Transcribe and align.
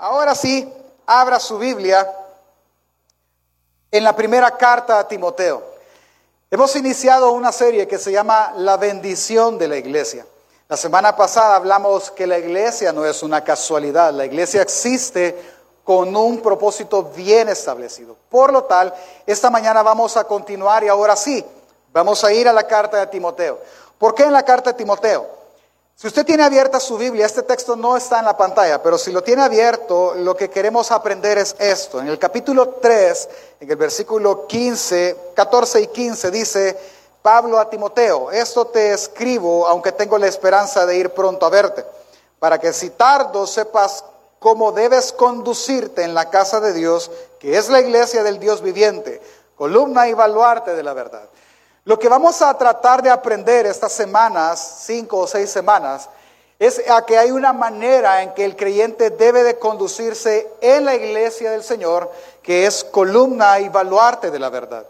Ahora 0.00 0.34
sí, 0.36 0.72
abra 1.06 1.40
su 1.40 1.58
Biblia 1.58 2.08
en 3.90 4.04
la 4.04 4.14
primera 4.14 4.56
carta 4.56 5.00
a 5.00 5.08
Timoteo. 5.08 5.62
Hemos 6.50 6.76
iniciado 6.76 7.32
una 7.32 7.50
serie 7.50 7.88
que 7.88 7.98
se 7.98 8.12
llama 8.12 8.52
La 8.56 8.76
bendición 8.76 9.58
de 9.58 9.66
la 9.66 9.76
iglesia. 9.76 10.24
La 10.68 10.76
semana 10.76 11.16
pasada 11.16 11.56
hablamos 11.56 12.12
que 12.12 12.28
la 12.28 12.38
iglesia 12.38 12.92
no 12.92 13.04
es 13.04 13.22
una 13.24 13.42
casualidad, 13.42 14.12
la 14.12 14.26
iglesia 14.26 14.62
existe 14.62 15.36
con 15.82 16.14
un 16.14 16.40
propósito 16.42 17.02
bien 17.02 17.48
establecido. 17.48 18.16
Por 18.28 18.52
lo 18.52 18.64
tal, 18.64 18.94
esta 19.26 19.50
mañana 19.50 19.82
vamos 19.82 20.16
a 20.16 20.24
continuar 20.24 20.84
y 20.84 20.88
ahora 20.88 21.16
sí, 21.16 21.44
vamos 21.92 22.22
a 22.22 22.32
ir 22.32 22.46
a 22.46 22.52
la 22.52 22.68
carta 22.68 22.98
de 22.98 23.06
Timoteo. 23.08 23.58
¿Por 23.98 24.14
qué 24.14 24.24
en 24.24 24.32
la 24.32 24.44
carta 24.44 24.70
de 24.70 24.78
Timoteo? 24.78 25.37
Si 26.00 26.06
usted 26.06 26.24
tiene 26.24 26.44
abierta 26.44 26.78
su 26.78 26.96
Biblia, 26.96 27.26
este 27.26 27.42
texto 27.42 27.74
no 27.74 27.96
está 27.96 28.20
en 28.20 28.26
la 28.26 28.36
pantalla, 28.36 28.80
pero 28.80 28.96
si 28.96 29.10
lo 29.10 29.20
tiene 29.20 29.42
abierto, 29.42 30.14
lo 30.14 30.36
que 30.36 30.48
queremos 30.48 30.92
aprender 30.92 31.38
es 31.38 31.56
esto. 31.58 31.98
En 31.98 32.06
el 32.06 32.20
capítulo 32.20 32.68
3, 32.80 33.28
en 33.58 33.68
el 33.68 33.74
versículo 33.74 34.46
15, 34.46 35.32
14 35.34 35.80
y 35.80 35.86
15 35.88 36.30
dice, 36.30 36.78
Pablo 37.20 37.58
a 37.58 37.68
Timoteo, 37.68 38.30
esto 38.30 38.68
te 38.68 38.92
escribo, 38.92 39.66
aunque 39.66 39.90
tengo 39.90 40.18
la 40.18 40.28
esperanza 40.28 40.86
de 40.86 40.98
ir 40.98 41.10
pronto 41.10 41.44
a 41.46 41.50
verte, 41.50 41.84
para 42.38 42.60
que 42.60 42.72
si 42.72 42.90
tardo 42.90 43.44
sepas 43.48 44.04
cómo 44.38 44.70
debes 44.70 45.12
conducirte 45.12 46.04
en 46.04 46.14
la 46.14 46.30
casa 46.30 46.60
de 46.60 46.74
Dios, 46.74 47.10
que 47.40 47.58
es 47.58 47.68
la 47.68 47.80
iglesia 47.80 48.22
del 48.22 48.38
Dios 48.38 48.62
viviente, 48.62 49.20
columna 49.56 50.06
y 50.06 50.14
baluarte 50.14 50.76
de 50.76 50.82
la 50.84 50.92
verdad. 50.92 51.28
Lo 51.88 51.98
que 51.98 52.10
vamos 52.10 52.42
a 52.42 52.52
tratar 52.52 53.02
de 53.02 53.08
aprender 53.08 53.64
estas 53.64 53.92
semanas, 53.92 54.82
cinco 54.82 55.20
o 55.20 55.26
seis 55.26 55.48
semanas, 55.48 56.06
es 56.58 56.86
a 56.86 57.06
que 57.06 57.16
hay 57.16 57.30
una 57.30 57.54
manera 57.54 58.22
en 58.22 58.34
que 58.34 58.44
el 58.44 58.56
creyente 58.56 59.08
debe 59.08 59.42
de 59.42 59.58
conducirse 59.58 60.52
en 60.60 60.84
la 60.84 60.94
iglesia 60.94 61.50
del 61.50 61.64
Señor, 61.64 62.12
que 62.42 62.66
es 62.66 62.84
columna 62.84 63.58
y 63.60 63.70
baluarte 63.70 64.30
de 64.30 64.38
la 64.38 64.50
verdad. 64.50 64.84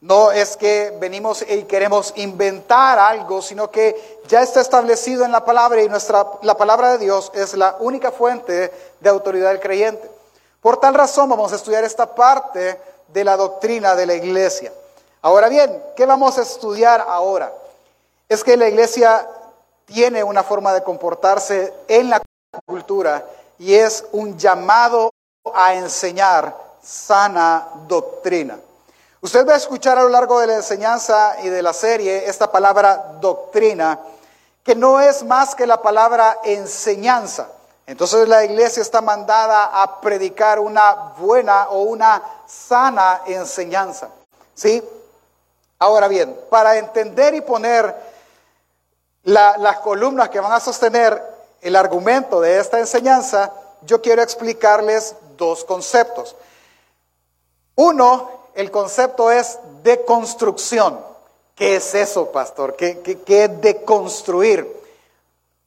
No 0.00 0.32
es 0.32 0.56
que 0.56 0.92
venimos 0.98 1.44
y 1.48 1.62
queremos 1.66 2.12
inventar 2.16 2.98
algo, 2.98 3.42
sino 3.42 3.70
que 3.70 4.18
ya 4.26 4.42
está 4.42 4.60
establecido 4.60 5.24
en 5.24 5.30
la 5.30 5.44
palabra 5.44 5.80
y 5.84 5.88
nuestra, 5.88 6.26
la 6.42 6.56
palabra 6.56 6.90
de 6.90 6.98
Dios 6.98 7.30
es 7.32 7.54
la 7.54 7.76
única 7.78 8.10
fuente 8.10 8.72
de 8.98 9.08
autoridad 9.08 9.50
del 9.50 9.60
creyente. 9.60 10.10
Por 10.60 10.80
tal 10.80 10.94
razón 10.94 11.28
vamos 11.28 11.52
a 11.52 11.56
estudiar 11.56 11.84
esta 11.84 12.12
parte 12.12 12.76
de 13.06 13.22
la 13.22 13.36
doctrina 13.36 13.94
de 13.94 14.06
la 14.06 14.14
iglesia. 14.14 14.72
Ahora 15.22 15.50
bien, 15.50 15.82
¿qué 15.96 16.06
vamos 16.06 16.38
a 16.38 16.42
estudiar 16.42 17.04
ahora? 17.06 17.52
Es 18.26 18.42
que 18.42 18.56
la 18.56 18.68
iglesia 18.68 19.28
tiene 19.84 20.24
una 20.24 20.42
forma 20.42 20.72
de 20.72 20.82
comportarse 20.82 21.74
en 21.88 22.08
la 22.08 22.22
cultura 22.64 23.26
y 23.58 23.74
es 23.74 24.06
un 24.12 24.38
llamado 24.38 25.10
a 25.52 25.74
enseñar 25.74 26.56
sana 26.82 27.68
doctrina. 27.86 28.58
Usted 29.20 29.46
va 29.46 29.52
a 29.52 29.58
escuchar 29.58 29.98
a 29.98 30.04
lo 30.04 30.08
largo 30.08 30.40
de 30.40 30.46
la 30.46 30.54
enseñanza 30.54 31.36
y 31.42 31.50
de 31.50 31.60
la 31.60 31.74
serie 31.74 32.26
esta 32.26 32.50
palabra 32.50 33.18
doctrina, 33.20 33.98
que 34.64 34.74
no 34.74 35.00
es 35.00 35.22
más 35.22 35.54
que 35.54 35.66
la 35.66 35.82
palabra 35.82 36.38
enseñanza. 36.44 37.48
Entonces 37.86 38.26
la 38.26 38.42
iglesia 38.42 38.80
está 38.80 39.02
mandada 39.02 39.82
a 39.82 40.00
predicar 40.00 40.58
una 40.58 41.12
buena 41.18 41.68
o 41.68 41.82
una 41.82 42.22
sana 42.46 43.20
enseñanza. 43.26 44.08
¿Sí? 44.54 44.82
Ahora 45.82 46.08
bien, 46.08 46.38
para 46.50 46.76
entender 46.76 47.34
y 47.34 47.40
poner 47.40 47.96
las 49.24 49.78
columnas 49.78 50.28
que 50.28 50.38
van 50.38 50.52
a 50.52 50.60
sostener 50.60 51.22
el 51.62 51.74
argumento 51.74 52.38
de 52.38 52.58
esta 52.58 52.78
enseñanza, 52.78 53.50
yo 53.86 54.02
quiero 54.02 54.20
explicarles 54.20 55.16
dos 55.38 55.64
conceptos. 55.64 56.36
Uno, 57.76 58.30
el 58.54 58.70
concepto 58.70 59.30
es 59.30 59.58
deconstrucción. 59.82 61.00
¿Qué 61.54 61.76
es 61.76 61.94
eso, 61.94 62.30
pastor? 62.30 62.76
¿Qué, 62.76 63.00
qué 63.24 63.44
es 63.44 63.60
deconstruir? 63.62 64.80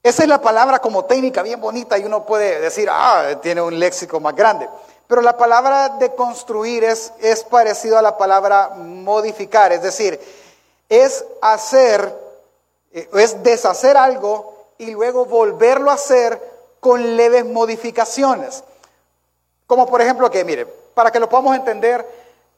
Esa 0.04 0.22
es 0.22 0.30
la 0.30 0.40
palabra 0.40 0.78
como 0.78 1.06
técnica 1.06 1.42
bien 1.42 1.60
bonita 1.60 1.98
y 1.98 2.06
uno 2.06 2.24
puede 2.24 2.60
decir, 2.60 2.88
ah, 2.92 3.40
tiene 3.42 3.64
un 3.64 3.80
léxico 3.80 4.20
más 4.20 4.36
grande. 4.36 4.70
Pero 5.14 5.22
la 5.22 5.38
palabra 5.38 5.90
de 5.90 6.16
construir 6.16 6.84
es, 6.84 7.14
es 7.20 7.44
parecido 7.44 8.00
a 8.00 8.02
la 8.02 8.18
palabra 8.18 8.70
modificar, 8.76 9.72
es 9.72 9.84
decir, 9.84 10.20
es 10.90 11.24
hacer, 11.40 12.18
eh, 12.92 13.08
es 13.14 13.44
deshacer 13.44 13.96
algo 13.96 14.56
y 14.80 14.90
luego 14.90 15.26
volverlo 15.26 15.92
a 15.92 15.94
hacer 15.94 16.42
con 16.80 17.16
leves 17.16 17.46
modificaciones. 17.46 18.64
Como 19.68 19.86
por 19.86 20.02
ejemplo 20.02 20.32
que, 20.32 20.44
mire, 20.44 20.66
para 20.66 21.12
que 21.12 21.20
lo 21.20 21.30
podamos 21.30 21.56
entender, 21.58 22.04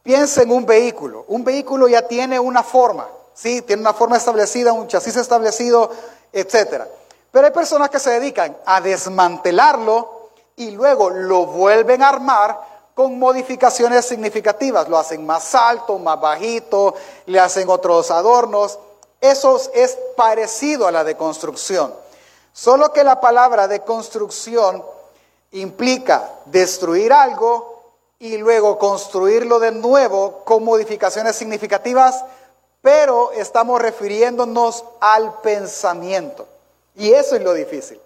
piense 0.02 0.44
en 0.44 0.52
un 0.52 0.66
vehículo. 0.66 1.26
Un 1.28 1.44
vehículo 1.44 1.90
ya 1.90 2.08
tiene 2.08 2.40
una 2.40 2.64
forma, 2.64 3.06
¿sí? 3.34 3.64
Tiene 3.64 3.82
una 3.82 3.94
forma 3.94 4.16
establecida, 4.16 4.72
un 4.72 4.88
chasis 4.88 5.18
establecido, 5.18 5.92
etc. 6.32 6.84
Pero 7.32 7.48
hay 7.48 7.52
personas 7.52 7.90
que 7.90 8.00
se 8.00 8.12
dedican 8.12 8.56
a 8.66 8.80
desmantelarlo 8.80 10.15
y 10.56 10.72
luego 10.72 11.10
lo 11.10 11.46
vuelven 11.46 12.02
a 12.02 12.10
armar 12.10 12.60
con 12.94 13.20
modificaciones 13.20 14.06
significativas. 14.06 14.88
Lo 14.88 14.98
hacen 14.98 15.26
más 15.26 15.54
alto, 15.54 16.00
más 16.00 16.20
bajito, 16.20 16.96
le 17.26 17.40
hacen 17.40 17.70
otros 17.70 18.10
adornos. 18.10 18.80
Eso 19.20 19.60
es 19.74 19.98
parecido 20.16 20.88
a 20.88 20.92
la 20.92 21.04
deconstrucción. 21.04 21.94
Solo 22.54 22.94
que 22.94 23.04
la 23.04 23.20
palabra 23.20 23.68
deconstrucción 23.68 24.84
implica 25.52 26.32
destruir 26.46 27.12
algo 27.12 27.76
y 28.18 28.38
luego 28.38 28.78
construirlo 28.78 29.60
de 29.60 29.72
nuevo 29.72 30.44
con 30.46 30.64
modificaciones 30.64 31.36
significativas, 31.36 32.24
pero 32.82 33.32
estamos 33.34 33.82
refiriéndonos 33.82 34.86
al 35.02 35.42
pensamiento. 35.42 36.48
Y 36.96 37.12
eso 37.12 37.36
es 37.36 37.42
lo 37.42 37.54
difícil 37.54 38.00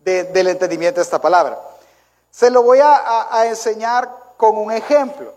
del 0.00 0.48
entendimiento 0.48 0.98
de 0.98 1.04
esta 1.04 1.20
palabra. 1.20 1.71
Se 2.32 2.50
lo 2.50 2.62
voy 2.62 2.78
a, 2.82 3.44
enseñar 3.44 4.10
con 4.38 4.56
un 4.56 4.72
ejemplo 4.72 5.34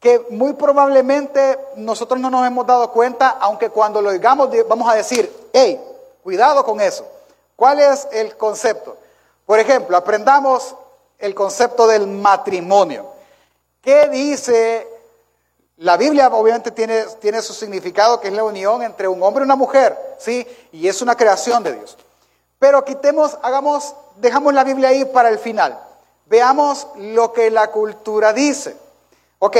que 0.00 0.24
muy 0.30 0.54
probablemente 0.54 1.58
nosotros 1.76 2.18
no 2.18 2.30
nos 2.30 2.46
hemos 2.46 2.66
dado 2.66 2.90
cuenta, 2.90 3.36
aunque 3.40 3.68
cuando 3.68 4.00
lo 4.00 4.10
digamos 4.10 4.48
vamos 4.66 4.90
a 4.90 4.94
decir, 4.94 5.30
hey, 5.52 5.78
cuidado 6.22 6.64
con 6.64 6.80
eso. 6.80 7.06
¿Cuál 7.54 7.80
es 7.80 8.08
el 8.12 8.36
concepto? 8.36 8.96
Por 9.44 9.58
ejemplo, 9.58 9.96
aprendamos 9.96 10.74
el 11.18 11.34
concepto 11.34 11.86
del 11.86 12.06
matrimonio. 12.06 13.06
¿Qué 13.82 14.08
dice 14.08 14.88
la 15.76 15.98
Biblia? 15.98 16.28
Obviamente 16.28 16.70
tiene, 16.70 17.02
tiene 17.20 17.42
su 17.42 17.52
significado, 17.52 18.20
que 18.20 18.28
es 18.28 18.34
la 18.34 18.44
unión 18.44 18.82
entre 18.82 19.06
un 19.06 19.22
hombre 19.22 19.42
y 19.42 19.44
una 19.44 19.56
mujer, 19.56 19.98
¿sí? 20.18 20.46
Y 20.72 20.88
es 20.88 21.02
una 21.02 21.14
creación 21.16 21.62
de 21.62 21.74
Dios. 21.74 21.98
Pero 22.58 22.84
quitemos, 22.84 23.36
hagamos, 23.42 23.94
dejamos 24.16 24.54
la 24.54 24.64
Biblia 24.64 24.88
ahí 24.88 25.04
para 25.04 25.28
el 25.28 25.38
final. 25.38 25.87
Veamos 26.28 26.86
lo 26.96 27.32
que 27.32 27.50
la 27.50 27.70
cultura 27.70 28.32
dice. 28.32 28.76
Ok, 29.38 29.56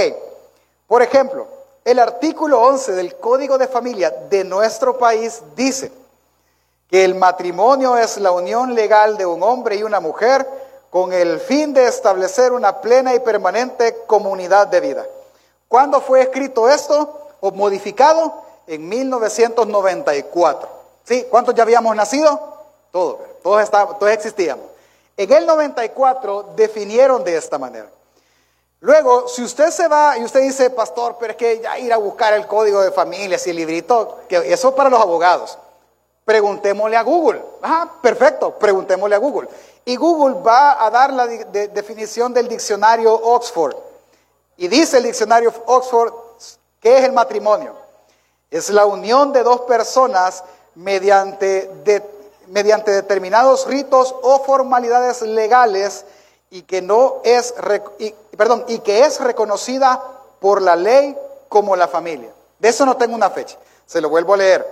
por 0.86 1.02
ejemplo, 1.02 1.46
el 1.84 1.98
artículo 1.98 2.60
11 2.60 2.92
del 2.92 3.16
Código 3.16 3.56
de 3.56 3.68
Familia 3.68 4.10
de 4.28 4.44
nuestro 4.44 4.98
país 4.98 5.40
dice 5.56 5.90
que 6.90 7.04
el 7.04 7.14
matrimonio 7.14 7.96
es 7.96 8.18
la 8.18 8.32
unión 8.32 8.74
legal 8.74 9.16
de 9.16 9.24
un 9.24 9.42
hombre 9.42 9.76
y 9.76 9.82
una 9.82 10.00
mujer 10.00 10.46
con 10.90 11.12
el 11.12 11.40
fin 11.40 11.72
de 11.72 11.86
establecer 11.86 12.52
una 12.52 12.80
plena 12.80 13.14
y 13.14 13.20
permanente 13.20 14.02
comunidad 14.06 14.66
de 14.66 14.80
vida. 14.80 15.06
¿Cuándo 15.68 16.00
fue 16.00 16.22
escrito 16.22 16.68
esto 16.68 17.28
o 17.40 17.50
modificado? 17.52 18.42
En 18.66 18.86
1994. 18.86 20.68
¿Sí? 21.04 21.26
¿Cuántos 21.30 21.54
ya 21.54 21.62
habíamos 21.62 21.96
nacido? 21.96 22.38
Todos, 22.90 23.16
todos, 23.42 23.70
todos 23.70 24.12
existíamos. 24.12 24.67
En 25.18 25.32
el 25.32 25.46
94 25.46 26.52
definieron 26.54 27.24
de 27.24 27.36
esta 27.36 27.58
manera. 27.58 27.90
Luego, 28.78 29.26
si 29.26 29.42
usted 29.42 29.72
se 29.72 29.88
va 29.88 30.16
y 30.16 30.22
usted 30.22 30.40
dice, 30.40 30.70
pastor, 30.70 31.16
pero 31.18 31.32
es 31.32 31.36
que 31.36 31.60
ya 31.60 31.76
ir 31.76 31.92
a 31.92 31.96
buscar 31.96 32.32
el 32.34 32.46
código 32.46 32.80
de 32.80 32.92
familias 32.92 33.44
y 33.44 33.50
el 33.50 33.56
librito, 33.56 34.20
que 34.28 34.36
eso 34.52 34.76
para 34.76 34.88
los 34.88 35.00
abogados. 35.00 35.58
Preguntémosle 36.24 36.96
a 36.96 37.02
Google. 37.02 37.42
Ah, 37.60 37.90
perfecto, 38.00 38.52
preguntémosle 38.52 39.16
a 39.16 39.18
Google. 39.18 39.48
Y 39.84 39.96
Google 39.96 40.40
va 40.40 40.84
a 40.84 40.88
dar 40.88 41.12
la 41.12 41.26
definición 41.26 42.32
del 42.32 42.46
diccionario 42.46 43.12
Oxford. 43.12 43.74
Y 44.56 44.68
dice 44.68 44.98
el 44.98 45.04
diccionario 45.04 45.52
Oxford, 45.66 46.12
¿qué 46.80 46.98
es 46.98 47.04
el 47.04 47.12
matrimonio? 47.12 47.74
Es 48.52 48.70
la 48.70 48.86
unión 48.86 49.32
de 49.32 49.42
dos 49.42 49.62
personas 49.62 50.44
mediante 50.76 51.68
de 51.82 52.17
mediante 52.50 52.90
determinados 52.90 53.66
ritos 53.66 54.14
o 54.22 54.40
formalidades 54.44 55.22
legales 55.22 56.04
y 56.50 56.62
que 56.62 56.82
no 56.82 57.20
es 57.24 57.54
perdón, 58.36 58.64
y 58.68 58.78
que 58.78 59.04
es 59.04 59.20
reconocida 59.20 60.02
por 60.40 60.62
la 60.62 60.76
ley 60.76 61.16
como 61.48 61.76
la 61.76 61.88
familia. 61.88 62.30
De 62.58 62.68
eso 62.68 62.86
no 62.86 62.96
tengo 62.96 63.14
una 63.14 63.30
fecha. 63.30 63.58
Se 63.86 64.00
lo 64.00 64.08
vuelvo 64.08 64.34
a 64.34 64.38
leer. 64.38 64.66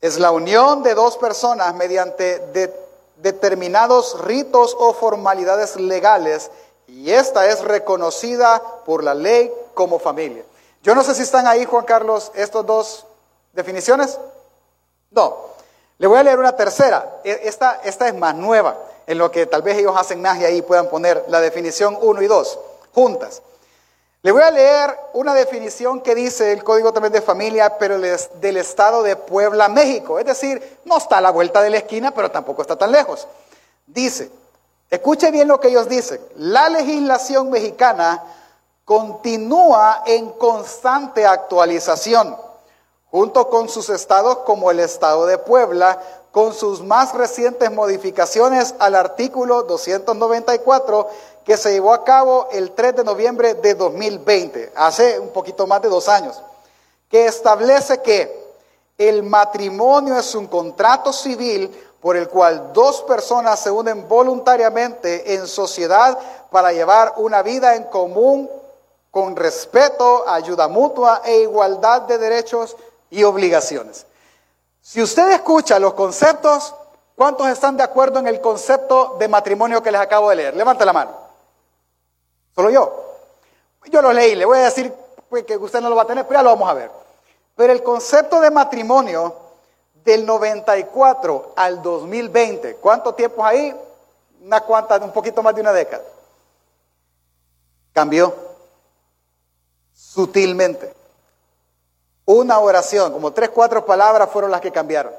Es 0.00 0.18
la 0.18 0.30
unión 0.30 0.82
de 0.82 0.94
dos 0.94 1.16
personas 1.16 1.74
mediante 1.74 2.72
determinados 3.16 4.20
ritos 4.20 4.76
o 4.78 4.92
formalidades 4.92 5.76
legales 5.76 6.50
y 6.86 7.10
esta 7.10 7.46
es 7.46 7.60
reconocida 7.62 8.62
por 8.84 9.04
la 9.04 9.14
ley 9.14 9.52
como 9.74 9.98
familia. 9.98 10.44
Yo 10.82 10.94
no 10.94 11.02
sé 11.02 11.14
si 11.14 11.22
están 11.22 11.46
ahí, 11.46 11.64
Juan 11.64 11.84
Carlos, 11.84 12.30
estas 12.34 12.64
dos 12.64 13.06
definiciones. 13.52 14.18
No. 15.10 15.47
Le 15.98 16.06
voy 16.06 16.18
a 16.18 16.22
leer 16.22 16.38
una 16.38 16.56
tercera. 16.56 17.20
E, 17.24 17.40
esta, 17.44 17.80
esta 17.84 18.08
es 18.08 18.14
más 18.14 18.34
nueva, 18.34 18.76
en 19.06 19.18
lo 19.18 19.30
que 19.30 19.46
tal 19.46 19.62
vez 19.62 19.78
ellos 19.78 19.96
hacen 19.96 20.24
ahí 20.26 20.58
y 20.58 20.62
puedan 20.62 20.88
poner 20.88 21.24
la 21.28 21.40
definición 21.40 21.98
1 22.00 22.22
y 22.22 22.26
2 22.26 22.58
juntas. 22.94 23.42
Le 24.22 24.32
voy 24.32 24.42
a 24.42 24.50
leer 24.50 24.98
una 25.12 25.32
definición 25.32 26.00
que 26.00 26.14
dice 26.14 26.52
el 26.52 26.64
Código 26.64 26.92
también 26.92 27.12
de 27.12 27.22
Familia, 27.22 27.78
pero 27.78 27.98
del 28.00 28.56
Estado 28.56 29.04
de 29.04 29.14
Puebla, 29.14 29.68
México. 29.68 30.18
Es 30.18 30.26
decir, 30.26 30.80
no 30.84 30.98
está 30.98 31.18
a 31.18 31.20
la 31.20 31.30
vuelta 31.30 31.62
de 31.62 31.70
la 31.70 31.78
esquina, 31.78 32.10
pero 32.10 32.30
tampoco 32.30 32.62
está 32.62 32.76
tan 32.76 32.90
lejos. 32.90 33.28
Dice, 33.86 34.30
escuche 34.90 35.30
bien 35.30 35.46
lo 35.46 35.60
que 35.60 35.68
ellos 35.68 35.88
dicen, 35.88 36.20
la 36.36 36.68
legislación 36.68 37.48
mexicana 37.48 38.24
continúa 38.84 40.02
en 40.04 40.30
constante 40.30 41.24
actualización, 41.24 42.36
junto 43.10 43.48
con 43.48 43.68
sus 43.68 43.88
estados 43.88 44.38
como 44.38 44.70
el 44.70 44.80
Estado 44.80 45.26
de 45.26 45.38
Puebla, 45.38 46.00
con 46.30 46.52
sus 46.52 46.82
más 46.82 47.14
recientes 47.14 47.70
modificaciones 47.72 48.74
al 48.78 48.94
artículo 48.94 49.62
294 49.62 51.08
que 51.44 51.56
se 51.56 51.72
llevó 51.72 51.94
a 51.94 52.04
cabo 52.04 52.48
el 52.52 52.72
3 52.72 52.96
de 52.96 53.04
noviembre 53.04 53.54
de 53.54 53.74
2020, 53.74 54.72
hace 54.76 55.18
un 55.18 55.30
poquito 55.30 55.66
más 55.66 55.80
de 55.80 55.88
dos 55.88 56.08
años, 56.08 56.40
que 57.08 57.26
establece 57.26 58.02
que 58.02 58.46
el 58.98 59.22
matrimonio 59.22 60.18
es 60.18 60.34
un 60.34 60.46
contrato 60.46 61.12
civil 61.12 61.70
por 62.00 62.16
el 62.16 62.28
cual 62.28 62.72
dos 62.72 63.02
personas 63.02 63.60
se 63.60 63.70
unen 63.70 64.06
voluntariamente 64.06 65.34
en 65.34 65.46
sociedad 65.46 66.18
para 66.50 66.72
llevar 66.72 67.14
una 67.16 67.42
vida 67.42 67.74
en 67.74 67.84
común 67.84 68.50
con 69.10 69.34
respeto, 69.34 70.28
ayuda 70.28 70.68
mutua 70.68 71.22
e 71.24 71.38
igualdad 71.38 72.02
de 72.02 72.18
derechos 72.18 72.76
y 73.10 73.24
obligaciones. 73.24 74.06
Si 74.80 75.02
usted 75.02 75.30
escucha 75.32 75.78
los 75.78 75.94
conceptos, 75.94 76.74
¿cuántos 77.14 77.48
están 77.48 77.76
de 77.76 77.82
acuerdo 77.82 78.18
en 78.18 78.26
el 78.26 78.40
concepto 78.40 79.16
de 79.18 79.28
matrimonio 79.28 79.82
que 79.82 79.92
les 79.92 80.00
acabo 80.00 80.30
de 80.30 80.36
leer? 80.36 80.56
Levante 80.56 80.84
la 80.84 80.92
mano. 80.92 81.12
Solo 82.54 82.70
yo. 82.70 83.04
Yo 83.90 84.02
lo 84.02 84.12
leí, 84.12 84.34
le 84.34 84.44
voy 84.44 84.58
a 84.58 84.64
decir 84.64 84.92
pues, 85.28 85.44
que 85.44 85.56
usted 85.56 85.80
no 85.80 85.88
lo 85.88 85.96
va 85.96 86.02
a 86.02 86.06
tener, 86.06 86.26
pero 86.26 86.40
ya 86.40 86.42
lo 86.42 86.50
vamos 86.50 86.68
a 86.68 86.74
ver. 86.74 86.90
Pero 87.54 87.72
el 87.72 87.82
concepto 87.82 88.40
de 88.40 88.50
matrimonio 88.50 89.34
del 90.04 90.24
94 90.24 91.52
al 91.56 91.82
2020, 91.82 92.76
¿cuánto 92.76 93.14
tiempo 93.14 93.44
ahí? 93.44 93.74
Una 94.42 94.60
cuanta, 94.60 94.96
un 94.98 95.12
poquito 95.12 95.42
más 95.42 95.54
de 95.54 95.60
una 95.60 95.72
década. 95.72 96.04
Cambió 97.92 98.34
sutilmente. 99.94 100.94
Una 102.28 102.58
oración, 102.58 103.10
como 103.10 103.32
tres, 103.32 103.48
cuatro 103.48 103.86
palabras 103.86 104.28
fueron 104.30 104.50
las 104.50 104.60
que 104.60 104.70
cambiaron. 104.70 105.14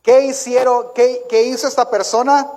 ¿Qué 0.00 0.20
hicieron? 0.26 0.92
¿Qué, 0.94 1.26
qué 1.28 1.42
hizo 1.42 1.66
esta 1.66 1.90
persona? 1.90 2.48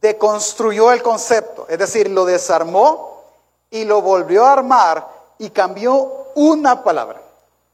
Deconstruyó 0.00 0.90
el 0.90 1.02
concepto, 1.02 1.66
es 1.68 1.78
decir, 1.78 2.08
lo 2.08 2.24
desarmó 2.24 3.20
y 3.68 3.84
lo 3.84 4.00
volvió 4.00 4.46
a 4.46 4.52
armar 4.52 5.06
y 5.36 5.50
cambió 5.50 6.28
una 6.34 6.82
palabra. 6.82 7.20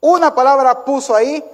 Una 0.00 0.34
palabra 0.34 0.84
puso 0.84 1.14
ahí 1.14 1.44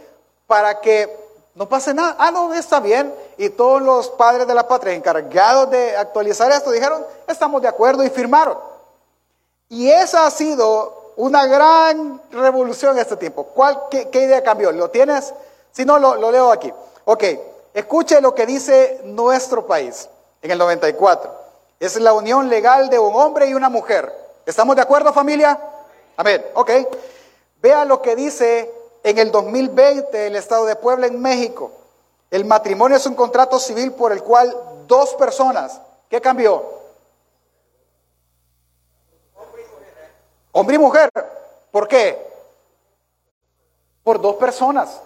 para 0.46 0.80
que 0.80 1.14
no 1.54 1.68
pase 1.68 1.92
nada. 1.92 2.16
Ah, 2.18 2.30
no, 2.30 2.54
está 2.54 2.80
bien. 2.80 3.14
Y 3.36 3.50
todos 3.50 3.82
los 3.82 4.08
padres 4.08 4.46
de 4.46 4.54
la 4.54 4.66
patria 4.66 4.94
encargados 4.94 5.68
de 5.68 5.94
actualizar 5.98 6.50
esto 6.50 6.70
dijeron, 6.70 7.04
estamos 7.28 7.60
de 7.60 7.68
acuerdo 7.68 8.02
y 8.02 8.08
firmaron. 8.08 8.56
Y 9.68 9.90
esa 9.90 10.24
ha 10.24 10.30
sido 10.30 11.05
una 11.16 11.46
gran 11.46 12.20
revolución 12.30 12.96
en 12.96 13.02
este 13.02 13.16
tiempo. 13.16 13.44
¿Cuál, 13.44 13.84
qué, 13.90 14.08
idea 14.12 14.42
cambió? 14.42 14.70
¿Lo 14.72 14.90
tienes? 14.90 15.32
Si 15.72 15.84
no, 15.84 15.98
lo, 15.98 16.30
leo 16.30 16.52
aquí. 16.52 16.72
Ok, 17.04 17.24
escuche 17.74 18.20
lo 18.20 18.34
que 18.34 18.46
dice 18.46 19.00
nuestro 19.04 19.66
país 19.66 20.08
en 20.42 20.50
el 20.50 20.58
94. 20.58 21.30
Es 21.80 21.96
la 22.00 22.12
unión 22.12 22.48
legal 22.48 22.88
de 22.88 22.98
un 22.98 23.14
hombre 23.14 23.46
y 23.48 23.54
una 23.54 23.68
mujer 23.68 24.26
¿Estamos 24.46 24.76
de 24.76 24.82
acuerdo 24.82 25.12
familia? 25.12 25.58
Amén. 26.16 26.46
Ok. 26.54 26.70
Vea 27.60 27.84
lo 27.84 28.00
que 28.00 28.14
dice 28.14 28.72
en 29.02 29.18
el 29.18 29.32
2020 29.32 30.28
el 30.28 30.36
Estado 30.36 30.66
de 30.66 30.76
Puebla 30.76 31.08
en 31.08 31.20
México. 31.20 31.72
El 32.30 32.44
matrimonio 32.44 32.96
es 32.96 33.06
un 33.06 33.16
contrato 33.16 33.58
civil 33.58 33.90
por 33.92 34.12
el 34.12 34.22
cual 34.22 34.54
dos 34.86 35.14
personas, 35.14 35.80
¿qué 36.08 36.20
cambió? 36.20 36.75
Hombre 40.58 40.76
y 40.76 40.78
mujer. 40.78 41.10
¿Por 41.70 41.86
qué? 41.86 42.18
Por 44.02 44.18
dos 44.18 44.36
personas. 44.36 45.02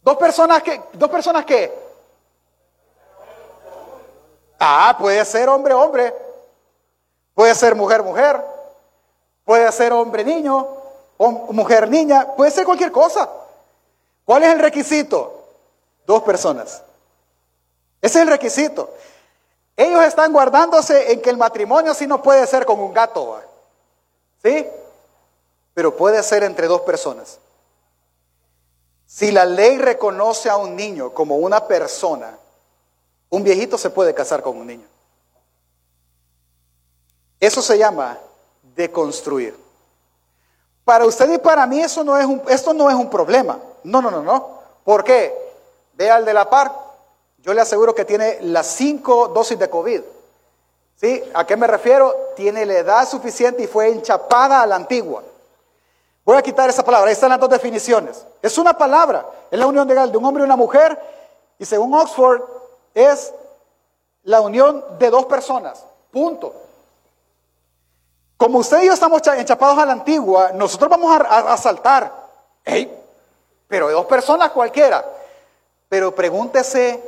Dos 0.00 0.16
personas 0.16 0.62
que, 0.62 0.80
dos 0.94 1.10
personas 1.10 1.44
que. 1.44 1.70
Ah, 4.58 4.96
puede 4.98 5.22
ser 5.26 5.46
hombre, 5.50 5.74
hombre. 5.74 6.14
Puede 7.34 7.54
ser 7.54 7.74
mujer, 7.74 8.02
mujer. 8.02 8.42
Puede 9.44 9.70
ser 9.72 9.92
hombre, 9.92 10.24
niño. 10.24 10.68
O 11.18 11.30
mujer, 11.52 11.86
niña. 11.90 12.28
Puede 12.34 12.50
ser 12.50 12.64
cualquier 12.64 12.92
cosa. 12.92 13.28
¿Cuál 14.24 14.44
es 14.44 14.54
el 14.54 14.58
requisito? 14.58 15.48
Dos 16.06 16.22
personas. 16.22 16.82
Ese 18.00 18.20
es 18.20 18.22
el 18.22 18.28
requisito. 18.28 18.88
Ellos 19.76 20.02
están 20.02 20.32
guardándose 20.32 21.12
en 21.12 21.20
que 21.20 21.28
el 21.28 21.36
matrimonio 21.36 21.92
sí 21.92 22.06
no 22.06 22.22
puede 22.22 22.46
ser 22.46 22.64
con 22.64 22.80
un 22.80 22.94
gato. 22.94 23.52
¿Sí? 24.44 24.66
Pero 25.72 25.96
puede 25.96 26.22
ser 26.22 26.44
entre 26.44 26.66
dos 26.66 26.82
personas. 26.82 27.38
Si 29.06 29.32
la 29.32 29.46
ley 29.46 29.78
reconoce 29.78 30.50
a 30.50 30.56
un 30.56 30.76
niño 30.76 31.10
como 31.14 31.36
una 31.36 31.66
persona, 31.66 32.36
un 33.30 33.42
viejito 33.42 33.78
se 33.78 33.90
puede 33.90 34.12
casar 34.14 34.42
con 34.42 34.58
un 34.58 34.66
niño. 34.66 34.86
Eso 37.40 37.62
se 37.62 37.78
llama 37.78 38.18
deconstruir. 38.74 39.56
Para 40.84 41.06
usted 41.06 41.32
y 41.32 41.38
para 41.38 41.66
mí 41.66 41.80
eso 41.80 42.04
no 42.04 42.18
es 42.18 42.26
un, 42.26 42.42
esto 42.48 42.74
no 42.74 42.90
es 42.90 42.96
un 42.96 43.08
problema. 43.08 43.58
No, 43.82 44.02
no, 44.02 44.10
no, 44.10 44.22
no. 44.22 44.58
¿Por 44.84 45.02
qué? 45.04 45.34
Vea 45.94 46.16
al 46.16 46.24
de 46.24 46.34
la 46.34 46.50
par. 46.50 46.72
Yo 47.38 47.54
le 47.54 47.62
aseguro 47.62 47.94
que 47.94 48.04
tiene 48.04 48.38
las 48.42 48.66
cinco 48.66 49.28
dosis 49.28 49.58
de 49.58 49.70
COVID. 49.70 50.02
¿Sí? 50.96 51.22
¿A 51.34 51.46
qué 51.46 51.56
me 51.56 51.66
refiero? 51.66 52.32
Tiene 52.36 52.64
la 52.64 52.74
edad 52.74 53.08
suficiente 53.08 53.62
y 53.62 53.66
fue 53.66 53.88
enchapada 53.88 54.62
a 54.62 54.66
la 54.66 54.76
antigua. 54.76 55.22
Voy 56.24 56.36
a 56.36 56.42
quitar 56.42 56.70
esa 56.70 56.84
palabra. 56.84 57.08
Ahí 57.08 57.12
están 57.12 57.30
las 57.30 57.40
dos 57.40 57.50
definiciones. 57.50 58.24
Es 58.40 58.56
una 58.56 58.76
palabra. 58.76 59.26
Es 59.50 59.58
la 59.58 59.66
unión 59.66 59.86
legal 59.86 60.10
de 60.10 60.16
un 60.16 60.24
hombre 60.24 60.42
y 60.42 60.46
una 60.46 60.56
mujer. 60.56 60.98
Y 61.58 61.64
según 61.64 61.94
Oxford, 61.94 62.42
es 62.94 63.32
la 64.22 64.40
unión 64.40 64.82
de 64.98 65.10
dos 65.10 65.26
personas. 65.26 65.84
Punto. 66.10 66.54
Como 68.36 68.58
usted 68.58 68.82
y 68.82 68.86
yo 68.86 68.92
estamos 68.92 69.22
enchapados 69.26 69.78
a 69.78 69.86
la 69.86 69.92
antigua, 69.92 70.52
nosotros 70.52 70.90
vamos 70.90 71.18
a, 71.28 71.56
saltar. 71.56 72.12
pero 73.68 73.90
dos 73.90 74.06
personas 74.06 74.50
cualquiera. 74.50 75.04
Pero 75.88 76.14
pregúntese 76.14 77.02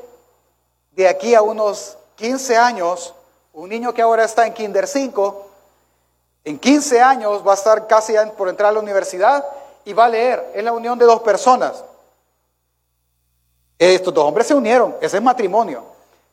de 0.93 1.09
aquí 1.09 1.35
a 1.35 1.43
unos 1.43 1.97
15 2.16 2.57
años, 2.57 3.14
un 3.57 3.71
niño 3.71 3.95
que 3.95 4.03
ahora 4.03 4.25
está 4.25 4.47
en 4.47 4.53
Kinder 4.53 4.87
5, 4.87 5.47
en 6.45 6.59
15 6.59 7.01
años 7.01 7.47
va 7.47 7.53
a 7.53 7.55
estar 7.55 7.87
casi 7.87 8.15
por 8.37 8.49
entrar 8.49 8.69
a 8.69 8.73
la 8.73 8.81
universidad 8.81 9.45
y 9.85 9.95
va 9.95 10.05
a 10.05 10.09
leer. 10.09 10.53
Es 10.55 10.63
la 10.63 10.73
unión 10.73 10.99
de 10.99 11.07
dos 11.07 11.23
personas. 11.23 11.83
Estos 13.79 14.13
dos 14.13 14.25
hombres 14.25 14.47
se 14.47 14.55
unieron, 14.55 14.95
ese 15.01 15.17
es 15.17 15.23
matrimonio. 15.23 15.83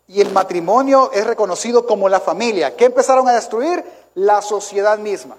Y 0.07 0.19
el 0.19 0.31
matrimonio 0.31 1.11
es 1.13 1.25
reconocido 1.25 1.87
como 1.87 2.09
la 2.09 2.19
familia. 2.19 2.75
¿Qué 2.75 2.85
empezaron 2.85 3.27
a 3.27 3.33
destruir? 3.33 3.83
la 4.15 4.41
sociedad 4.41 4.97
misma, 4.97 5.37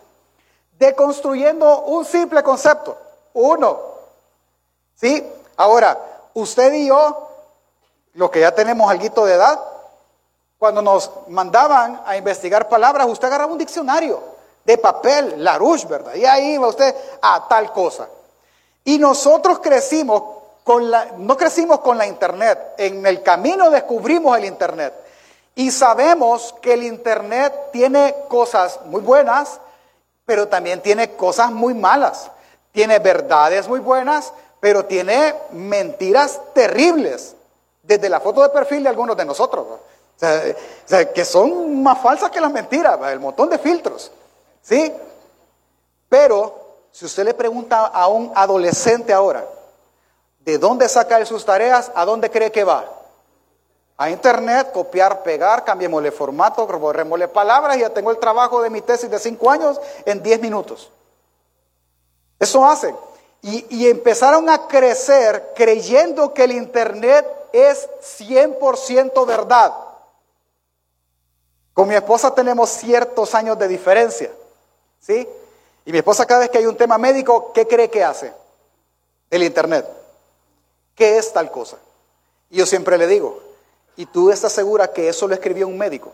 deconstruyendo 0.78 1.82
un 1.82 2.04
simple 2.04 2.42
concepto, 2.42 2.96
uno. 3.34 3.78
¿Sí? 4.96 5.24
Ahora, 5.56 5.98
usted 6.34 6.72
y 6.72 6.88
yo, 6.88 7.28
lo 8.14 8.30
que 8.30 8.40
ya 8.40 8.52
tenemos 8.52 8.90
algo 8.90 9.26
de 9.26 9.34
edad, 9.34 9.60
cuando 10.58 10.82
nos 10.82 11.10
mandaban 11.28 12.02
a 12.06 12.16
investigar 12.16 12.68
palabras, 12.68 13.06
usted 13.06 13.28
agarraba 13.28 13.52
un 13.52 13.58
diccionario 13.58 14.22
de 14.64 14.78
papel, 14.78 15.44
Larouche, 15.44 15.86
¿verdad? 15.86 16.14
Y 16.14 16.24
ahí 16.24 16.54
iba 16.54 16.68
usted 16.68 16.94
a 17.20 17.46
tal 17.48 17.72
cosa. 17.72 18.08
Y 18.84 18.98
nosotros 18.98 19.58
crecimos 19.58 20.22
con 20.62 20.90
la, 20.90 21.12
no 21.18 21.36
crecimos 21.36 21.80
con 21.80 21.98
la 21.98 22.06
internet, 22.06 22.74
en 22.78 23.04
el 23.04 23.22
camino 23.22 23.70
descubrimos 23.70 24.36
el 24.38 24.46
internet. 24.46 24.94
Y 25.56 25.70
sabemos 25.70 26.54
que 26.60 26.74
el 26.74 26.82
Internet 26.82 27.52
tiene 27.72 28.14
cosas 28.28 28.80
muy 28.86 29.00
buenas, 29.00 29.60
pero 30.26 30.48
también 30.48 30.80
tiene 30.80 31.12
cosas 31.12 31.52
muy 31.52 31.74
malas. 31.74 32.30
Tiene 32.72 32.98
verdades 32.98 33.68
muy 33.68 33.78
buenas, 33.78 34.32
pero 34.58 34.84
tiene 34.84 35.34
mentiras 35.52 36.40
terribles. 36.54 37.36
Desde 37.82 38.08
la 38.08 38.18
foto 38.18 38.42
de 38.42 38.48
perfil 38.48 38.82
de 38.82 38.88
algunos 38.88 39.16
de 39.16 39.24
nosotros. 39.24 39.66
O 40.16 40.88
sea, 40.88 41.12
que 41.12 41.24
son 41.24 41.82
más 41.82 42.00
falsas 42.00 42.30
que 42.30 42.40
las 42.40 42.52
mentiras, 42.52 42.98
el 43.10 43.20
montón 43.20 43.48
de 43.50 43.58
filtros. 43.58 44.10
¿Sí? 44.62 44.92
Pero 46.08 46.64
si 46.90 47.04
usted 47.04 47.24
le 47.24 47.34
pregunta 47.34 47.86
a 47.86 48.06
un 48.08 48.32
adolescente 48.34 49.12
ahora, 49.12 49.44
¿de 50.40 50.58
dónde 50.58 50.88
saca 50.88 51.24
sus 51.26 51.44
tareas? 51.44 51.90
¿A 51.94 52.04
dónde 52.04 52.30
cree 52.30 52.52
que 52.52 52.64
va? 52.64 52.84
A 53.96 54.10
internet, 54.10 54.72
copiar, 54.72 55.22
pegar, 55.22 55.64
cambiémosle 55.64 56.10
formato, 56.10 56.66
borrémosle 56.66 57.28
palabras 57.28 57.76
y 57.76 57.80
ya 57.80 57.90
tengo 57.90 58.10
el 58.10 58.18
trabajo 58.18 58.62
de 58.62 58.70
mi 58.70 58.80
tesis 58.80 59.10
de 59.10 59.18
cinco 59.18 59.50
años 59.50 59.80
en 60.04 60.22
diez 60.22 60.40
minutos. 60.40 60.90
Eso 62.38 62.64
hacen. 62.64 62.96
Y, 63.42 63.88
empezaron 63.88 64.48
a 64.48 64.66
crecer 64.68 65.52
creyendo 65.54 66.32
que 66.32 66.44
el 66.44 66.52
internet 66.52 67.26
es 67.52 67.88
100% 68.18 69.26
verdad. 69.26 69.74
Con 71.74 71.88
mi 71.88 71.96
esposa 71.96 72.32
tenemos 72.32 72.70
ciertos 72.70 73.34
años 73.34 73.58
de 73.58 73.68
diferencia. 73.68 74.30
¿Sí? 75.00 75.28
Y 75.84 75.92
mi 75.92 75.98
esposa 75.98 76.24
cada 76.24 76.40
vez 76.40 76.50
que 76.50 76.58
hay 76.58 76.66
un 76.66 76.76
tema 76.76 76.96
médico, 76.96 77.52
¿qué 77.52 77.66
cree 77.66 77.90
que 77.90 78.02
hace? 78.02 78.32
El 79.28 79.42
internet. 79.42 79.86
¿Qué 80.94 81.18
es 81.18 81.32
tal 81.32 81.50
cosa? 81.50 81.76
Y 82.48 82.58
yo 82.58 82.66
siempre 82.66 82.96
le 82.96 83.06
digo, 83.06 83.42
¿y 83.96 84.06
tú 84.06 84.30
estás 84.30 84.52
segura 84.52 84.92
que 84.92 85.08
eso 85.08 85.26
lo 85.26 85.34
escribió 85.34 85.66
un 85.66 85.76
médico? 85.76 86.12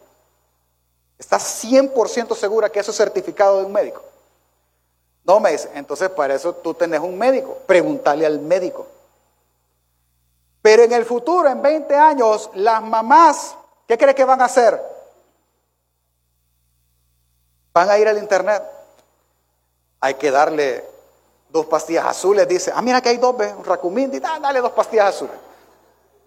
¿Estás 1.18 1.62
100% 1.62 2.34
segura 2.34 2.70
que 2.70 2.80
eso 2.80 2.90
es 2.90 2.96
certificado 2.96 3.58
de 3.58 3.66
un 3.66 3.72
médico? 3.72 4.02
No 5.24 5.38
me 5.38 5.52
dice, 5.52 5.70
entonces 5.74 6.08
para 6.08 6.34
eso 6.34 6.54
tú 6.54 6.72
tenés 6.72 7.00
un 7.00 7.18
médico, 7.18 7.58
pregúntale 7.66 8.24
al 8.24 8.40
médico. 8.40 8.86
Pero 10.62 10.82
en 10.82 10.92
el 10.92 11.04
futuro, 11.04 11.48
en 11.48 11.60
20 11.60 11.94
años, 11.94 12.50
las 12.54 12.82
mamás, 12.82 13.54
¿qué 13.86 13.98
cree 13.98 14.14
que 14.14 14.24
van 14.24 14.40
a 14.40 14.46
hacer? 14.46 14.89
Van 17.72 17.88
a 17.88 17.98
ir 17.98 18.08
al 18.08 18.18
internet 18.18 18.62
hay 20.00 20.14
que 20.14 20.30
darle 20.30 20.84
dos 21.50 21.66
pastillas 21.66 22.06
azules. 22.06 22.48
Dice, 22.48 22.72
ah, 22.74 22.82
mira 22.82 23.00
que 23.00 23.10
hay 23.10 23.18
dos, 23.18 23.36
¿ves? 23.36 23.52
un 23.56 23.64
racumín, 23.64 24.10
dale 24.20 24.60
dos 24.60 24.72
pastillas 24.72 25.14
azules. 25.14 25.36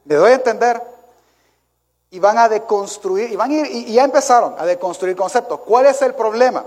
¿Me 0.05 0.15
doy 0.15 0.31
a 0.31 0.35
entender? 0.35 0.81
Y 2.11 2.19
van 2.19 2.37
a 2.37 2.47
deconstruir, 2.47 3.31
y, 3.31 3.35
van 3.35 3.49
a 3.49 3.53
ir, 3.55 3.65
y, 3.65 3.93
ya 3.93 4.03
empezaron 4.03 4.55
a 4.59 4.65
deconstruir 4.65 5.15
conceptos. 5.15 5.61
¿Cuál 5.61 5.87
es 5.87 6.01
el 6.03 6.13
problema? 6.13 6.63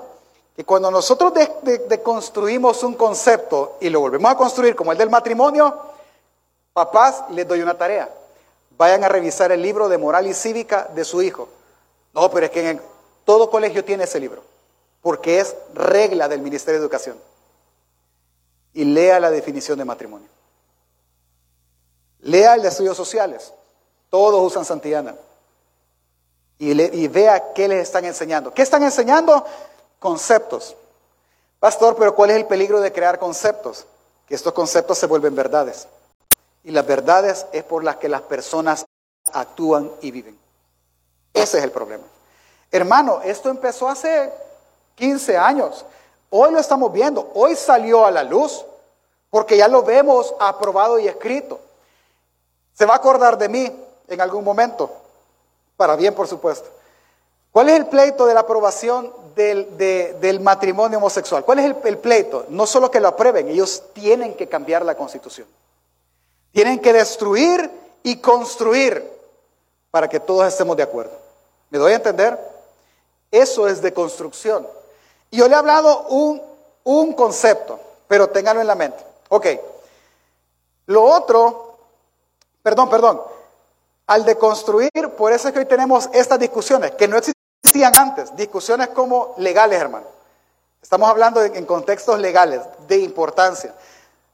Que 0.57 0.65
cuando 0.65 0.91
nosotros 0.91 1.33
deconstruimos 1.63 2.83
un 2.83 2.95
concepto 2.95 3.77
y 3.81 3.91
lo 3.91 4.01
volvemos 4.01 4.33
a 4.33 4.37
construir 4.37 4.75
como 4.75 4.91
el 4.91 4.99
del 4.99 5.11
matrimonio, 5.11 5.77
papás, 6.73 7.25
les 7.31 7.47
doy 7.47 7.61
una 7.61 7.77
tarea. 7.77 8.09
Vayan 8.77 9.05
a 9.05 9.09
revisar 9.09 9.53
el 9.53 9.63
libro 9.63 9.89
de 9.89 9.99
moral 9.99 10.27
y 10.27 10.35
cívica 10.35 10.89
de 10.95 11.05
su 11.05 11.23
hijo. 11.23 11.49
No, 12.15 12.31
pero 12.31 12.47
es 12.47 12.53
que 12.53 12.71
en 12.71 12.83
todo 13.25 13.51
colegio 13.51 13.85
tiene 13.85 14.05
ese 14.05 14.19
libro 14.19 14.56
porque 15.07 15.39
es 15.39 15.55
regla 15.73 16.27
del 16.27 16.41
Ministerio 16.41 16.81
de 16.81 16.85
Educación. 16.85 17.17
Y 18.73 18.85
lea 18.85 19.21
la 19.21 19.31
definición 19.31 19.79
de 19.79 19.85
matrimonio. 19.85 20.27
Lea 22.23 22.57
el 22.57 22.63
de 22.63 22.67
estudios 22.71 22.97
sociales. 22.97 23.53
Todos 24.11 24.45
usan 24.45 24.65
Santillana. 24.65 25.15
Y, 26.59 26.73
y 26.73 27.07
vea 27.07 27.53
qué 27.53 27.69
les 27.69 27.85
están 27.85 28.05
enseñando. 28.05 28.53
¿Qué 28.53 28.63
están 28.63 28.83
enseñando? 28.83 29.47
Conceptos. 30.01 30.75
Pastor, 31.61 31.95
pero 31.95 32.13
¿cuál 32.13 32.31
es 32.31 32.37
el 32.39 32.47
peligro 32.47 32.81
de 32.81 32.93
crear 32.93 33.21
conceptos? 33.21 33.87
Que 34.27 34.35
estos 34.35 34.55
conceptos 34.55 34.99
se 34.99 35.07
vuelven 35.07 35.37
verdades. 35.37 35.87
Y 36.65 36.73
las 36.73 36.85
verdades 36.85 37.47
es 37.53 37.63
por 37.63 37.85
las 37.85 37.99
que 37.99 38.09
las 38.09 38.23
personas 38.23 38.85
actúan 39.33 39.89
y 40.01 40.11
viven. 40.11 40.37
Ese 41.33 41.59
es 41.59 41.63
el 41.63 41.71
problema. 41.71 42.03
Hermano, 42.73 43.21
esto 43.23 43.51
empezó 43.51 43.89
hace 43.89 44.33
15 44.97 45.37
años. 45.37 45.85
Hoy 46.31 46.51
lo 46.51 46.59
estamos 46.59 46.93
viendo, 46.93 47.31
hoy 47.35 47.55
salió 47.55 48.05
a 48.05 48.11
la 48.11 48.25
luz, 48.25 48.65
porque 49.31 49.57
ya 49.57 49.69
lo 49.69 49.83
vemos 49.83 50.35
aprobado 50.41 50.99
y 50.99 51.07
escrito. 51.07 51.61
Se 52.75 52.85
va 52.85 52.95
a 52.95 52.97
acordar 52.97 53.39
de 53.39 53.49
mí 53.49 53.73
en 54.09 54.21
algún 54.21 54.45
momento, 54.45 54.91
para 55.77 55.95
bien 55.95 56.15
por 56.15 56.27
supuesto. 56.27 56.69
¿Cuál 57.53 57.71
es 57.71 57.77
el 57.77 57.87
pleito 57.87 58.27
de 58.27 58.35
la 58.35 58.41
aprobación 58.41 59.13
del, 59.35 60.41
matrimonio 60.41 60.99
homosexual? 60.99 61.45
¿Cuál 61.45 61.61
es 61.61 61.75
el 61.85 61.99
pleito? 61.99 62.45
No 62.51 62.67
solo 62.67 62.91
que 62.91 63.01
lo 63.01 63.09
aprueben, 63.09 63.49
ellos 63.49 63.83
tienen 63.95 64.35
que 64.35 64.49
cambiar 64.49 64.85
la 64.85 64.95
constitución. 64.95 65.47
Tienen 66.53 66.79
que 66.79 66.93
destruir 66.93 67.71
y 68.03 68.17
construir 68.17 69.11
para 69.91 70.09
que 70.09 70.21
todos 70.21 70.47
estemos 70.47 70.77
de 70.77 70.83
acuerdo. 70.83 71.13
¿Me 71.71 71.79
doy 71.79 71.93
a 71.93 71.97
entender? 71.97 72.39
Eso 73.31 73.67
es 73.69 73.81
de 73.81 73.93
construcción. 73.93 74.67
Yo 75.31 75.49
le 75.49 75.55
he 75.55 75.59
hablado 75.59 76.07
un, 76.09 76.43
un 76.85 77.13
concepto, 77.15 77.79
pero 78.09 78.29
ténganlo 78.29 78.61
en 78.61 78.67
la 78.67 78.75
mente. 78.75 79.05
Ok. 79.29 79.47
Lo 80.87 81.03
otro, 81.03 81.79
perdón, 82.63 82.89
perdón, 82.89 83.23
al 84.07 84.25
deconstruir, 84.25 84.91
por 85.17 85.33
eso 85.33 85.49
es 85.49 85.55
que 85.55 85.61
hoy 85.61 85.67
tenemos 85.67 86.09
estas 86.13 86.39
discusiones, 86.39 86.93
que 86.93 87.09
no 87.09 87.19
existían 87.19 87.93
antes, 87.97 88.35
discusiones 88.37 88.89
como 88.89 89.35
legales, 89.39 89.81
hermano. 89.81 90.07
Estamos 90.81 91.11
hablando 91.11 91.43
en 91.43 91.67
contextos 91.67 92.21
legales, 92.21 92.61
de 92.87 92.99
importancia. 92.99 93.75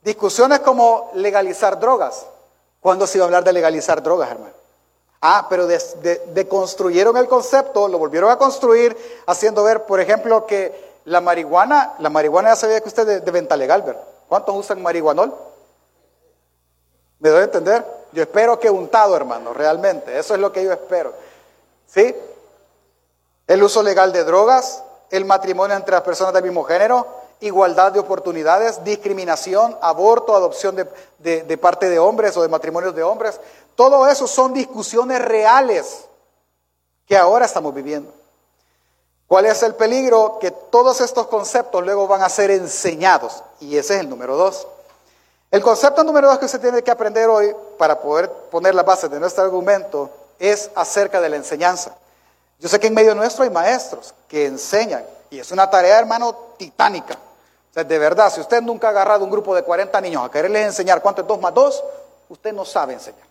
Discusiones 0.03 0.61
como 0.61 1.11
legalizar 1.15 1.81
drogas. 1.81 2.27
¿Cuándo 2.81 3.07
se 3.07 3.17
iba 3.17 3.25
a 3.25 3.29
hablar 3.29 3.45
de 3.45 3.53
legalizar 3.53 4.03
drogas, 4.03 4.31
hermano? 4.31 4.62
Ah, 5.25 5.47
pero 5.49 5.69
deconstruyeron 5.69 7.17
el 7.17 7.29
concepto, 7.29 7.87
lo 7.87 7.97
volvieron 7.97 8.29
a 8.29 8.38
construir, 8.38 8.97
haciendo 9.25 9.62
ver, 9.62 9.85
por 9.85 10.00
ejemplo, 10.00 10.45
que 10.47 10.99
la 11.05 11.21
marihuana, 11.21 11.95
la 12.00 12.11
marihuana 12.11 12.50
ya 12.50 12.57
sabía 12.57 12.81
que 12.81 12.88
usted 12.88 13.09
es 13.09 13.25
de, 13.25 13.31
venta 13.31 13.57
legal, 13.57 13.83
¿verdad? 13.83 14.02
¿Cuántos 14.29 14.57
usan 14.57 14.83
marihuanol? 14.83 15.33
¿Me 17.21 17.29
doy 17.29 17.41
a 17.41 17.45
entender? 17.45 17.87
Yo 18.11 18.23
espero 18.23 18.59
que 18.59 18.69
untado, 18.69 19.14
hermano, 19.14 19.55
realmente. 19.55 20.19
Eso 20.19 20.35
es 20.35 20.41
lo 20.41 20.50
que 20.50 20.64
yo 20.64 20.73
espero. 20.73 21.14
¿Sí? 21.87 22.17
El 23.47 23.62
uso 23.62 23.81
legal 23.81 24.12
de 24.12 24.25
drogas, 24.25 24.83
el 25.09 25.25
matrimonio 25.25 25.76
entre 25.76 25.93
las 25.93 26.02
personas 26.02 26.35
del 26.35 26.43
mismo 26.43 26.64
género, 26.64 27.07
igualdad 27.43 27.93
de 27.93 28.01
oportunidades, 28.01 28.83
discriminación, 28.85 29.77
aborto, 29.81 30.35
adopción 30.35 30.77
de, 30.77 31.59
parte 31.59 31.89
de 31.89 31.99
hombres 31.99 32.37
o 32.37 32.43
de 32.43 32.49
matrimonios 32.49 32.95
de 32.95 33.03
hombres. 33.03 33.39
Todo 33.75 34.09
eso 34.09 34.27
son 34.27 34.55
discusiones 34.55 35.21
reales 35.21 36.05
que 37.07 37.17
ahora 37.17 37.45
estamos 37.45 37.75
viviendo. 37.75 38.13
¿Cuál 39.27 39.47
es 39.47 39.63
el 39.63 39.75
peligro? 39.75 40.39
Que 40.41 40.51
todos 40.51 41.01
estos 41.01 41.27
conceptos 41.27 41.83
luego 41.85 42.07
van 42.07 42.23
a 42.23 42.29
ser 42.29 42.51
enseñados. 42.51 43.43
Y 43.61 43.77
ese 43.77 43.95
es 43.95 44.01
el 44.01 44.09
número 44.09 44.37
dos. 44.37 44.67
El 45.51 45.63
concepto 45.63 46.05
número 46.05 46.29
dos 46.29 46.39
que 46.39 46.47
usted 46.47 46.61
tiene 46.61 46.83
que 46.83 46.91
aprender 46.91 47.29
hoy 47.29 47.55
para 47.77 48.01
poder 48.01 48.31
poner 48.51 48.75
la 48.75 48.83
base 48.83 49.09
de 49.09 49.19
nuestro 49.19 49.45
argumento 49.45 50.11
es 50.39 50.71
acerca 50.75 51.21
de 51.21 51.29
la 51.29 51.37
enseñanza. 51.37 51.95
Yo 52.59 52.69
sé 52.69 52.79
que 52.79 52.87
en 52.87 52.95
medio 52.95 53.15
nuestro 53.15 53.45
hay 53.45 53.51
maestros 53.51 54.15
que 54.29 54.47
enseñan 54.47 55.05
y 55.31 55.41
es 55.41 55.51
una 55.51 55.69
tarea, 55.69 55.99
hermano, 55.99 56.35
titánica. 56.57 57.19
O 57.73 57.75
sea, 57.75 57.85
de 57.85 57.99
verdad, 57.99 58.31
si 58.31 58.38
usted 58.38 58.61
nunca 58.61 58.88
ha 58.88 58.91
agarrado 58.91 59.25
un 59.25 59.31
grupo 59.31 59.55
de 59.55 59.62
40 59.62 59.99
niños 60.02 60.23
a 60.23 60.31
quererles 60.31 60.67
enseñar 60.67 61.00
cuánto 61.00 61.23
es 61.23 61.26
2 61.26 61.41
más 61.41 61.55
2, 61.55 61.85
usted 62.29 62.52
no 62.52 62.67
sabe 62.67 62.93
enseñar. 62.93 63.26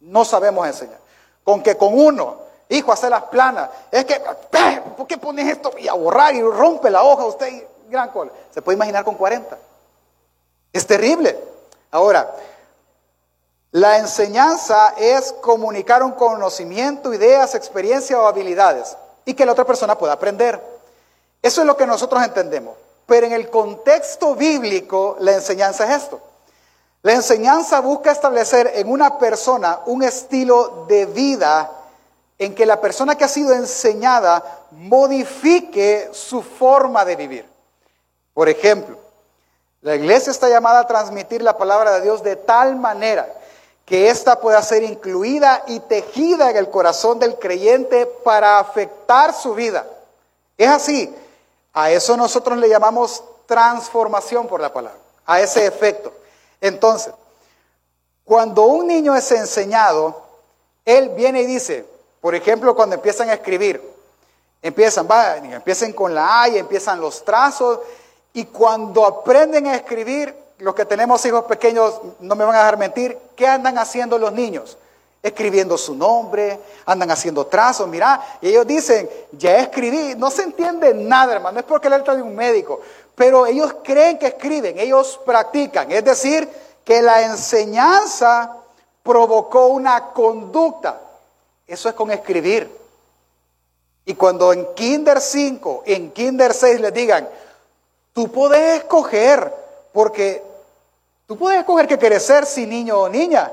No 0.00 0.24
sabemos 0.24 0.66
enseñar. 0.66 0.98
Con 1.44 1.62
que 1.62 1.76
con 1.76 1.96
uno, 1.96 2.38
hijo, 2.68 2.90
hace 2.90 3.08
las 3.08 3.22
planas. 3.24 3.70
Es 3.92 4.04
que, 4.04 4.20
¿por 4.96 5.06
qué 5.06 5.16
pones 5.16 5.46
esto? 5.46 5.70
Y 5.78 5.86
a 5.86 5.92
borrar 5.94 6.34
y 6.34 6.42
rompe 6.42 6.90
la 6.90 7.04
hoja 7.04 7.24
usted, 7.26 7.68
gran 7.88 8.10
cola. 8.10 8.32
Se 8.50 8.62
puede 8.62 8.74
imaginar 8.74 9.04
con 9.04 9.14
40. 9.14 9.56
Es 10.72 10.84
terrible. 10.84 11.38
Ahora, 11.92 12.34
la 13.70 13.98
enseñanza 13.98 14.94
es 14.98 15.32
comunicar 15.34 16.02
un 16.02 16.12
conocimiento, 16.12 17.14
ideas, 17.14 17.54
experiencia 17.54 18.20
o 18.20 18.26
habilidades 18.26 18.96
y 19.24 19.34
que 19.34 19.46
la 19.46 19.52
otra 19.52 19.64
persona 19.64 19.96
pueda 19.96 20.14
aprender. 20.14 20.60
Eso 21.40 21.60
es 21.60 21.66
lo 21.68 21.76
que 21.76 21.86
nosotros 21.86 22.20
entendemos. 22.24 22.74
Pero 23.08 23.26
en 23.26 23.32
el 23.32 23.48
contexto 23.48 24.34
bíblico, 24.34 25.16
la 25.20 25.32
enseñanza 25.32 25.86
es 25.86 26.02
esto. 26.02 26.20
La 27.00 27.14
enseñanza 27.14 27.80
busca 27.80 28.12
establecer 28.12 28.70
en 28.74 28.90
una 28.90 29.18
persona 29.18 29.80
un 29.86 30.02
estilo 30.02 30.84
de 30.86 31.06
vida 31.06 31.70
en 32.38 32.54
que 32.54 32.66
la 32.66 32.82
persona 32.82 33.16
que 33.16 33.24
ha 33.24 33.28
sido 33.28 33.54
enseñada 33.54 34.44
modifique 34.72 36.10
su 36.12 36.42
forma 36.42 37.06
de 37.06 37.16
vivir. 37.16 37.48
Por 38.34 38.50
ejemplo, 38.50 38.98
la 39.80 39.94
iglesia 39.94 40.30
está 40.30 40.50
llamada 40.50 40.80
a 40.80 40.86
transmitir 40.86 41.40
la 41.40 41.56
palabra 41.56 41.92
de 41.92 42.02
Dios 42.02 42.22
de 42.22 42.36
tal 42.36 42.76
manera 42.76 43.26
que 43.86 44.10
ésta 44.10 44.38
pueda 44.38 44.60
ser 44.62 44.82
incluida 44.82 45.64
y 45.66 45.80
tejida 45.80 46.50
en 46.50 46.58
el 46.58 46.68
corazón 46.68 47.18
del 47.18 47.38
creyente 47.38 48.04
para 48.04 48.58
afectar 48.58 49.32
su 49.32 49.54
vida. 49.54 49.86
Es 50.58 50.68
así. 50.68 51.14
A 51.78 51.92
eso 51.92 52.16
nosotros 52.16 52.58
le 52.58 52.68
llamamos 52.68 53.22
transformación 53.46 54.48
por 54.48 54.60
la 54.60 54.72
palabra, 54.72 54.98
a 55.24 55.40
ese 55.40 55.64
efecto. 55.64 56.12
Entonces, 56.60 57.14
cuando 58.24 58.64
un 58.64 58.88
niño 58.88 59.14
es 59.14 59.30
enseñado, 59.30 60.20
Él 60.84 61.10
viene 61.10 61.42
y 61.42 61.46
dice, 61.46 61.86
por 62.20 62.34
ejemplo, 62.34 62.74
cuando 62.74 62.96
empiezan 62.96 63.30
a 63.30 63.34
escribir, 63.34 63.80
empiezan, 64.60 65.06
va, 65.08 65.36
empiecen 65.36 65.92
con 65.92 66.12
la 66.12 66.42
A 66.42 66.48
y 66.48 66.58
empiezan 66.58 67.00
los 67.00 67.24
trazos, 67.24 67.78
y 68.32 68.46
cuando 68.46 69.06
aprenden 69.06 69.68
a 69.68 69.76
escribir, 69.76 70.34
los 70.58 70.74
que 70.74 70.84
tenemos 70.84 71.24
hijos 71.26 71.44
pequeños 71.44 72.00
no 72.18 72.34
me 72.34 72.44
van 72.44 72.56
a 72.56 72.58
dejar 72.58 72.76
mentir, 72.76 73.16
¿qué 73.36 73.46
andan 73.46 73.78
haciendo 73.78 74.18
los 74.18 74.32
niños? 74.32 74.78
Escribiendo 75.22 75.76
su 75.76 75.94
nombre, 75.94 76.60
andan 76.86 77.10
haciendo 77.10 77.46
trazos, 77.46 77.88
mira, 77.88 78.38
y 78.40 78.48
ellos 78.48 78.66
dicen, 78.66 79.10
ya 79.32 79.58
escribí, 79.58 80.14
no 80.16 80.30
se 80.30 80.42
entiende 80.42 80.94
nada, 80.94 81.34
hermano, 81.34 81.54
no 81.54 81.60
es 81.60 81.66
porque 81.66 81.90
letra 81.90 82.14
de 82.14 82.22
un 82.22 82.36
médico, 82.36 82.80
pero 83.16 83.44
ellos 83.44 83.74
creen 83.82 84.16
que 84.16 84.28
escriben, 84.28 84.78
ellos 84.78 85.20
practican, 85.26 85.90
es 85.90 86.04
decir, 86.04 86.48
que 86.84 87.02
la 87.02 87.22
enseñanza 87.22 88.56
provocó 89.02 89.66
una 89.66 90.10
conducta, 90.10 91.00
eso 91.66 91.88
es 91.88 91.94
con 91.94 92.10
escribir. 92.10 92.78
Y 94.04 94.14
cuando 94.14 94.54
en 94.54 94.72
Kinder 94.74 95.20
5, 95.20 95.82
en 95.84 96.12
Kinder 96.12 96.54
6 96.54 96.80
les 96.80 96.94
digan, 96.94 97.28
tú 98.14 98.32
puedes 98.32 98.78
escoger, 98.78 99.52
porque 99.92 100.42
tú 101.26 101.36
puedes 101.36 101.60
escoger 101.60 101.86
qué 101.86 101.98
quieres 101.98 102.24
ser, 102.24 102.46
si 102.46 102.66
niño 102.66 103.00
o 103.00 103.08
niña. 103.08 103.52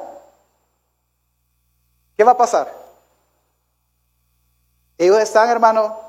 ¿Qué 2.15 2.23
va 2.23 2.31
a 2.31 2.37
pasar? 2.37 2.73
Ellos 4.97 5.19
están, 5.19 5.49
hermano, 5.49 5.99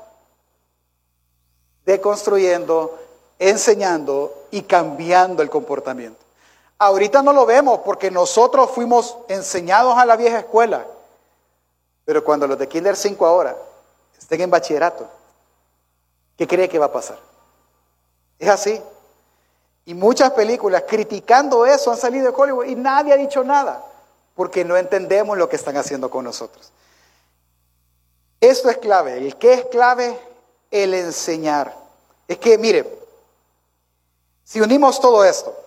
deconstruyendo, 1.85 2.97
enseñando 3.39 4.45
y 4.51 4.61
cambiando 4.63 5.43
el 5.43 5.49
comportamiento. 5.49 6.19
Ahorita 6.79 7.21
no 7.21 7.33
lo 7.33 7.45
vemos 7.45 7.81
porque 7.83 8.11
nosotros 8.11 8.71
fuimos 8.71 9.17
enseñados 9.27 9.97
a 9.97 10.05
la 10.05 10.15
vieja 10.15 10.39
escuela. 10.39 10.85
Pero 12.05 12.23
cuando 12.23 12.47
los 12.47 12.57
de 12.57 12.67
Kinder 12.67 12.95
5 12.95 13.25
ahora 13.25 13.57
estén 14.17 14.41
en 14.41 14.51
bachillerato, 14.51 15.07
¿qué 16.37 16.47
cree 16.47 16.69
que 16.69 16.79
va 16.79 16.85
a 16.85 16.91
pasar? 16.91 17.17
Es 18.39 18.47
así. 18.47 18.81
Y 19.85 19.93
muchas 19.93 20.31
películas 20.31 20.83
criticando 20.87 21.65
eso 21.65 21.91
han 21.91 21.97
salido 21.97 22.31
de 22.31 22.37
Hollywood 22.37 22.65
y 22.65 22.75
nadie 22.75 23.13
ha 23.13 23.17
dicho 23.17 23.43
nada 23.43 23.83
porque 24.37 24.63
no 24.63 24.77
entendemos 24.77 25.35
lo 25.35 25.49
que 25.49 25.55
están 25.55 25.75
haciendo 25.77 26.11
con 26.11 26.23
nosotros. 26.23 26.71
Esto 28.39 28.69
es 28.69 28.77
clave. 28.77 29.17
¿El 29.17 29.35
qué 29.35 29.53
es 29.53 29.65
clave? 29.65 30.17
El 30.69 30.93
enseñar. 30.93 31.75
Es 32.27 32.37
que, 32.37 32.55
mire, 32.59 32.87
si 34.43 34.61
unimos 34.61 35.01
todo 35.01 35.25
esto, 35.25 35.57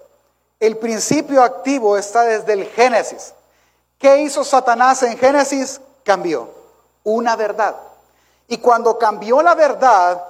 el 0.61 0.77
principio 0.77 1.43
activo 1.43 1.99
está 1.99 2.23
desde 2.23 2.53
el 2.53 2.65
Génesis. 2.67 3.35
¿Qué 3.99 4.19
hizo 4.23 4.45
Satanás 4.45 5.03
en 5.03 5.19
Génesis? 5.19 5.81
Cambió 6.05 6.49
una 7.03 7.35
verdad. 7.35 7.75
Y 8.47 8.59
cuando 8.59 8.97
cambió 8.99 9.43
la 9.43 9.57
verdad, 9.57 10.23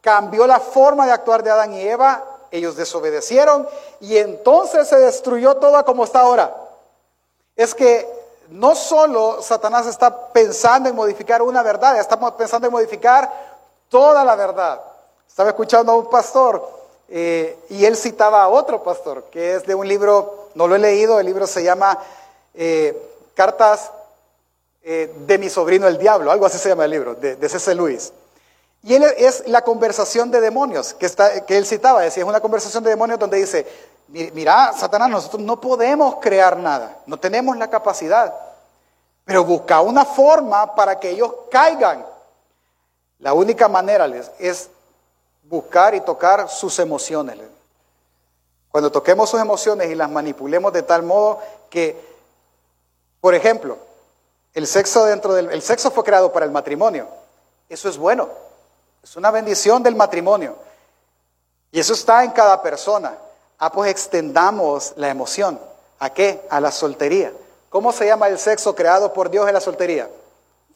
cambió 0.00 0.46
la 0.46 0.60
forma 0.60 1.04
de 1.04 1.12
actuar 1.12 1.42
de 1.42 1.50
Adán 1.50 1.74
y 1.74 1.82
Eva, 1.82 2.24
ellos 2.52 2.76
desobedecieron 2.76 3.68
y 4.00 4.18
entonces 4.18 4.86
se 4.86 4.96
destruyó 5.00 5.56
todo 5.56 5.84
como 5.84 6.04
está 6.04 6.20
ahora. 6.20 6.67
Es 7.58 7.74
que 7.74 8.08
no 8.50 8.76
solo 8.76 9.42
Satanás 9.42 9.88
está 9.88 10.28
pensando 10.28 10.88
en 10.88 10.94
modificar 10.94 11.42
una 11.42 11.60
verdad, 11.64 11.98
está 11.98 12.16
pensando 12.36 12.68
en 12.68 12.72
modificar 12.72 13.30
toda 13.88 14.24
la 14.24 14.36
verdad. 14.36 14.80
Estaba 15.28 15.50
escuchando 15.50 15.90
a 15.90 15.96
un 15.96 16.08
pastor 16.08 16.66
eh, 17.08 17.58
y 17.70 17.84
él 17.84 17.96
citaba 17.96 18.44
a 18.44 18.48
otro 18.48 18.84
pastor, 18.84 19.24
que 19.24 19.56
es 19.56 19.66
de 19.66 19.74
un 19.74 19.88
libro, 19.88 20.50
no 20.54 20.68
lo 20.68 20.76
he 20.76 20.78
leído, 20.78 21.18
el 21.18 21.26
libro 21.26 21.48
se 21.48 21.64
llama 21.64 21.98
eh, 22.54 22.96
Cartas 23.34 23.90
eh, 24.84 25.12
de 25.26 25.38
mi 25.38 25.50
sobrino 25.50 25.88
el 25.88 25.98
diablo, 25.98 26.30
algo 26.30 26.46
así 26.46 26.58
se 26.58 26.68
llama 26.68 26.84
el 26.84 26.92
libro, 26.92 27.16
de, 27.16 27.34
de 27.34 27.48
C.C. 27.48 27.74
Lewis. 27.74 28.12
Y 28.82 28.94
él 28.94 29.02
es 29.16 29.46
la 29.46 29.62
conversación 29.62 30.30
de 30.30 30.40
demonios 30.40 30.94
que, 30.94 31.06
está, 31.06 31.44
que 31.44 31.58
él 31.58 31.66
citaba, 31.66 32.06
es 32.06 32.16
una 32.18 32.40
conversación 32.40 32.84
de 32.84 32.90
demonios 32.90 33.18
donde 33.18 33.38
dice, 33.38 33.66
mira, 34.08 34.72
Satanás, 34.72 35.10
nosotros 35.10 35.42
no 35.42 35.60
podemos 35.60 36.16
crear 36.20 36.56
nada, 36.56 36.96
no 37.06 37.18
tenemos 37.18 37.56
la 37.56 37.68
capacidad, 37.68 38.34
pero 39.24 39.44
busca 39.44 39.80
una 39.80 40.04
forma 40.04 40.74
para 40.74 40.98
que 40.98 41.10
ellos 41.10 41.32
caigan. 41.50 42.04
La 43.18 43.34
única 43.34 43.68
manera 43.68 44.06
les, 44.06 44.30
es 44.38 44.70
buscar 45.42 45.94
y 45.94 46.00
tocar 46.00 46.48
sus 46.48 46.78
emociones. 46.78 47.36
Cuando 48.70 48.92
toquemos 48.92 49.28
sus 49.28 49.40
emociones 49.40 49.90
y 49.90 49.94
las 49.94 50.08
manipulemos 50.08 50.72
de 50.72 50.82
tal 50.82 51.02
modo 51.02 51.40
que, 51.68 52.00
por 53.20 53.34
ejemplo, 53.34 53.76
el 54.54 54.66
sexo 54.66 55.04
dentro 55.04 55.34
del 55.34 55.50
el 55.50 55.62
sexo 55.62 55.90
fue 55.90 56.04
creado 56.04 56.32
para 56.32 56.46
el 56.46 56.52
matrimonio. 56.52 57.08
Eso 57.68 57.88
es 57.88 57.98
bueno. 57.98 58.28
Es 59.02 59.16
una 59.16 59.30
bendición 59.30 59.82
del 59.82 59.96
matrimonio. 59.96 60.56
Y 61.70 61.80
eso 61.80 61.92
está 61.92 62.24
en 62.24 62.30
cada 62.30 62.60
persona. 62.62 63.16
Ah, 63.58 63.70
pues 63.72 63.90
extendamos 63.90 64.92
la 64.96 65.08
emoción. 65.08 65.60
¿A 65.98 66.10
qué? 66.10 66.46
A 66.50 66.60
la 66.60 66.70
soltería. 66.70 67.32
¿Cómo 67.70 67.92
se 67.92 68.06
llama 68.06 68.28
el 68.28 68.38
sexo 68.38 68.74
creado 68.74 69.12
por 69.12 69.30
Dios 69.30 69.46
en 69.46 69.54
la 69.54 69.60
soltería? 69.60 70.08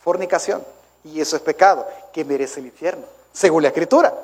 Fornicación. 0.01 0.65
Y 1.05 1.21
eso 1.21 1.37
es 1.37 1.43
pecado, 1.43 1.87
que 2.13 2.25
merece 2.25 2.61
el 2.61 2.67
infierno, 2.67 3.05
según 3.33 3.63
la 3.63 3.69
escritura. 3.69 4.15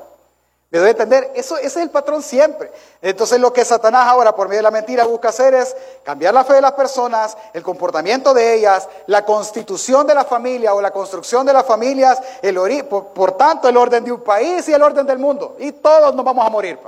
¿Me 0.70 0.78
doy 0.78 0.90
entender? 0.90 1.32
Eso, 1.34 1.56
ese 1.56 1.66
es 1.66 1.76
el 1.76 1.90
patrón 1.90 2.22
siempre. 2.22 2.70
Entonces 3.00 3.40
lo 3.40 3.52
que 3.54 3.64
Satanás 3.64 4.06
ahora 4.06 4.34
por 4.34 4.48
medio 4.48 4.58
de 4.58 4.64
la 4.64 4.70
mentira 4.70 5.04
busca 5.04 5.30
hacer 5.30 5.54
es 5.54 5.74
cambiar 6.04 6.34
la 6.34 6.44
fe 6.44 6.54
de 6.54 6.60
las 6.60 6.72
personas, 6.72 7.38
el 7.54 7.62
comportamiento 7.62 8.34
de 8.34 8.54
ellas, 8.54 8.86
la 9.06 9.24
constitución 9.24 10.06
de 10.06 10.14
la 10.14 10.24
familia 10.24 10.74
o 10.74 10.82
la 10.82 10.90
construcción 10.90 11.46
de 11.46 11.54
las 11.54 11.64
familias, 11.64 12.20
el 12.42 12.84
por, 12.84 13.32
tanto 13.38 13.66
el 13.66 13.78
orden 13.78 14.04
de 14.04 14.12
un 14.12 14.20
país 14.20 14.68
y 14.68 14.74
el 14.74 14.82
orden 14.82 15.06
del 15.06 15.18
mundo. 15.18 15.56
Y 15.58 15.72
todos 15.72 16.14
nos 16.14 16.24
vamos 16.24 16.46
a 16.46 16.50
morir. 16.50 16.78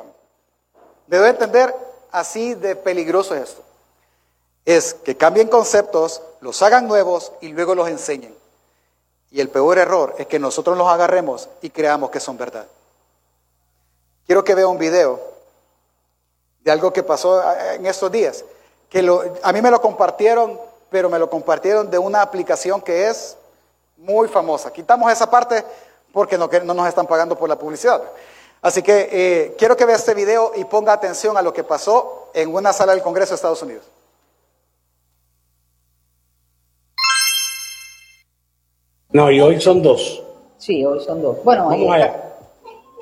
¿Me 1.07 1.17
doy 1.17 1.31
entender? 1.31 1.75
Así 2.13 2.55
de 2.55 2.77
peligroso 2.77 3.35
es 3.35 3.49
esto. 3.49 3.63
Es 4.67 4.93
que 4.93 5.17
cambien 5.17 5.49
conceptos, 5.49 6.21
los 6.41 6.61
hagan 6.61 6.87
nuevos 6.87 7.33
y 7.41 7.49
luego 7.49 7.75
los 7.75 7.89
enseñen. 7.89 8.37
Y 9.31 9.41
el 9.41 9.49
peor 9.49 9.79
error 9.79 10.15
es 10.19 10.27
que 10.27 10.39
nosotros 10.39 10.77
los 10.77 10.89
agarremos 10.89 11.49
y 11.63 11.71
creamos 11.71 12.11
que 12.11 12.21
son 12.21 12.37
verdad. 12.37 12.67
Quiero 14.31 14.45
que 14.45 14.55
vea 14.55 14.69
un 14.69 14.79
video 14.79 15.19
de 16.61 16.71
algo 16.71 16.93
que 16.93 17.03
pasó 17.03 17.43
eh, 17.43 17.75
en 17.75 17.87
estos 17.87 18.13
días, 18.13 18.45
que 18.89 19.01
a 19.43 19.53
mí 19.53 19.61
me 19.61 19.73
lo 19.73 19.81
compartieron, 19.81 20.57
pero 20.89 21.11
me 21.11 21.19
lo 21.19 21.29
compartieron 21.29 21.91
de 21.91 21.99
una 21.99 22.23
aplicación 22.23 22.81
que 22.81 23.09
es 23.09 23.37
muy 23.97 24.29
famosa. 24.29 24.73
Quitamos 24.73 25.11
esa 25.11 25.29
parte 25.29 25.65
porque 26.13 26.39
no, 26.39 26.49
no 26.63 26.75
nos 26.75 26.87
están 26.87 27.09
pagando 27.09 27.37
por 27.37 27.49
la 27.49 27.59
publicidad. 27.59 28.05
Así 28.63 28.85
que 28.85 29.09
eh, 29.11 29.57
quiero 29.59 29.77
que 29.77 29.85
vea 29.85 29.97
este 29.97 30.15
video 30.15 30.53
y 30.55 30.65
ponga 30.65 30.93
atención 30.93 31.37
a 31.37 31.43
lo 31.43 31.53
que 31.53 31.65
pasó 31.65 32.31
en 32.33 32.55
una 32.55 32.73
sala 32.73 32.93
del 32.93 33.03
Congreso 33.03 33.31
de 33.31 33.35
Estados 33.35 33.63
Unidos. 33.63 33.83
No, 39.09 39.29
y 39.29 39.41
hoy 39.41 39.61
son 39.61 39.83
dos. 39.83 40.23
Sí, 40.57 40.85
hoy 40.85 41.01
son 41.01 41.21
dos. 41.21 41.43
Bueno, 41.43 41.67
vamos 41.67 41.93
allá. 41.93 42.33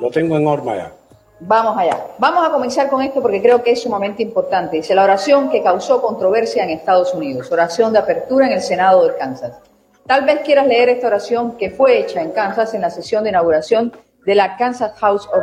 Lo 0.00 0.10
tengo 0.10 0.34
en 0.34 0.46
horma 0.46 0.74
ya. 0.74 0.97
Vamos 1.40 1.79
allá. 1.79 2.05
Vamos 2.18 2.44
a 2.44 2.51
comenzar 2.51 2.90
con 2.90 3.01
esto 3.01 3.22
porque 3.22 3.40
creo 3.40 3.62
que 3.62 3.70
es 3.70 3.83
sumamente 3.83 4.22
importante. 4.24 4.79
Dice 4.79 4.94
la 4.94 5.05
oración 5.05 5.48
que 5.51 5.62
causó 5.62 6.03
controversia 6.03 6.64
en 6.64 6.70
Estados 6.70 7.14
Unidos, 7.14 7.51
oración 7.53 7.92
de 7.92 8.01
apertura 8.01 8.46
en 8.46 8.55
el 8.55 8.61
Senado 8.61 9.07
de 9.07 9.16
Kansas. 9.16 9.61
Tal 10.05 10.24
vez 10.24 10.40
quieras 10.40 10.66
leer 10.66 10.88
esta 10.88 11.07
oración 11.07 11.57
que 11.57 11.70
fue 11.70 12.01
hecha 12.01 12.22
en 12.22 12.33
Kansas 12.33 12.74
en 12.74 12.81
la 12.81 12.90
sesión 12.90 13.22
de 13.22 13.31
inauguración 13.31 13.92
de 14.27 14.35
la 14.35 14.57
Kansas 14.57 14.98
House 14.98 15.29
of 15.29 15.40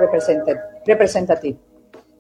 Representatives. 0.86 1.58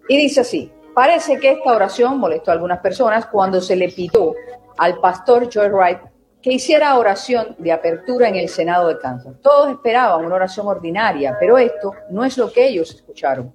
Y 0.07 0.17
dice 0.17 0.41
así, 0.41 0.71
parece 0.93 1.37
que 1.37 1.51
esta 1.51 1.73
oración 1.73 2.17
molestó 2.17 2.51
a 2.51 2.53
algunas 2.53 2.79
personas 2.79 3.25
cuando 3.25 3.59
se 3.59 3.75
le 3.75 3.89
pidió 3.89 4.35
al 4.77 4.99
pastor 4.99 5.49
Joe 5.53 5.69
Wright 5.69 5.99
que 6.41 6.53
hiciera 6.53 6.97
oración 6.97 7.55
de 7.57 7.71
apertura 7.71 8.29
en 8.29 8.35
el 8.35 8.47
Senado 8.47 8.87
de 8.87 8.99
Kansas. 8.99 9.33
Todos 9.41 9.71
esperaban 9.71 10.23
una 10.23 10.35
oración 10.35 10.67
ordinaria, 10.67 11.35
pero 11.39 11.57
esto 11.57 11.93
no 12.11 12.23
es 12.23 12.37
lo 12.37 12.51
que 12.51 12.67
ellos 12.67 12.93
escucharon. 12.93 13.53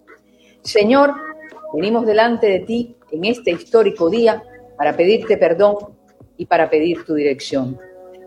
Señor, 0.63 1.15
venimos 1.73 2.05
delante 2.05 2.47
de 2.47 2.61
ti 2.61 2.97
en 3.11 3.25
este 3.25 3.51
histórico 3.51 4.11
día 4.11 4.43
para 4.77 4.95
pedirte 4.95 5.39
perdón 5.39 5.77
y 6.37 6.45
para 6.47 6.69
pedir 6.69 7.05
tu 7.05 7.15
dirección. 7.15 7.79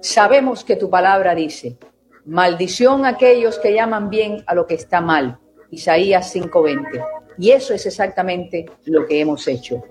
Sabemos 0.01 0.63
que 0.63 0.75
tu 0.75 0.89
palabra 0.89 1.35
dice, 1.35 1.77
maldición 2.25 3.05
a 3.05 3.09
aquellos 3.09 3.59
que 3.59 3.73
llaman 3.73 4.09
bien 4.09 4.43
a 4.47 4.55
lo 4.55 4.65
que 4.65 4.73
está 4.73 4.99
mal. 4.99 5.37
Isaías 5.69 6.33
5:20. 6.33 7.05
Y 7.37 7.51
eso 7.51 7.73
es 7.73 7.85
exactamente 7.85 8.65
lo 8.85 9.05
que 9.05 9.19
hemos 9.19 9.47
hecho. 9.47 9.83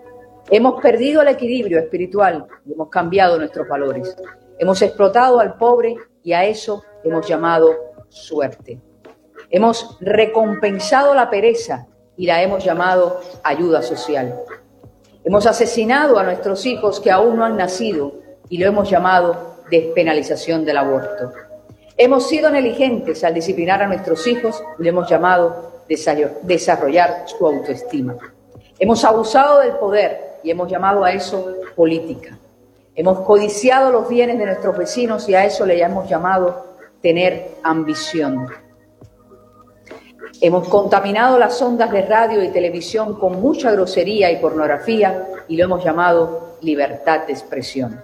Hemos 0.50 0.80
perdido 0.80 1.22
el 1.22 1.28
equilibrio 1.28 1.78
espiritual 1.78 2.46
y 2.66 2.72
hemos 2.72 2.88
cambiado 2.88 3.38
nuestros 3.38 3.68
valores. 3.68 4.16
Hemos 4.58 4.82
explotado 4.82 5.38
al 5.38 5.54
pobre 5.56 5.94
y 6.24 6.32
a 6.32 6.44
eso 6.44 6.82
hemos 7.04 7.26
llamado 7.26 7.74
suerte. 8.08 8.80
Hemos 9.48 9.96
recompensado 10.00 11.14
la 11.14 11.30
pereza 11.30 11.86
y 12.16 12.26
la 12.26 12.42
hemos 12.42 12.64
llamado 12.64 13.20
ayuda 13.42 13.82
social. 13.82 14.40
Hemos 15.24 15.46
asesinado 15.46 16.18
a 16.18 16.24
nuestros 16.24 16.66
hijos 16.66 17.00
que 17.00 17.10
aún 17.10 17.36
no 17.36 17.44
han 17.44 17.56
nacido 17.56 18.14
y 18.48 18.58
lo 18.58 18.66
hemos 18.66 18.90
llamado 18.90 19.56
despenalización 19.70 20.64
del 20.64 20.76
aborto. 20.76 21.32
Hemos 21.96 22.28
sido 22.28 22.50
negligentes 22.50 23.22
al 23.22 23.34
disciplinar 23.34 23.82
a 23.82 23.86
nuestros 23.86 24.26
hijos 24.26 24.62
y 24.78 24.82
le 24.82 24.88
hemos 24.88 25.08
llamado 25.08 25.82
desarrollar 26.42 27.24
su 27.26 27.46
autoestima. 27.46 28.16
Hemos 28.78 29.04
abusado 29.04 29.60
del 29.60 29.72
poder 29.72 30.38
y 30.42 30.50
hemos 30.50 30.70
llamado 30.70 31.04
a 31.04 31.12
eso 31.12 31.54
política. 31.76 32.38
Hemos 32.94 33.20
codiciado 33.20 33.92
los 33.92 34.08
bienes 34.08 34.38
de 34.38 34.46
nuestros 34.46 34.76
vecinos 34.76 35.28
y 35.28 35.34
a 35.34 35.44
eso 35.44 35.64
le 35.64 35.80
hemos 35.80 36.08
llamado 36.08 36.66
tener 37.00 37.52
ambición. 37.62 38.48
Hemos 40.40 40.68
contaminado 40.68 41.38
las 41.38 41.60
ondas 41.62 41.90
de 41.90 42.02
radio 42.02 42.42
y 42.42 42.48
televisión 42.48 43.18
con 43.18 43.40
mucha 43.40 43.70
grosería 43.70 44.30
y 44.30 44.40
pornografía 44.40 45.28
y 45.48 45.56
lo 45.56 45.64
hemos 45.64 45.84
llamado 45.84 46.56
libertad 46.62 47.26
de 47.26 47.32
expresión. 47.32 48.00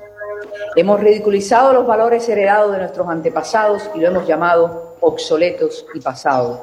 Hemos 0.77 1.01
ridiculizado 1.01 1.73
los 1.73 1.87
valores 1.87 2.29
heredados 2.29 2.73
de 2.73 2.79
nuestros 2.79 3.09
antepasados 3.09 3.91
y 3.95 4.01
lo 4.01 4.09
hemos 4.09 4.27
llamado 4.27 4.97
obsoletos 5.01 5.87
y 5.95 6.01
pasados. 6.01 6.61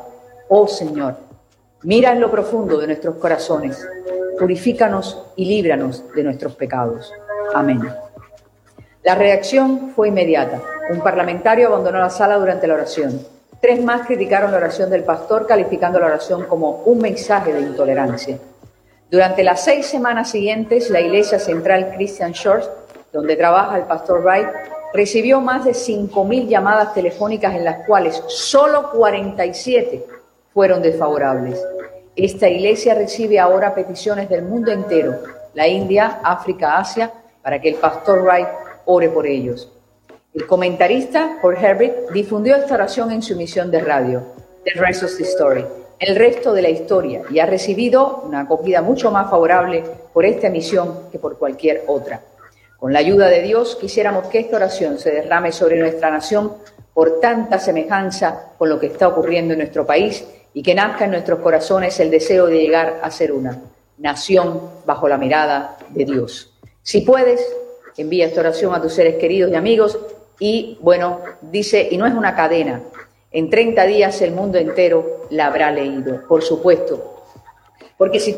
Oh 0.47 0.67
Señor, 0.67 1.15
mira 1.84 2.12
en 2.12 2.21
lo 2.21 2.32
profundo 2.32 2.78
de 2.78 2.88
nuestros 2.88 3.15
corazones, 3.15 3.86
purifícanos 4.39 5.25
y 5.36 5.45
líbranos 5.45 6.04
de 6.13 6.23
nuestros 6.23 6.56
pecados. 6.56 7.12
Amén. 7.54 7.82
La 9.04 9.15
reacción 9.15 9.91
fue 9.95 10.08
inmediata. 10.08 10.62
Un 10.89 11.01
parlamentario 11.01 11.67
abandonó 11.67 11.99
la 11.99 12.10
sala 12.10 12.38
durante 12.38 12.67
la 12.67 12.75
oración. 12.75 13.35
Tres 13.65 13.84
más 13.84 14.06
criticaron 14.06 14.51
la 14.51 14.58
oración 14.58 14.91
del 14.91 15.04
pastor, 15.04 15.47
calificando 15.47 15.99
la 15.99 16.06
oración 16.06 16.43
como 16.45 16.84
un 16.86 16.99
mensaje 16.99 17.51
de 17.51 17.62
intolerancia. 17.62 18.38
Durante 19.10 19.43
las 19.43 19.63
seis 19.63 19.88
semanas 19.88 20.30
siguientes, 20.30 20.91
la 20.91 21.01
Iglesia 21.01 21.39
Central 21.39 21.93
Christian 21.95 22.32
Church, 22.34 22.65
donde 23.12 23.36
trabaja 23.36 23.75
el 23.78 23.86
pastor 23.86 24.21
Wright, 24.23 24.45
recibió 24.93 25.41
más 25.41 25.65
de 25.65 25.71
5.000 25.71 26.47
llamadas 26.47 26.93
telefónicas 26.93 27.56
en 27.56 27.65
las 27.65 27.88
cuales 27.88 28.21
solo 28.28 28.91
47 28.91 30.06
fueron 30.54 30.84
desfavorables. 30.84 31.60
Esta 32.15 32.47
iglesia 32.47 32.93
recibe 32.93 33.39
ahora 33.39 33.73
peticiones 33.73 34.30
del 34.30 34.43
mundo 34.43 34.71
entero, 34.71 35.23
la 35.56 35.67
India, 35.67 36.19
África, 36.21 36.78
Asia, 36.78 37.12
para 37.41 37.60
que 37.60 37.69
el 37.69 37.75
pastor 37.78 38.21
Wright 38.21 38.47
ore 38.86 39.10
por 39.10 39.25
ellos. 39.25 39.74
El 40.36 40.48
comentarista, 40.48 41.38
Paul 41.41 41.56
Herbert, 41.56 42.12
difundió 42.12 42.58
esta 42.58 42.74
oración 42.74 43.10
en 43.13 43.21
su 43.21 43.32
emisión 43.32 43.71
de 43.71 43.80
radio, 43.80 44.21
The 44.65 44.71
Rest 44.71 45.04
of 45.04 45.15
the 45.15 45.24
Story, 45.24 45.65
el 45.98 46.13
resto 46.17 46.52
de 46.52 46.62
la 46.62 46.67
historia, 46.67 47.21
y 47.30 47.39
ha 47.39 47.45
recibido 47.45 48.21
una 48.26 48.41
acogida 48.41 48.82
mucho 48.82 49.12
más 49.12 49.30
favorable 49.30 49.86
por 50.13 50.26
esta 50.26 50.48
emisión 50.48 51.10
que 51.10 51.19
por 51.19 51.38
cualquier 51.38 51.86
otra. 51.88 52.19
Con 52.78 52.91
la 52.91 53.00
ayuda 53.00 53.30
de 53.30 53.43
Dios, 53.43 53.78
quisiéramos 53.80 54.28
que 54.28 54.39
esta 54.39 54.58
oración 54.58 55.00
se 55.00 55.12
derrame 55.12 55.54
sobre 55.54 55.80
nuestra 55.80 56.12
nación 56.12 56.52
por 56.93 57.21
tanta 57.21 57.58
semejanza 57.58 58.52
con 58.58 58.67
lo 58.67 58.78
que 58.78 58.88
está 58.88 59.08
ocurriendo 59.08 59.54
en 59.54 59.60
nuestro 59.60 59.86
país 59.86 60.26
y 60.54 60.62
que 60.63 60.76
nazca 60.76 61.06
en 61.06 61.12
nuestros 61.12 61.39
corazones 61.39 61.98
el 62.02 62.12
deseo 62.12 62.48
de 62.48 62.60
llegar 62.60 63.00
a 63.02 63.10
ser 63.10 63.32
una 63.32 63.62
nación 64.00 64.60
bajo 64.86 65.08
la 65.08 65.17
mirada 65.17 65.78
de 65.91 66.04
Dios. 66.04 66.54
Si 66.82 67.02
puedes, 67.02 67.39
envía 67.95 68.26
esta 68.26 68.41
oración 68.41 68.76
a 68.76 68.82
tus 68.82 68.91
seres 68.91 69.15
queridos 69.15 69.50
y 69.50 69.56
amigos 69.56 69.98
y 70.39 70.78
bueno, 70.82 71.21
dice, 71.41 71.88
y 71.89 71.98
no 71.98 72.06
es 72.06 72.13
una 72.13 72.36
cadena, 72.36 72.82
en 73.32 73.50
30 73.50 73.86
días 73.86 74.21
el 74.21 74.32
mundo 74.32 74.58
entero 74.58 75.28
la 75.30 75.48
habrá 75.48 75.71
leído, 75.71 76.26
por 76.28 76.43
supuesto. 76.43 77.24
Porque 77.98 78.19
si... 78.19 78.38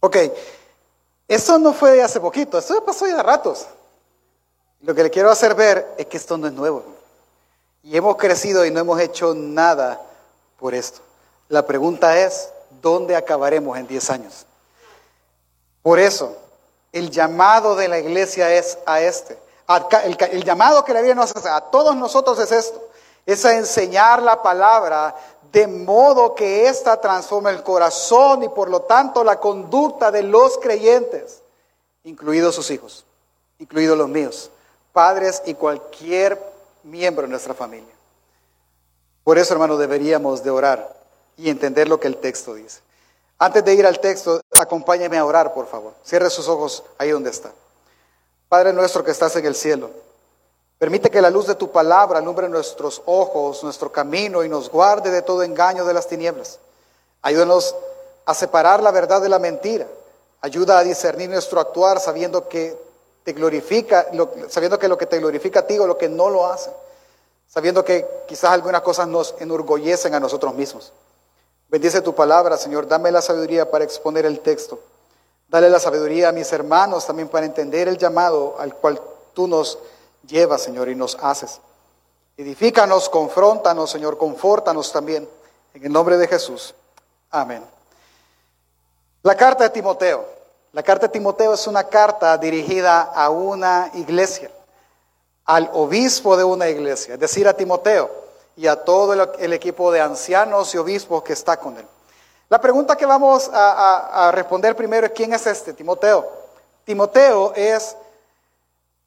Ok, 0.00 0.16
eso 1.28 1.58
no 1.58 1.72
fue 1.72 1.92
de 1.92 2.02
hace 2.02 2.20
poquito, 2.20 2.58
esto 2.58 2.74
ya 2.74 2.84
pasó 2.84 3.06
ya 3.06 3.22
ratos. 3.22 3.66
Lo 4.82 4.94
que 4.94 5.02
le 5.02 5.10
quiero 5.10 5.30
hacer 5.30 5.54
ver 5.54 5.86
es 5.96 6.06
que 6.06 6.16
esto 6.16 6.36
no 6.36 6.46
es 6.46 6.52
nuevo. 6.52 6.84
Y 7.82 7.96
hemos 7.96 8.16
crecido 8.16 8.64
y 8.64 8.70
no 8.70 8.80
hemos 8.80 9.00
hecho 9.00 9.34
nada 9.34 10.00
por 10.58 10.74
esto. 10.74 11.00
La 11.48 11.66
pregunta 11.66 12.18
es, 12.18 12.50
¿dónde 12.82 13.16
acabaremos 13.16 13.78
en 13.78 13.86
10 13.86 14.10
años? 14.10 14.46
Por 15.82 15.98
eso, 15.98 16.36
el 16.92 17.10
llamado 17.10 17.76
de 17.76 17.88
la 17.88 17.98
iglesia 17.98 18.52
es 18.52 18.78
a 18.86 19.00
este. 19.00 19.38
El, 19.68 20.44
llamado 20.44 20.84
que 20.84 20.92
la 20.92 21.00
Biblia 21.00 21.14
nos 21.14 21.34
hace 21.34 21.48
a 21.48 21.60
todos 21.60 21.96
nosotros 21.96 22.38
es 22.38 22.52
esto, 22.52 22.80
es 23.24 23.44
a 23.44 23.56
enseñar 23.56 24.22
la 24.22 24.40
palabra 24.40 25.14
de 25.50 25.66
modo 25.66 26.34
que 26.34 26.68
ésta 26.68 27.00
transforme 27.00 27.50
el 27.50 27.62
corazón 27.62 28.42
y 28.42 28.48
por 28.48 28.68
lo 28.68 28.82
tanto 28.82 29.24
la 29.24 29.40
conducta 29.40 30.10
de 30.10 30.22
los 30.22 30.58
creyentes, 30.58 31.42
incluidos 32.04 32.54
sus 32.54 32.70
hijos, 32.70 33.04
incluidos 33.58 33.98
los 33.98 34.08
míos, 34.08 34.50
padres 34.92 35.42
y 35.46 35.54
cualquier 35.54 36.40
miembro 36.84 37.22
de 37.22 37.28
nuestra 37.28 37.54
familia. 37.54 37.94
Por 39.24 39.38
eso, 39.38 39.52
hermano, 39.54 39.76
deberíamos 39.76 40.44
de 40.44 40.50
orar 40.50 40.94
y 41.36 41.50
entender 41.50 41.88
lo 41.88 41.98
que 41.98 42.06
el 42.06 42.18
texto 42.18 42.54
dice. 42.54 42.80
Antes 43.38 43.64
de 43.64 43.74
ir 43.74 43.84
al 43.86 43.98
texto, 43.98 44.40
acompáñeme 44.56 45.18
a 45.18 45.24
orar, 45.24 45.52
por 45.52 45.66
favor. 45.66 45.94
Cierre 46.04 46.30
sus 46.30 46.48
ojos 46.48 46.84
ahí 46.96 47.10
donde 47.10 47.30
está. 47.30 47.50
Padre 48.48 48.72
nuestro 48.72 49.02
que 49.02 49.10
estás 49.10 49.34
en 49.36 49.46
el 49.46 49.54
cielo, 49.54 49.90
permite 50.78 51.10
que 51.10 51.20
la 51.20 51.30
luz 51.30 51.46
de 51.46 51.56
tu 51.56 51.72
palabra 51.72 52.20
alumbre 52.20 52.48
nuestros 52.48 53.02
ojos, 53.06 53.64
nuestro 53.64 53.90
camino 53.90 54.44
y 54.44 54.48
nos 54.48 54.70
guarde 54.70 55.10
de 55.10 55.22
todo 55.22 55.42
engaño 55.42 55.84
de 55.84 55.94
las 55.94 56.06
tinieblas. 56.06 56.60
Ayúdanos 57.22 57.74
a 58.24 58.34
separar 58.34 58.82
la 58.82 58.92
verdad 58.92 59.20
de 59.20 59.28
la 59.28 59.38
mentira. 59.38 59.86
Ayuda 60.40 60.78
a 60.78 60.84
discernir 60.84 61.28
nuestro 61.28 61.58
actuar 61.58 61.98
sabiendo 61.98 62.48
que 62.48 62.78
te 63.24 63.32
glorifica, 63.32 64.06
sabiendo 64.48 64.78
que 64.78 64.86
lo 64.86 64.96
que 64.96 65.06
te 65.06 65.18
glorifica 65.18 65.60
a 65.60 65.66
ti 65.66 65.78
o 65.78 65.86
lo 65.86 65.98
que 65.98 66.08
no 66.08 66.30
lo 66.30 66.46
hace. 66.46 66.70
Sabiendo 67.48 67.84
que 67.84 68.06
quizás 68.28 68.52
algunas 68.52 68.82
cosas 68.82 69.08
nos 69.08 69.34
enorgullecen 69.40 70.14
a 70.14 70.20
nosotros 70.20 70.54
mismos. 70.54 70.92
Bendice 71.68 72.00
tu 72.00 72.14
palabra, 72.14 72.56
Señor. 72.56 72.86
Dame 72.86 73.10
la 73.10 73.22
sabiduría 73.22 73.68
para 73.68 73.84
exponer 73.84 74.24
el 74.24 74.38
texto. 74.38 74.78
Dale 75.48 75.70
la 75.70 75.78
sabiduría 75.78 76.30
a 76.30 76.32
mis 76.32 76.52
hermanos 76.52 77.06
también 77.06 77.28
para 77.28 77.46
entender 77.46 77.88
el 77.88 77.98
llamado 77.98 78.56
al 78.58 78.74
cual 78.74 79.00
tú 79.32 79.46
nos 79.46 79.78
llevas, 80.26 80.62
Señor, 80.62 80.88
y 80.88 80.94
nos 80.94 81.16
haces. 81.20 81.60
Edifícanos, 82.36 83.08
confróntanos, 83.08 83.90
Señor, 83.90 84.18
confórtanos 84.18 84.92
también. 84.92 85.28
En 85.72 85.84
el 85.84 85.92
nombre 85.92 86.16
de 86.16 86.26
Jesús. 86.26 86.74
Amén. 87.30 87.62
La 89.22 89.36
carta 89.36 89.64
de 89.64 89.70
Timoteo. 89.70 90.26
La 90.72 90.82
carta 90.82 91.06
de 91.06 91.12
Timoteo 91.12 91.54
es 91.54 91.66
una 91.66 91.84
carta 91.84 92.36
dirigida 92.36 93.00
a 93.02 93.30
una 93.30 93.90
iglesia, 93.94 94.50
al 95.44 95.70
obispo 95.72 96.36
de 96.36 96.44
una 96.44 96.68
iglesia, 96.68 97.14
es 97.14 97.20
decir, 97.20 97.48
a 97.48 97.54
Timoteo 97.54 98.10
y 98.56 98.66
a 98.66 98.84
todo 98.84 99.14
el 99.14 99.52
equipo 99.54 99.90
de 99.90 100.02
ancianos 100.02 100.74
y 100.74 100.78
obispos 100.78 101.22
que 101.22 101.32
está 101.32 101.56
con 101.56 101.78
él. 101.78 101.86
La 102.48 102.60
pregunta 102.60 102.94
que 102.94 103.06
vamos 103.06 103.50
a, 103.52 104.30
responder 104.32 104.76
primero 104.76 105.06
es 105.06 105.12
quién 105.12 105.32
es 105.32 105.46
este 105.46 105.72
Timoteo. 105.72 106.24
Timoteo 106.84 107.52
es 107.56 107.96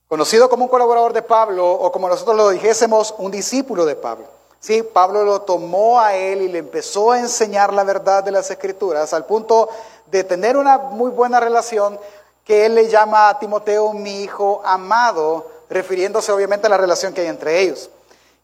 conocido 0.10 0.50
como 0.50 0.66
un 0.66 0.70
colaborador 0.70 1.14
de 1.14 1.22
Pablo 1.22 1.72
o 1.72 1.90
como 1.90 2.10
nosotros 2.10 2.36
lo 2.36 2.50
dijésemos, 2.50 3.16
un 3.18 3.32
discípulo 3.32 3.86
de 3.86 3.96
Pablo. 3.96 4.26
Sí, 4.60 4.84
Pablo 4.84 5.24
lo 5.24 5.44
tomó 5.44 6.02
a 6.02 6.16
él 6.16 6.42
y 6.42 6.50
le 6.50 6.58
empezó 6.58 7.12
a 7.12 7.20
enseñar 7.20 7.72
la 7.72 7.86
verdad 7.86 8.26
de 8.26 8.32
las 8.32 8.52
escrituras 8.52 9.14
al 9.14 9.26
punto 9.26 9.70
de 10.08 10.26
tener 10.26 10.58
una 10.58 10.78
muy 10.78 11.10
buena 11.10 11.40
relación 11.40 11.98
que 12.44 12.66
él 12.66 12.76
le 12.76 12.90
llama 12.90 13.30
a 13.30 13.40
Timoteo 13.40 13.94
mi 13.94 14.22
hijo 14.24 14.62
amado, 14.66 15.48
refiriéndose 15.70 16.34
obviamente 16.34 16.68
a 16.68 16.72
la 16.72 16.78
relación 16.78 17.14
que 17.14 17.22
hay 17.22 17.28
entre 17.28 17.62
ellos. 17.62 17.90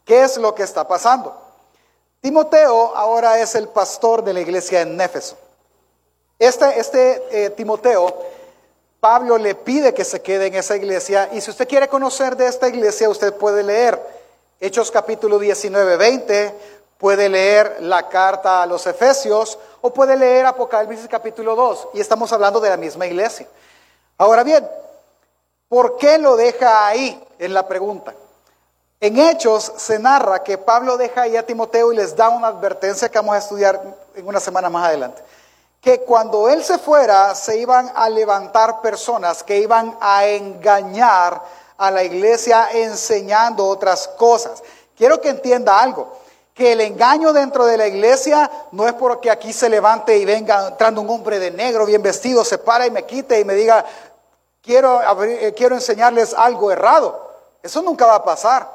¿Qué 0.05 0.23
es 0.23 0.38
lo 0.38 0.55
que 0.55 0.63
está 0.63 0.88
pasando? 0.88 1.36
Timoteo 2.26 2.96
ahora 2.96 3.40
es 3.40 3.54
el 3.54 3.68
pastor 3.68 4.24
de 4.24 4.34
la 4.34 4.40
iglesia 4.40 4.82
en 4.82 5.00
Éfeso. 5.00 5.38
Este, 6.40 6.80
este 6.80 7.24
eh, 7.30 7.50
Timoteo, 7.52 8.12
Pablo 9.00 9.38
le 9.38 9.54
pide 9.54 9.94
que 9.94 10.04
se 10.04 10.24
quede 10.24 10.48
en 10.48 10.56
esa 10.56 10.76
iglesia 10.76 11.30
y 11.34 11.40
si 11.40 11.52
usted 11.52 11.68
quiere 11.68 11.88
conocer 11.88 12.36
de 12.36 12.48
esta 12.48 12.68
iglesia, 12.68 13.10
usted 13.10 13.32
puede 13.36 13.62
leer 13.62 14.02
Hechos 14.60 14.90
capítulo 14.90 15.38
19, 15.38 15.98
20, 15.98 16.56
puede 16.98 17.30
leer 17.30 17.78
la 17.82 18.10
carta 18.10 18.64
a 18.64 18.66
los 18.66 18.88
Efesios 18.88 19.60
o 19.82 19.94
puede 19.94 20.16
leer 20.16 20.48
Apocalipsis 20.48 21.08
capítulo 21.08 21.56
2 21.56 21.90
y 21.94 22.00
estamos 22.00 22.34
hablando 22.34 22.60
de 22.60 22.72
la 22.72 22.78
misma 22.78 23.06
iglesia. 23.06 23.48
Ahora 24.18 24.44
bien, 24.44 24.68
¿por 25.70 25.98
qué 25.98 26.18
lo 26.18 26.36
deja 26.36 26.88
ahí? 26.88 27.24
Es 27.38 27.52
la 27.52 27.68
pregunta. 27.68 28.16
En 29.06 29.20
Hechos 29.20 29.72
se 29.78 30.00
narra 30.00 30.41
que 30.41 30.58
Pablo 30.58 30.98
deja 30.98 31.22
ahí 31.22 31.38
a 31.38 31.46
Timoteo 31.46 31.94
y 31.94 31.96
les 31.96 32.15
da 32.15 32.30
una 32.30 32.48
advertencia 32.48 33.08
que 33.08 33.20
vamos 33.20 33.36
a 33.36 33.38
estudiar 33.38 33.80
en 34.15 34.28
una 34.28 34.39
semana 34.39 34.68
más 34.68 34.88
adelante. 34.88 35.22
Que 35.80 36.02
cuando 36.02 36.50
él 36.50 36.63
se 36.63 36.80
fuera 36.80 37.36
se 37.36 37.60
iban 37.60 37.91
a 37.94 38.10
levantar 38.10 38.82
personas 38.82 39.44
que 39.44 39.60
iban 39.60 39.96
a 40.02 40.26
engañar 40.26 41.39
a 41.78 41.91
la 41.91 42.04
iglesia 42.04 42.70
enseñando 42.74 43.68
otras 43.68 44.08
cosas. 44.08 44.63
Quiero 44.98 45.22
que 45.22 45.30
entienda 45.30 45.80
algo, 45.80 46.12
que 46.56 46.72
el 46.72 46.82
engaño 46.82 47.32
dentro 47.32 47.68
de 47.68 47.78
la 47.78 47.86
iglesia 47.86 48.50
no 48.72 48.88
es 48.88 48.94
porque 48.94 49.30
aquí 49.30 49.54
se 49.54 49.70
levante 49.70 50.18
y 50.18 50.26
venga 50.26 50.70
entrando 50.70 51.02
un 51.02 51.12
hombre 51.12 51.38
de 51.38 51.52
negro 51.52 51.86
bien 51.86 52.02
vestido, 52.02 52.44
se 52.44 52.58
para 52.58 52.88
y 52.88 52.89
me 52.89 53.06
quite 53.06 53.39
y 53.39 53.46
me 53.46 53.54
diga, 53.54 53.86
quiero, 54.63 55.00
eh, 55.24 55.54
quiero 55.56 55.76
enseñarles 55.76 56.34
algo 56.34 56.72
errado. 56.72 57.22
Eso 57.62 57.84
nunca 57.84 58.08
va 58.08 58.15
a 58.15 58.24
pasar. 58.24 58.75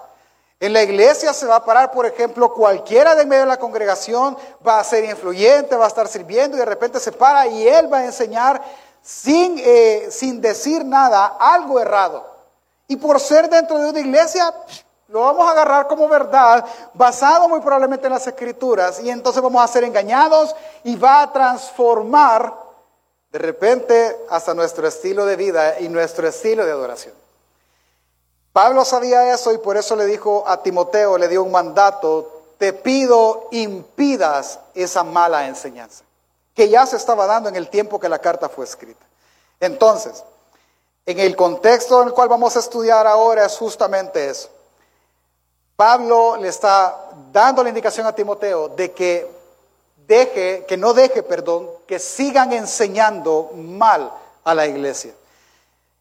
En 0.60 0.74
la 0.74 0.82
iglesia 0.82 1.32
se 1.32 1.46
va 1.46 1.56
a 1.56 1.64
parar, 1.64 1.90
por 1.90 2.04
ejemplo, 2.04 2.52
cualquiera 2.52 3.14
de 3.14 3.24
medio 3.24 3.44
de 3.44 3.48
la 3.48 3.56
congregación 3.56 4.36
va 4.66 4.78
a 4.78 4.84
ser 4.84 5.04
influyente, 5.06 5.74
va 5.74 5.86
a 5.86 5.88
estar 5.88 6.06
sirviendo 6.06 6.54
y 6.54 6.60
de 6.60 6.66
repente 6.66 7.00
se 7.00 7.12
para 7.12 7.46
y 7.46 7.66
él 7.66 7.90
va 7.90 7.98
a 7.98 8.04
enseñar 8.04 8.60
sin, 9.00 9.56
eh, 9.58 10.08
sin 10.10 10.38
decir 10.38 10.84
nada 10.84 11.38
algo 11.40 11.80
errado. 11.80 12.26
Y 12.88 12.96
por 12.96 13.18
ser 13.20 13.48
dentro 13.48 13.78
de 13.78 13.88
una 13.88 14.00
iglesia, 14.00 14.52
lo 15.08 15.20
vamos 15.20 15.48
a 15.48 15.52
agarrar 15.52 15.88
como 15.88 16.06
verdad, 16.08 16.62
basado 16.92 17.48
muy 17.48 17.60
probablemente 17.60 18.06
en 18.06 18.12
las 18.12 18.26
escrituras, 18.26 19.00
y 19.00 19.08
entonces 19.08 19.40
vamos 19.40 19.64
a 19.64 19.72
ser 19.72 19.84
engañados 19.84 20.54
y 20.84 20.94
va 20.94 21.22
a 21.22 21.32
transformar 21.32 22.52
de 23.32 23.38
repente 23.38 24.14
hasta 24.28 24.52
nuestro 24.52 24.86
estilo 24.86 25.24
de 25.24 25.36
vida 25.36 25.80
y 25.80 25.88
nuestro 25.88 26.28
estilo 26.28 26.66
de 26.66 26.72
adoración. 26.72 27.19
Pablo 28.52 28.84
sabía 28.84 29.32
eso 29.32 29.52
y 29.52 29.58
por 29.58 29.76
eso 29.76 29.94
le 29.94 30.06
dijo 30.06 30.44
a 30.46 30.62
Timoteo, 30.62 31.16
le 31.16 31.28
dio 31.28 31.42
un 31.44 31.52
mandato, 31.52 32.42
te 32.58 32.72
pido 32.72 33.48
impidas 33.52 34.58
esa 34.74 35.04
mala 35.04 35.46
enseñanza, 35.46 36.04
que 36.54 36.68
ya 36.68 36.84
se 36.84 36.96
estaba 36.96 37.26
dando 37.26 37.48
en 37.48 37.56
el 37.56 37.68
tiempo 37.68 38.00
que 38.00 38.08
la 38.08 38.18
carta 38.18 38.48
fue 38.48 38.64
escrita. 38.64 39.06
Entonces, 39.60 40.24
en 41.06 41.20
el 41.20 41.36
contexto 41.36 42.02
en 42.02 42.08
el 42.08 42.14
cual 42.14 42.28
vamos 42.28 42.56
a 42.56 42.60
estudiar 42.60 43.06
ahora 43.06 43.44
es 43.44 43.56
justamente 43.56 44.28
eso. 44.28 44.48
Pablo 45.76 46.36
le 46.36 46.48
está 46.48 47.10
dando 47.32 47.62
la 47.62 47.70
indicación 47.70 48.06
a 48.06 48.14
Timoteo 48.14 48.68
de 48.68 48.92
que 48.92 49.30
deje, 50.06 50.64
que 50.66 50.76
no 50.76 50.92
deje, 50.92 51.22
perdón, 51.22 51.70
que 51.86 51.98
sigan 51.98 52.52
enseñando 52.52 53.50
mal 53.54 54.12
a 54.44 54.54
la 54.54 54.66
iglesia. 54.66 55.14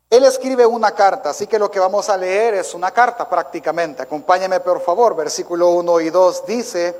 Él 0.10 0.24
escribe 0.24 0.66
una 0.66 0.92
carta, 0.92 1.30
así 1.30 1.46
que 1.46 1.60
lo 1.60 1.70
que 1.70 1.80
vamos 1.80 2.10
a 2.10 2.18
leer 2.18 2.56
es 2.56 2.74
una 2.74 2.90
carta 2.90 3.30
prácticamente. 3.30 4.02
Acompáñeme 4.02 4.60
por 4.60 4.82
favor, 4.82 5.16
versículo 5.16 5.70
1 5.70 6.00
y 6.00 6.10
2 6.10 6.46
dice, 6.48 6.96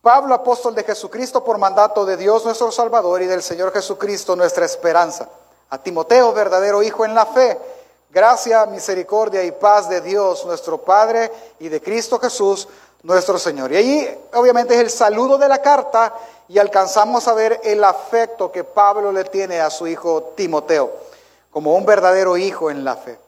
Pablo, 0.00 0.32
apóstol 0.32 0.72
de 0.72 0.84
Jesucristo, 0.84 1.42
por 1.42 1.58
mandato 1.58 2.04
de 2.04 2.16
Dios 2.16 2.44
nuestro 2.44 2.70
Salvador 2.70 3.22
y 3.22 3.26
del 3.26 3.42
Señor 3.42 3.72
Jesucristo, 3.72 4.36
nuestra 4.36 4.64
esperanza. 4.64 5.28
A 5.70 5.78
Timoteo, 5.78 6.32
verdadero 6.32 6.80
hijo 6.84 7.04
en 7.04 7.14
la 7.16 7.26
fe, 7.26 7.58
gracia, 8.08 8.66
misericordia 8.66 9.42
y 9.42 9.50
paz 9.50 9.88
de 9.88 10.00
Dios 10.00 10.44
nuestro 10.46 10.78
Padre 10.78 11.32
y 11.58 11.68
de 11.68 11.82
Cristo 11.82 12.20
Jesús 12.20 12.68
nuestro 13.02 13.36
Señor. 13.36 13.72
Y 13.72 13.76
ahí 13.76 14.20
obviamente 14.34 14.74
es 14.74 14.80
el 14.80 14.90
saludo 14.90 15.38
de 15.38 15.48
la 15.48 15.60
carta 15.60 16.14
y 16.46 16.60
alcanzamos 16.60 17.26
a 17.26 17.34
ver 17.34 17.60
el 17.64 17.82
afecto 17.82 18.52
que 18.52 18.62
Pablo 18.62 19.10
le 19.10 19.24
tiene 19.24 19.60
a 19.60 19.70
su 19.70 19.88
hijo 19.88 20.34
Timoteo 20.36 21.10
como 21.52 21.76
un 21.76 21.84
verdadero 21.84 22.36
hijo 22.36 22.70
en 22.70 22.82
la 22.82 22.96
fe. 22.96 23.18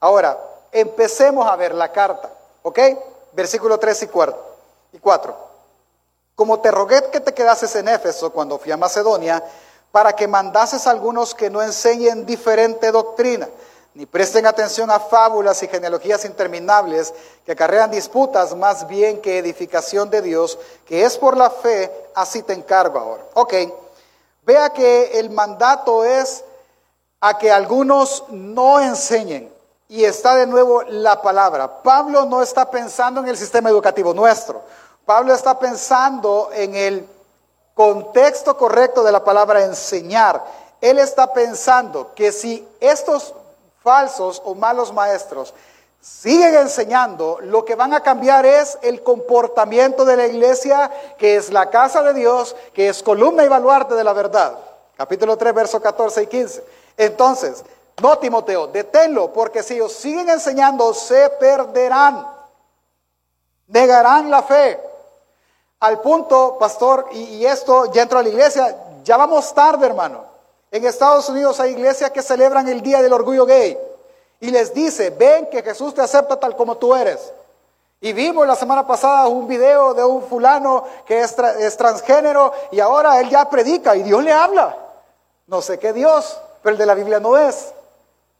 Ahora, 0.00 0.38
empecemos 0.72 1.46
a 1.46 1.56
ver 1.56 1.74
la 1.74 1.90
carta, 1.92 2.30
¿ok? 2.62 2.78
Versículo 3.32 3.78
3 3.78 4.02
y 4.02 4.06
4. 4.08 4.48
Y 4.92 4.98
4. 4.98 5.36
Como 6.34 6.60
te 6.60 6.70
rogué 6.70 7.08
que 7.10 7.20
te 7.20 7.32
quedases 7.32 7.74
en 7.76 7.88
Éfeso 7.88 8.32
cuando 8.32 8.58
fui 8.58 8.72
a 8.72 8.76
Macedonia, 8.76 9.42
para 9.92 10.12
que 10.14 10.28
mandases 10.28 10.86
a 10.86 10.90
algunos 10.90 11.34
que 11.34 11.50
no 11.50 11.62
enseñen 11.62 12.26
diferente 12.26 12.90
doctrina, 12.90 13.48
ni 13.94 14.06
presten 14.06 14.46
atención 14.46 14.90
a 14.90 15.00
fábulas 15.00 15.62
y 15.62 15.68
genealogías 15.68 16.24
interminables 16.24 17.14
que 17.44 17.52
acarrean 17.52 17.90
disputas 17.90 18.54
más 18.54 18.86
bien 18.86 19.20
que 19.20 19.38
edificación 19.38 20.10
de 20.10 20.22
Dios, 20.22 20.58
que 20.84 21.04
es 21.04 21.16
por 21.16 21.36
la 21.36 21.50
fe, 21.50 21.90
así 22.14 22.42
te 22.42 22.52
encargo 22.52 22.98
ahora. 22.98 23.24
Ok, 23.34 23.54
vea 24.42 24.70
que 24.70 25.18
el 25.18 25.30
mandato 25.30 26.04
es 26.04 26.44
a 27.20 27.38
que 27.38 27.50
algunos 27.50 28.24
no 28.28 28.80
enseñen. 28.80 29.52
Y 29.88 30.04
está 30.04 30.34
de 30.36 30.46
nuevo 30.46 30.82
la 30.82 31.22
palabra. 31.22 31.82
Pablo 31.82 32.26
no 32.26 32.42
está 32.42 32.70
pensando 32.70 33.20
en 33.20 33.28
el 33.28 33.38
sistema 33.38 33.70
educativo 33.70 34.12
nuestro. 34.12 34.60
Pablo 35.06 35.32
está 35.32 35.58
pensando 35.58 36.50
en 36.52 36.74
el 36.74 37.08
contexto 37.74 38.56
correcto 38.56 39.02
de 39.02 39.12
la 39.12 39.24
palabra 39.24 39.64
enseñar. 39.64 40.44
Él 40.80 40.98
está 40.98 41.32
pensando 41.32 42.12
que 42.14 42.32
si 42.32 42.68
estos 42.80 43.32
falsos 43.82 44.42
o 44.44 44.54
malos 44.54 44.92
maestros 44.92 45.54
siguen 46.00 46.54
enseñando, 46.54 47.38
lo 47.40 47.64
que 47.64 47.74
van 47.74 47.94
a 47.94 48.02
cambiar 48.02 48.44
es 48.44 48.78
el 48.82 49.02
comportamiento 49.02 50.04
de 50.04 50.16
la 50.16 50.26
iglesia, 50.26 50.90
que 51.18 51.36
es 51.36 51.50
la 51.50 51.70
casa 51.70 52.02
de 52.02 52.14
Dios, 52.14 52.54
que 52.74 52.88
es 52.88 53.02
columna 53.02 53.44
y 53.44 53.48
baluarte 53.48 53.94
de 53.94 54.04
la 54.04 54.12
verdad. 54.12 54.58
Capítulo 54.96 55.36
3, 55.36 55.54
versos 55.54 55.80
14 55.80 56.24
y 56.24 56.26
15. 56.26 56.64
Entonces, 56.98 57.64
no 58.02 58.18
Timoteo, 58.18 58.66
deténlo, 58.66 59.32
porque 59.32 59.62
si 59.62 59.74
ellos 59.74 59.92
siguen 59.92 60.28
enseñando, 60.28 60.92
se 60.92 61.30
perderán, 61.30 62.26
negarán 63.68 64.30
la 64.30 64.42
fe. 64.42 64.80
Al 65.80 66.00
punto, 66.00 66.56
pastor, 66.58 67.06
y, 67.12 67.46
esto 67.46 67.90
ya 67.92 68.02
entro 68.02 68.18
a 68.18 68.22
la 68.22 68.28
iglesia, 68.28 68.76
ya 69.04 69.16
vamos 69.16 69.54
tarde, 69.54 69.86
hermano. 69.86 70.24
En 70.72 70.84
Estados 70.84 71.28
Unidos 71.28 71.60
hay 71.60 71.70
iglesias 71.70 72.10
que 72.10 72.20
celebran 72.20 72.68
el 72.68 72.82
Día 72.82 73.00
del 73.00 73.12
Orgullo 73.12 73.46
Gay 73.46 73.78
y 74.40 74.50
les 74.50 74.74
dice, 74.74 75.10
ven 75.10 75.48
que 75.48 75.62
Jesús 75.62 75.94
te 75.94 76.02
acepta 76.02 76.38
tal 76.38 76.56
como 76.56 76.76
tú 76.76 76.94
eres. 76.94 77.32
Y 78.00 78.12
vimos 78.12 78.46
la 78.46 78.54
semana 78.54 78.86
pasada 78.86 79.28
un 79.28 79.46
video 79.46 79.94
de 79.94 80.04
un 80.04 80.22
fulano 80.22 80.84
que 81.06 81.20
es 81.20 81.76
transgénero 81.76 82.52
y 82.70 82.80
ahora 82.80 83.20
él 83.20 83.28
ya 83.28 83.48
predica 83.48 83.96
y 83.96 84.02
Dios 84.02 84.22
le 84.22 84.32
habla. 84.32 84.76
No 85.46 85.62
sé 85.62 85.78
qué 85.78 85.92
Dios, 85.92 86.38
el 86.68 86.78
de 86.78 86.86
la 86.86 86.94
Biblia 86.94 87.20
no 87.20 87.36
es. 87.36 87.72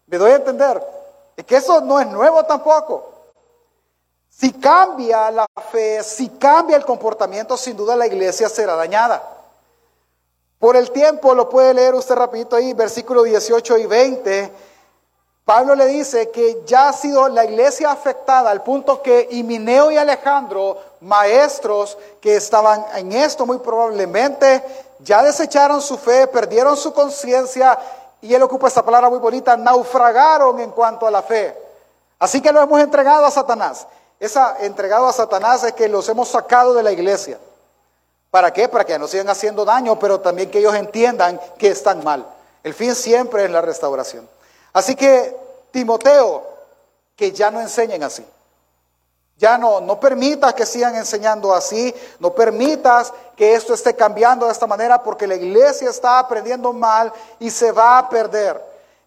Me 0.07 0.19
doy 0.19 0.33
a 0.33 0.37
entender. 0.37 0.83
Es 1.37 1.45
que 1.45 1.57
eso 1.57 1.81
no 1.81 2.01
es 2.01 2.07
nuevo 2.07 2.45
tampoco. 2.45 3.13
Si 4.29 4.53
cambia 4.53 5.31
la 5.31 5.47
fe, 5.71 6.03
si 6.03 6.29
cambia 6.31 6.77
el 6.77 6.85
comportamiento, 6.85 7.57
sin 7.57 7.77
duda 7.77 7.97
la 7.97 8.07
iglesia 8.07 8.49
será 8.49 8.75
dañada. 8.77 9.23
Por 10.59 10.77
el 10.77 10.91
tiempo, 10.91 11.35
lo 11.35 11.49
puede 11.49 11.75
leer 11.75 11.95
usted 11.95 12.15
rapidito 12.15 12.57
ahí, 12.57 12.73
versículo 12.73 13.23
18 13.23 13.79
y 13.79 13.87
20. 13.87 14.53
Pablo 15.45 15.75
le 15.75 15.87
dice 15.87 16.31
que 16.31 16.63
ya 16.67 16.89
ha 16.89 16.93
sido 16.93 17.29
la 17.29 17.45
iglesia 17.45 17.91
afectada 17.91 18.51
al 18.51 18.63
punto 18.63 19.01
que 19.01 19.29
Himineo 19.31 19.91
y 19.91 19.97
Alejandro, 19.97 20.77
maestros 21.01 21.97
que 22.21 22.37
estaban 22.37 22.85
en 22.97 23.13
esto 23.13 23.47
muy 23.47 23.59
probablemente, 23.59 24.63
ya 24.99 25.23
desecharon 25.23 25.81
su 25.81 25.97
fe, 25.97 26.27
perdieron 26.27 26.77
su 26.77 26.93
conciencia 26.93 27.79
y 28.21 28.35
él 28.35 28.43
ocupa 28.43 28.69
esta 28.69 28.85
palabra 28.85 29.11
muy 29.11 29.19
bonita, 29.19 29.57
naufragaron 29.57 30.59
en 30.61 30.71
cuanto 30.71 31.07
a 31.07 31.11
la 31.11 31.23
fe. 31.23 31.57
Así 32.19 32.41
que 32.41 32.53
lo 32.53 32.61
hemos 32.61 32.81
entregado 32.81 33.25
a 33.25 33.31
Satanás. 33.31 33.87
Esa 34.19 34.57
entregado 34.61 35.07
a 35.07 35.13
Satanás 35.13 35.63
es 35.65 35.73
que 35.73 35.89
los 35.89 36.09
hemos 36.09 36.29
sacado 36.29 36.75
de 36.75 36.83
la 36.83 36.91
iglesia. 36.91 37.39
¿Para 38.31 38.53
qué? 38.53 38.69
Para 38.69 38.85
que 38.85 38.99
no 38.99 39.07
sigan 39.07 39.29
haciendo 39.29 39.65
daño, 39.65 39.99
pero 39.99 40.21
también 40.21 40.51
que 40.51 40.59
ellos 40.59 40.75
entiendan 40.75 41.41
que 41.57 41.69
están 41.69 42.03
mal. 42.05 42.27
El 42.63 42.75
fin 42.75 42.95
siempre 42.95 43.45
es 43.45 43.51
la 43.51 43.63
restauración. 43.63 44.29
Así 44.73 44.97
que, 44.97 45.37
Timoteo, 45.71 46.47
que 47.17 47.33
ya 47.33 47.51
no 47.51 47.61
enseñen 47.61 48.03
así. 48.03 48.25
Ya 49.39 49.57
no, 49.57 49.81
no 49.81 50.01
permitas 50.01 50.53
que 50.53 50.67
sigan 50.67 50.97
enseñando 50.97 51.55
así, 51.55 51.95
no 52.19 52.35
permitas 52.35 53.13
que 53.37 53.55
esto 53.55 53.73
esté 53.73 53.95
cambiando 53.95 54.47
de 54.47 54.53
esta 54.53 54.67
manera 54.67 55.01
porque 55.01 55.29
la 55.29 55.37
iglesia 55.37 55.91
está 55.91 56.19
aprendiendo 56.19 56.73
mal 56.73 57.13
y 57.39 57.49
se 57.49 57.71
va 57.71 57.99
a 57.99 58.09
perder. 58.09 58.61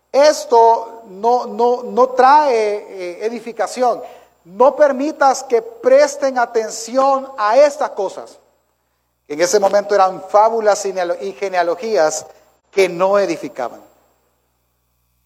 Esto 0.10 1.04
no, 1.10 1.46
no, 1.48 1.84
no 1.84 2.10
trae 2.10 2.56
eh, 2.56 3.26
edificación. 3.26 4.02
No 4.46 4.74
permitas 4.76 5.44
que 5.44 5.62
presten 5.62 6.40
atención 6.40 7.30
a 7.38 7.58
estas 7.58 7.90
cosas. 7.92 8.40
En 9.28 9.40
ese 9.42 9.60
momento 9.60 9.94
eran 9.94 10.24
fábulas 10.30 10.86
y 10.86 10.94
genealo- 10.94 11.18
y 11.22 11.34
genealogías 11.34 12.26
que 12.72 12.88
no 12.88 13.20
edificaban. 13.20 13.82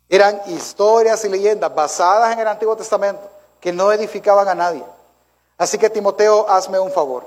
Eran 0.09 0.41
historias 0.47 1.23
y 1.25 1.29
leyendas 1.29 1.73
basadas 1.73 2.33
en 2.33 2.39
el 2.39 2.47
Antiguo 2.47 2.75
Testamento 2.75 3.29
que 3.59 3.71
no 3.71 3.91
edificaban 3.91 4.47
a 4.47 4.53
nadie. 4.53 4.83
Así 5.57 5.77
que 5.77 5.89
Timoteo, 5.89 6.49
hazme 6.49 6.79
un 6.79 6.91
favor. 6.91 7.23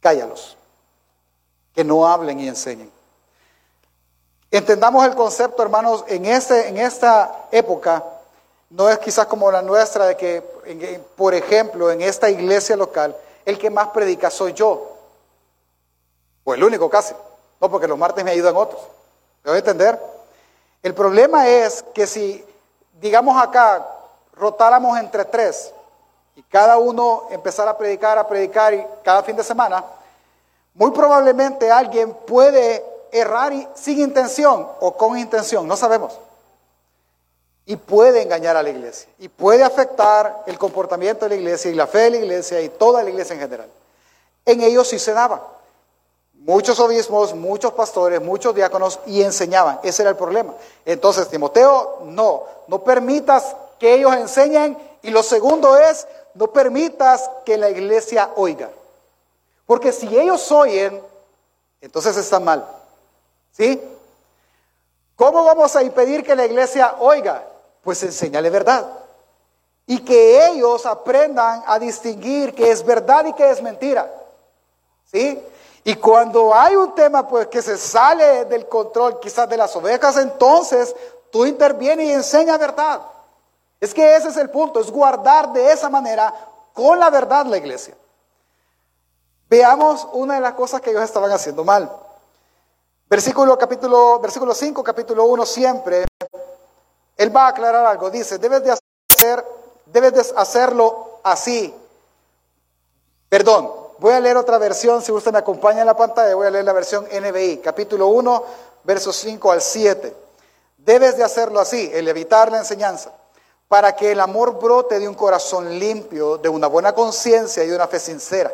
Cállalos. 0.00 0.56
Que 1.74 1.84
no 1.84 2.06
hablen 2.06 2.40
y 2.40 2.48
enseñen. 2.48 2.90
Entendamos 4.50 5.04
el 5.06 5.14
concepto, 5.14 5.62
hermanos, 5.62 6.04
en, 6.08 6.26
este, 6.26 6.68
en 6.68 6.76
esta 6.76 7.46
época, 7.50 8.04
no 8.68 8.90
es 8.90 8.98
quizás 8.98 9.26
como 9.26 9.50
la 9.50 9.62
nuestra, 9.62 10.06
de 10.06 10.16
que, 10.16 11.00
por 11.16 11.34
ejemplo, 11.34 11.90
en 11.90 12.02
esta 12.02 12.28
iglesia 12.28 12.76
local, 12.76 13.16
el 13.46 13.58
que 13.58 13.70
más 13.70 13.88
predica 13.88 14.30
soy 14.30 14.52
yo. 14.52 14.96
O 16.44 16.52
el 16.52 16.62
único 16.62 16.90
casi. 16.90 17.14
No, 17.60 17.70
porque 17.70 17.88
los 17.88 17.96
martes 17.96 18.24
me 18.24 18.32
ayudan 18.32 18.56
otros. 18.56 18.82
¿Me 19.44 19.50
voy 19.50 19.56
a 19.56 19.58
entender? 19.60 19.98
El 20.82 20.94
problema 20.94 21.48
es 21.48 21.82
que 21.94 22.06
si, 22.06 22.44
digamos 23.00 23.40
acá, 23.42 23.86
rotáramos 24.34 24.98
entre 24.98 25.24
tres 25.24 25.72
y 26.36 26.42
cada 26.44 26.78
uno 26.78 27.28
empezara 27.30 27.72
a 27.72 27.78
predicar, 27.78 28.18
a 28.18 28.26
predicar 28.26 28.74
y 28.74 28.84
cada 29.04 29.22
fin 29.22 29.36
de 29.36 29.44
semana, 29.44 29.84
muy 30.74 30.90
probablemente 30.90 31.70
alguien 31.70 32.14
puede 32.26 32.84
errar 33.10 33.52
sin 33.74 34.00
intención 34.00 34.66
o 34.80 34.96
con 34.96 35.18
intención, 35.18 35.68
no 35.68 35.76
sabemos. 35.76 36.18
y 37.64 37.76
puede 37.76 38.22
engañar 38.22 38.56
a 38.56 38.62
la 38.62 38.70
iglesia 38.70 39.08
y 39.18 39.28
puede 39.28 39.62
afectar 39.62 40.42
el 40.46 40.58
comportamiento 40.58 41.24
de 41.24 41.28
la 41.30 41.34
iglesia 41.36 41.70
y 41.70 41.74
la 41.74 41.86
fe 41.86 41.98
de 41.98 42.10
la 42.10 42.16
iglesia 42.16 42.60
y 42.60 42.68
toda 42.68 43.02
la 43.02 43.10
iglesia 43.10 43.34
en 43.34 43.40
general. 43.40 43.68
En 44.44 44.60
ellos 44.62 44.88
sí 44.88 44.98
se 44.98 45.12
daba. 45.12 45.46
Muchos 46.34 46.80
obispos, 46.80 47.34
muchos 47.34 47.72
pastores, 47.72 48.20
muchos 48.20 48.52
diáconos 48.52 48.98
y 49.06 49.22
enseñaban. 49.22 49.78
Ese 49.84 50.02
era 50.02 50.10
el 50.10 50.16
problema. 50.16 50.54
Entonces, 50.84 51.28
Timoteo, 51.28 52.00
no, 52.06 52.42
no 52.66 52.82
permitas 52.82 53.54
que 53.78 53.94
ellos 53.94 54.12
enseñen. 54.16 54.76
Y 55.02 55.10
lo 55.10 55.22
segundo 55.22 55.76
es, 55.76 56.08
no 56.34 56.48
permitas 56.48 57.30
que 57.44 57.56
la 57.56 57.70
iglesia 57.70 58.30
oiga. 58.36 58.70
Porque 59.66 59.92
si 59.92 60.06
ellos 60.18 60.50
oyen, 60.50 61.02
entonces 61.80 62.16
está 62.16 62.40
mal. 62.40 62.66
¿Sí? 63.52 63.80
¿Cómo 65.16 65.44
vamos 65.44 65.76
a 65.76 65.82
impedir 65.82 66.24
que 66.24 66.34
la 66.34 66.46
iglesia 66.46 66.96
oiga? 66.98 67.44
Pues 67.82 68.02
enséñale 68.02 68.50
verdad. 68.50 68.86
Y 69.86 70.00
que 70.00 70.46
ellos 70.48 70.86
aprendan 70.86 71.62
a 71.66 71.78
distinguir 71.78 72.54
qué 72.54 72.70
es 72.70 72.84
verdad 72.84 73.26
y 73.26 73.32
qué 73.34 73.50
es 73.50 73.62
mentira. 73.62 74.10
¿Sí? 75.10 75.42
Y 75.84 75.96
cuando 75.96 76.54
hay 76.54 76.76
un 76.76 76.94
tema 76.94 77.26
pues 77.26 77.48
que 77.48 77.60
se 77.60 77.76
sale 77.76 78.44
del 78.46 78.68
control 78.68 79.18
quizás 79.20 79.48
de 79.48 79.56
las 79.56 79.74
ovejas, 79.74 80.16
entonces 80.16 80.94
tú 81.30 81.44
intervienes 81.44 82.06
y 82.06 82.12
enseña 82.12 82.56
verdad. 82.56 83.00
Es 83.82 83.92
que 83.92 84.14
ese 84.14 84.28
es 84.28 84.36
el 84.36 84.48
punto, 84.48 84.78
es 84.78 84.92
guardar 84.92 85.52
de 85.52 85.72
esa 85.72 85.90
manera 85.90 86.32
con 86.72 87.00
la 87.00 87.10
verdad 87.10 87.46
la 87.46 87.56
iglesia. 87.56 87.96
Veamos 89.50 90.06
una 90.12 90.36
de 90.36 90.40
las 90.40 90.52
cosas 90.52 90.80
que 90.80 90.90
ellos 90.90 91.02
estaban 91.02 91.32
haciendo 91.32 91.64
mal. 91.64 91.90
Versículo, 93.10 93.58
capítulo, 93.58 94.20
versículo 94.20 94.54
5, 94.54 94.84
capítulo 94.84 95.24
1, 95.24 95.44
siempre, 95.44 96.04
él 97.16 97.36
va 97.36 97.46
a 97.46 97.48
aclarar 97.48 97.84
algo. 97.84 98.08
Dice, 98.08 98.38
debes 98.38 98.62
de, 98.62 98.70
hacer, 98.70 99.44
debes 99.86 100.12
de 100.12 100.32
hacerlo 100.36 101.18
así. 101.24 101.74
Perdón, 103.28 103.68
voy 103.98 104.12
a 104.14 104.20
leer 104.20 104.36
otra 104.36 104.58
versión, 104.58 105.02
si 105.02 105.10
usted 105.10 105.32
me 105.32 105.38
acompaña 105.38 105.80
en 105.80 105.86
la 105.86 105.96
pantalla, 105.96 106.36
voy 106.36 106.46
a 106.46 106.50
leer 106.50 106.64
la 106.64 106.72
versión 106.72 107.04
NBI, 107.06 107.58
capítulo 107.58 108.06
1, 108.06 108.44
versos 108.84 109.16
5 109.16 109.50
al 109.50 109.60
7. 109.60 110.16
Debes 110.78 111.16
de 111.16 111.24
hacerlo 111.24 111.58
así, 111.58 111.90
el 111.92 112.06
evitar 112.06 112.52
la 112.52 112.58
enseñanza, 112.58 113.10
para 113.72 113.96
que 113.96 114.12
el 114.12 114.20
amor 114.20 114.60
brote 114.60 115.00
de 115.00 115.08
un 115.08 115.14
corazón 115.14 115.78
limpio, 115.78 116.36
de 116.36 116.50
una 116.50 116.66
buena 116.66 116.92
conciencia 116.92 117.64
y 117.64 117.68
de 117.68 117.74
una 117.74 117.88
fe 117.88 117.98
sincera 117.98 118.52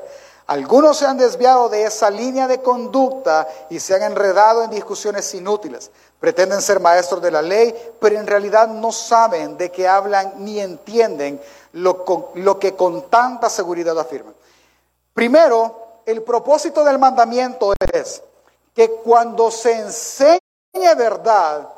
algunos 0.49 0.97
se 0.97 1.05
han 1.05 1.19
desviado 1.19 1.69
de 1.69 1.85
esa 1.85 2.09
línea 2.09 2.49
de 2.49 2.63
conducta 2.63 3.47
y 3.69 3.79
se 3.81 3.95
han 3.95 4.03
enredado 4.03 4.65
en 4.65 4.71
discusiones 4.71 5.35
inútiles. 5.35 5.91
Pretenden 6.19 6.63
ser 6.63 6.81
maestros 6.81 7.21
de 7.21 7.31
la 7.31 7.43
ley, 7.43 7.75
pero 8.01 8.19
en 8.19 8.27
realidad 8.27 8.67
no 8.67 8.91
saben 8.91 9.59
de 9.59 9.71
qué 9.71 9.87
hablan 9.87 10.33
ni 10.39 10.59
entienden 10.59 11.39
lo, 11.73 12.03
que 12.59 12.75
con 12.75 13.11
tanta 13.11 13.51
seguridad 13.51 13.99
afirman. 13.99 14.35
Primero, 15.13 16.01
el 16.07 16.23
propósito 16.23 16.83
del 16.83 16.99
mandamiento 16.99 17.75
es 17.93 18.23
que 18.75 18.91
cuando 19.05 19.51
se 19.51 19.73
enseñe 19.73 20.95
verdad, 20.97 21.69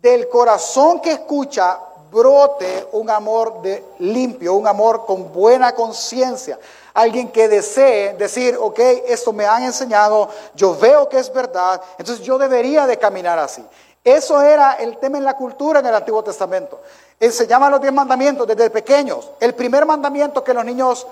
del 0.00 0.28
corazón 0.28 1.00
que 1.00 1.10
escucha 1.10 1.80
brote 2.10 2.88
un 2.92 3.10
amor 3.10 3.62
de 3.62 3.84
limpio, 3.98 4.54
un 4.54 4.66
amor 4.66 5.06
con 5.06 5.32
buena 5.32 5.74
conciencia, 5.74 6.58
alguien 6.94 7.30
que 7.30 7.48
desee 7.48 8.14
decir, 8.14 8.56
ok, 8.60 8.78
esto 9.06 9.32
me 9.32 9.46
han 9.46 9.62
enseñado, 9.62 10.28
yo 10.54 10.76
veo 10.76 11.08
que 11.08 11.18
es 11.18 11.32
verdad, 11.32 11.80
entonces 11.98 12.24
yo 12.24 12.38
debería 12.38 12.86
de 12.86 12.98
caminar 12.98 13.38
así. 13.38 13.64
Eso 14.02 14.40
era 14.40 14.74
el 14.74 14.96
tema 14.98 15.18
en 15.18 15.24
la 15.24 15.36
cultura 15.36 15.80
en 15.80 15.86
el 15.86 15.94
Antiguo 15.94 16.22
Testamento. 16.22 16.80
Enseñaban 17.20 17.70
los 17.70 17.80
diez 17.80 17.92
mandamientos 17.92 18.46
desde 18.46 18.70
pequeños. 18.70 19.30
El 19.40 19.54
primer 19.54 19.84
mandamiento 19.84 20.42
que 20.42 20.54
los 20.54 20.64
niños 20.64 21.06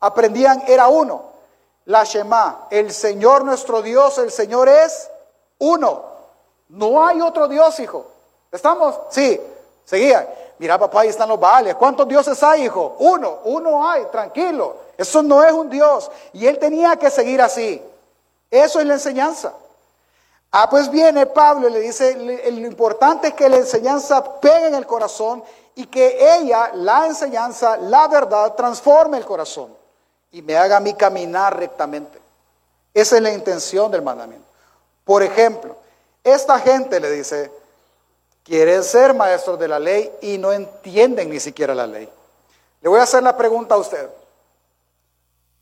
aprendían 0.00 0.64
era 0.66 0.88
uno, 0.88 1.22
la 1.84 2.04
Shema, 2.04 2.66
el 2.70 2.92
Señor 2.92 3.44
nuestro 3.44 3.82
Dios, 3.82 4.18
el 4.18 4.30
Señor 4.30 4.68
es 4.68 5.10
uno. 5.58 6.02
No 6.68 7.06
hay 7.06 7.20
otro 7.20 7.48
Dios, 7.48 7.78
hijo. 7.80 8.06
¿Estamos? 8.50 8.98
Sí, 9.10 9.40
seguía. 9.84 10.28
Mira, 10.58 10.78
papá, 10.78 11.00
ahí 11.00 11.08
están 11.08 11.28
los 11.28 11.40
vales. 11.40 11.74
¿Cuántos 11.74 12.06
dioses 12.06 12.40
hay, 12.42 12.64
hijo? 12.64 12.96
Uno, 13.00 13.40
uno 13.44 13.88
hay, 13.88 14.04
tranquilo. 14.06 14.76
Eso 14.96 15.22
no 15.22 15.42
es 15.42 15.52
un 15.52 15.68
Dios. 15.68 16.10
Y 16.32 16.46
él 16.46 16.58
tenía 16.58 16.96
que 16.96 17.10
seguir 17.10 17.40
así. 17.42 17.82
Eso 18.50 18.80
es 18.80 18.86
la 18.86 18.94
enseñanza. 18.94 19.52
Ah, 20.52 20.68
pues 20.68 20.90
viene 20.90 21.26
Pablo 21.26 21.68
y 21.68 21.72
le 21.72 21.80
dice, 21.80 22.14
lo 22.14 22.66
importante 22.66 23.28
es 23.28 23.34
que 23.34 23.48
la 23.48 23.56
enseñanza 23.56 24.38
pegue 24.38 24.66
en 24.66 24.74
el 24.74 24.86
corazón 24.86 25.42
y 25.74 25.86
que 25.86 26.36
ella, 26.36 26.70
la 26.74 27.06
enseñanza, 27.06 27.78
la 27.78 28.06
verdad, 28.06 28.54
transforme 28.54 29.16
el 29.16 29.24
corazón 29.24 29.74
y 30.30 30.42
me 30.42 30.56
haga 30.56 30.76
a 30.76 30.80
mí 30.80 30.92
caminar 30.92 31.58
rectamente. 31.58 32.20
Esa 32.92 33.16
es 33.16 33.22
la 33.22 33.32
intención 33.32 33.90
del 33.90 34.02
mandamiento. 34.02 34.46
Por 35.04 35.22
ejemplo, 35.22 35.74
esta 36.22 36.58
gente 36.58 37.00
le 37.00 37.10
dice, 37.10 37.50
quieren 38.44 38.82
ser 38.82 39.14
maestros 39.14 39.58
de 39.58 39.68
la 39.68 39.78
ley 39.78 40.12
y 40.20 40.38
no 40.38 40.52
entienden 40.52 41.30
ni 41.30 41.40
siquiera 41.40 41.74
la 41.74 41.86
ley. 41.86 42.08
Le 42.80 42.88
voy 42.88 42.98
a 43.00 43.04
hacer 43.04 43.22
la 43.22 43.36
pregunta 43.36 43.74
a 43.74 43.78
usted. 43.78 44.08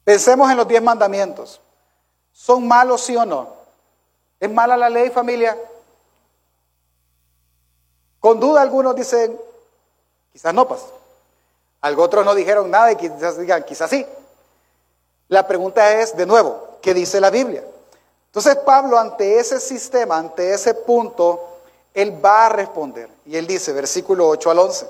Pensemos 0.04 0.50
en 0.50 0.56
los 0.56 0.66
diez 0.66 0.82
mandamientos. 0.82 1.60
¿Son 2.32 2.66
malos 2.66 3.02
sí 3.02 3.16
o 3.16 3.24
no? 3.24 3.48
¿Es 4.38 4.50
mala 4.50 4.76
la 4.76 4.88
ley, 4.88 5.10
familia? 5.10 5.56
Con 8.18 8.40
duda 8.40 8.62
algunos 8.62 8.96
dicen, 8.96 9.38
quizás 10.32 10.54
no, 10.54 10.66
pues. 10.66 10.80
Algo 11.82 12.02
otros 12.02 12.24
no 12.24 12.34
dijeron 12.34 12.70
nada 12.70 12.92
y 12.92 12.96
quizás 12.96 13.38
digan, 13.38 13.62
quizás 13.64 13.90
sí. 13.90 14.06
La 15.28 15.46
pregunta 15.46 16.00
es, 16.00 16.16
de 16.16 16.26
nuevo, 16.26 16.78
¿qué 16.82 16.92
dice 16.94 17.20
la 17.20 17.30
Biblia? 17.30 17.64
Entonces 18.26 18.56
Pablo 18.56 18.98
ante 18.98 19.38
ese 19.38 19.60
sistema, 19.60 20.16
ante 20.16 20.54
ese 20.54 20.74
punto, 20.74 21.49
él 21.94 22.24
va 22.24 22.46
a 22.46 22.48
responder. 22.50 23.08
Y 23.26 23.36
él 23.36 23.46
dice, 23.46 23.72
versículo 23.72 24.28
8 24.28 24.50
al 24.50 24.58
11, 24.58 24.86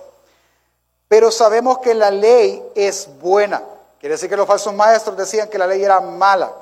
pero 1.09 1.31
sabemos 1.31 1.79
que 1.79 1.95
la 1.95 2.11
ley 2.11 2.63
es 2.75 3.09
buena. 3.21 3.63
Quiere 3.99 4.15
decir 4.15 4.31
que 4.31 4.37
los 4.37 4.47
falsos 4.47 4.73
maestros 4.75 5.17
decían 5.17 5.49
que 5.49 5.59
la 5.59 5.67
ley 5.67 5.83
era 5.83 6.01
mala. 6.01 6.53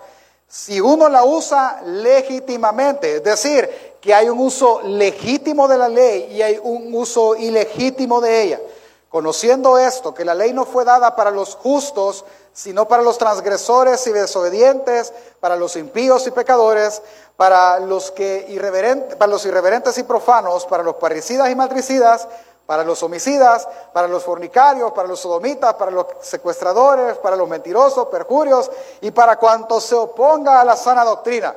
Si 0.48 0.80
uno 0.80 1.08
la 1.08 1.24
usa 1.24 1.82
legítimamente, 1.84 3.16
es 3.16 3.22
decir, 3.22 3.68
que 4.00 4.14
hay 4.14 4.28
un 4.28 4.38
uso 4.38 4.80
legítimo 4.82 5.68
de 5.68 5.76
la 5.76 5.88
ley 5.88 6.28
y 6.32 6.42
hay 6.42 6.58
un 6.62 6.94
uso 6.94 7.36
ilegítimo 7.36 8.20
de 8.20 8.42
ella. 8.42 8.60
Conociendo 9.08 9.78
esto, 9.78 10.14
que 10.14 10.24
la 10.24 10.34
ley 10.34 10.52
no 10.52 10.64
fue 10.64 10.84
dada 10.84 11.14
para 11.14 11.30
los 11.30 11.54
justos, 11.54 12.24
sino 12.52 12.88
para 12.88 13.02
los 13.02 13.18
transgresores 13.18 14.06
y 14.06 14.12
desobedientes, 14.12 15.12
para 15.40 15.56
los 15.56 15.76
impíos 15.76 16.26
y 16.26 16.30
pecadores, 16.30 17.02
para 17.38 17.78
los, 17.78 18.10
que 18.10 18.46
irreverentes, 18.48 19.14
para 19.14 19.30
los 19.30 19.46
irreverentes 19.46 19.96
y 19.96 20.02
profanos, 20.02 20.66
para 20.66 20.82
los 20.82 20.96
parricidas 20.96 21.48
y 21.48 21.54
matricidas, 21.54 22.26
para 22.66 22.82
los 22.82 23.00
homicidas, 23.04 23.68
para 23.92 24.08
los 24.08 24.24
fornicarios, 24.24 24.90
para 24.90 25.06
los 25.06 25.20
sodomitas, 25.20 25.74
para 25.74 25.92
los 25.92 26.06
secuestradores, 26.20 27.16
para 27.18 27.36
los 27.36 27.48
mentirosos, 27.48 28.08
perjurios 28.08 28.68
y 29.02 29.12
para 29.12 29.36
cuanto 29.36 29.80
se 29.80 29.94
oponga 29.94 30.60
a 30.60 30.64
la 30.64 30.74
sana 30.74 31.04
doctrina, 31.04 31.54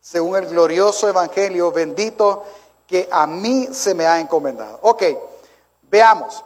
según 0.00 0.36
el 0.36 0.46
glorioso 0.46 1.10
evangelio 1.10 1.70
bendito 1.70 2.44
que 2.86 3.06
a 3.12 3.26
mí 3.26 3.68
se 3.70 3.92
me 3.92 4.06
ha 4.06 4.18
encomendado. 4.18 4.78
Ok, 4.80 5.02
veamos. 5.90 6.42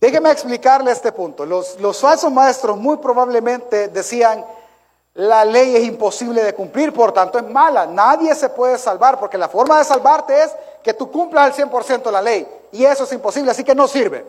Déjeme 0.00 0.30
explicarle 0.30 0.92
este 0.92 1.10
punto. 1.10 1.44
Los 1.44 2.00
falsos 2.00 2.30
maestros 2.30 2.76
muy 2.76 2.98
probablemente 2.98 3.88
decían, 3.88 4.46
la 5.18 5.44
ley 5.44 5.74
es 5.74 5.82
imposible 5.82 6.44
de 6.44 6.54
cumplir, 6.54 6.94
por 6.94 7.10
tanto 7.10 7.38
es 7.38 7.44
mala. 7.44 7.86
Nadie 7.86 8.36
se 8.36 8.48
puede 8.50 8.78
salvar, 8.78 9.18
porque 9.18 9.36
la 9.36 9.48
forma 9.48 9.76
de 9.78 9.84
salvarte 9.84 10.44
es 10.44 10.54
que 10.80 10.94
tú 10.94 11.10
cumplas 11.10 11.46
al 11.46 11.68
100% 11.68 12.08
la 12.12 12.22
ley. 12.22 12.46
Y 12.70 12.84
eso 12.84 13.02
es 13.02 13.10
imposible, 13.10 13.50
así 13.50 13.64
que 13.64 13.74
no 13.74 13.88
sirve. 13.88 14.24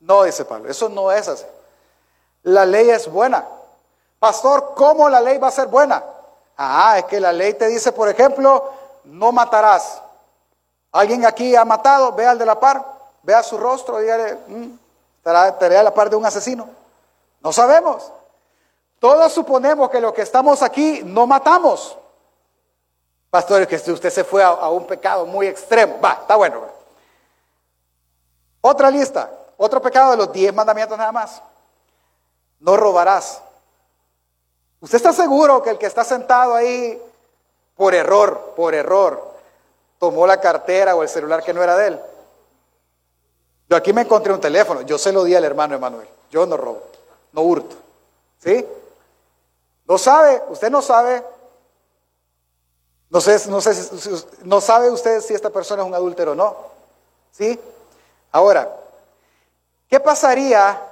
No, 0.00 0.24
dice 0.24 0.44
Pablo, 0.44 0.68
eso 0.68 0.88
no 0.88 1.12
es 1.12 1.28
así. 1.28 1.44
La 2.42 2.66
ley 2.66 2.90
es 2.90 3.08
buena. 3.08 3.46
Pastor, 4.18 4.72
¿cómo 4.74 5.08
la 5.08 5.20
ley 5.20 5.38
va 5.38 5.46
a 5.46 5.52
ser 5.52 5.68
buena? 5.68 6.02
Ah, 6.56 6.98
es 6.98 7.04
que 7.04 7.20
la 7.20 7.32
ley 7.32 7.54
te 7.54 7.68
dice, 7.68 7.92
por 7.92 8.08
ejemplo, 8.08 8.68
no 9.04 9.30
matarás. 9.30 10.02
¿Alguien 10.90 11.24
aquí 11.24 11.54
ha 11.54 11.64
matado? 11.64 12.10
Ve 12.10 12.26
al 12.26 12.38
de 12.38 12.46
la 12.46 12.58
par, 12.58 12.84
vea 13.22 13.40
su 13.44 13.56
rostro 13.56 14.00
dígale, 14.00 14.36
mm, 14.48 14.66
estará 15.18 15.80
a 15.80 15.82
la 15.84 15.94
par 15.94 16.10
de 16.10 16.16
un 16.16 16.26
asesino. 16.26 16.68
No 17.40 17.52
sabemos. 17.52 18.10
Todos 18.98 19.32
suponemos 19.32 19.90
que 19.90 20.00
los 20.00 20.12
que 20.12 20.22
estamos 20.22 20.62
aquí 20.62 21.02
no 21.04 21.26
matamos. 21.26 21.96
Pastor, 23.30 23.66
que 23.66 23.76
usted 23.76 24.10
se 24.10 24.24
fue 24.24 24.42
a, 24.42 24.68
un 24.70 24.86
pecado 24.86 25.26
muy 25.26 25.46
extremo. 25.46 26.00
Va, 26.02 26.18
está 26.22 26.36
bueno. 26.36 26.62
Otra 28.60 28.90
lista, 28.90 29.30
otro 29.56 29.80
pecado 29.80 30.12
de 30.12 30.16
los 30.16 30.32
diez 30.32 30.54
mandamientos 30.54 30.96
nada 30.96 31.12
más. 31.12 31.42
No 32.60 32.76
robarás. 32.76 33.42
¿Usted 34.80 34.96
está 34.96 35.12
seguro 35.12 35.62
que 35.62 35.70
el 35.70 35.78
que 35.78 35.86
está 35.86 36.04
sentado 36.04 36.54
ahí 36.54 37.00
por 37.76 37.94
error, 37.94 38.54
por 38.56 38.74
error, 38.74 39.22
tomó 39.98 40.26
la 40.26 40.40
cartera 40.40 40.96
o 40.96 41.02
el 41.02 41.08
celular 41.08 41.42
que 41.42 41.52
no 41.52 41.62
era 41.62 41.76
de 41.76 41.88
él. 41.88 42.00
Yo 43.68 43.76
aquí 43.76 43.92
me 43.92 44.02
encontré 44.02 44.32
un 44.32 44.40
teléfono, 44.40 44.82
yo 44.82 44.98
se 44.98 45.12
lo 45.12 45.24
di 45.24 45.34
al 45.34 45.44
hermano 45.44 45.74
Emanuel, 45.74 46.08
yo 46.30 46.46
no 46.46 46.56
robo, 46.56 46.82
no 47.32 47.42
hurto. 47.42 47.76
¿Sí? 48.38 48.64
No 49.88 49.98
sabe, 49.98 50.42
usted 50.48 50.70
no 50.70 50.82
sabe, 50.82 51.24
no 53.08 53.20
sé, 53.20 53.48
no 53.48 53.60
sé, 53.60 54.20
no 54.42 54.60
sabe 54.60 54.90
usted 54.90 55.20
si 55.20 55.34
esta 55.34 55.50
persona 55.50 55.82
es 55.82 55.88
un 55.88 55.94
adúltero 55.94 56.32
o 56.32 56.34
no. 56.34 56.56
¿Sí? 57.30 57.58
Ahora, 58.32 58.68
¿qué 59.88 60.00
pasaría 60.00 60.82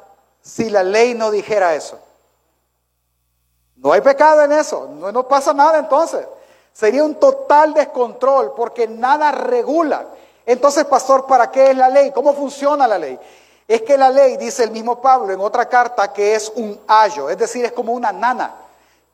si 0.41 0.71
la 0.71 0.83
ley 0.83 1.15
no 1.15 1.31
dijera 1.31 1.75
eso? 1.75 1.99
No 3.77 3.93
hay 3.93 4.01
pecado 4.01 4.43
en 4.43 4.53
eso, 4.53 4.89
no, 4.95 5.11
no 5.11 5.27
pasa 5.27 5.53
nada 5.53 5.79
entonces. 5.79 6.27
Sería 6.73 7.05
un 7.05 7.17
total 7.17 7.75
descontrol 7.75 8.55
porque 8.55 8.87
nada 8.87 9.33
regula. 9.33 10.07
Entonces, 10.47 10.85
pastor, 10.85 11.27
¿para 11.27 11.51
qué 11.51 11.71
es 11.71 11.77
la 11.77 11.89
ley? 11.89 12.11
¿Cómo 12.13 12.33
funciona 12.35 12.87
la 12.87 12.99
ley? 12.99 13.19
Es 13.67 13.83
que 13.83 13.97
la 13.97 14.11
ley, 14.11 14.37
dice 14.37 14.65
el 14.65 14.71
mismo 14.71 15.01
Pablo 15.01 15.33
en 15.33 15.41
otra 15.41 15.69
carta, 15.69 16.13
que 16.13 16.35
es 16.35 16.53
un 16.55 16.79
ayo, 16.87 17.31
es 17.31 17.39
decir, 17.39 17.65
es 17.65 17.73
como 17.73 17.93
una 17.93 18.13
nana, 18.13 18.55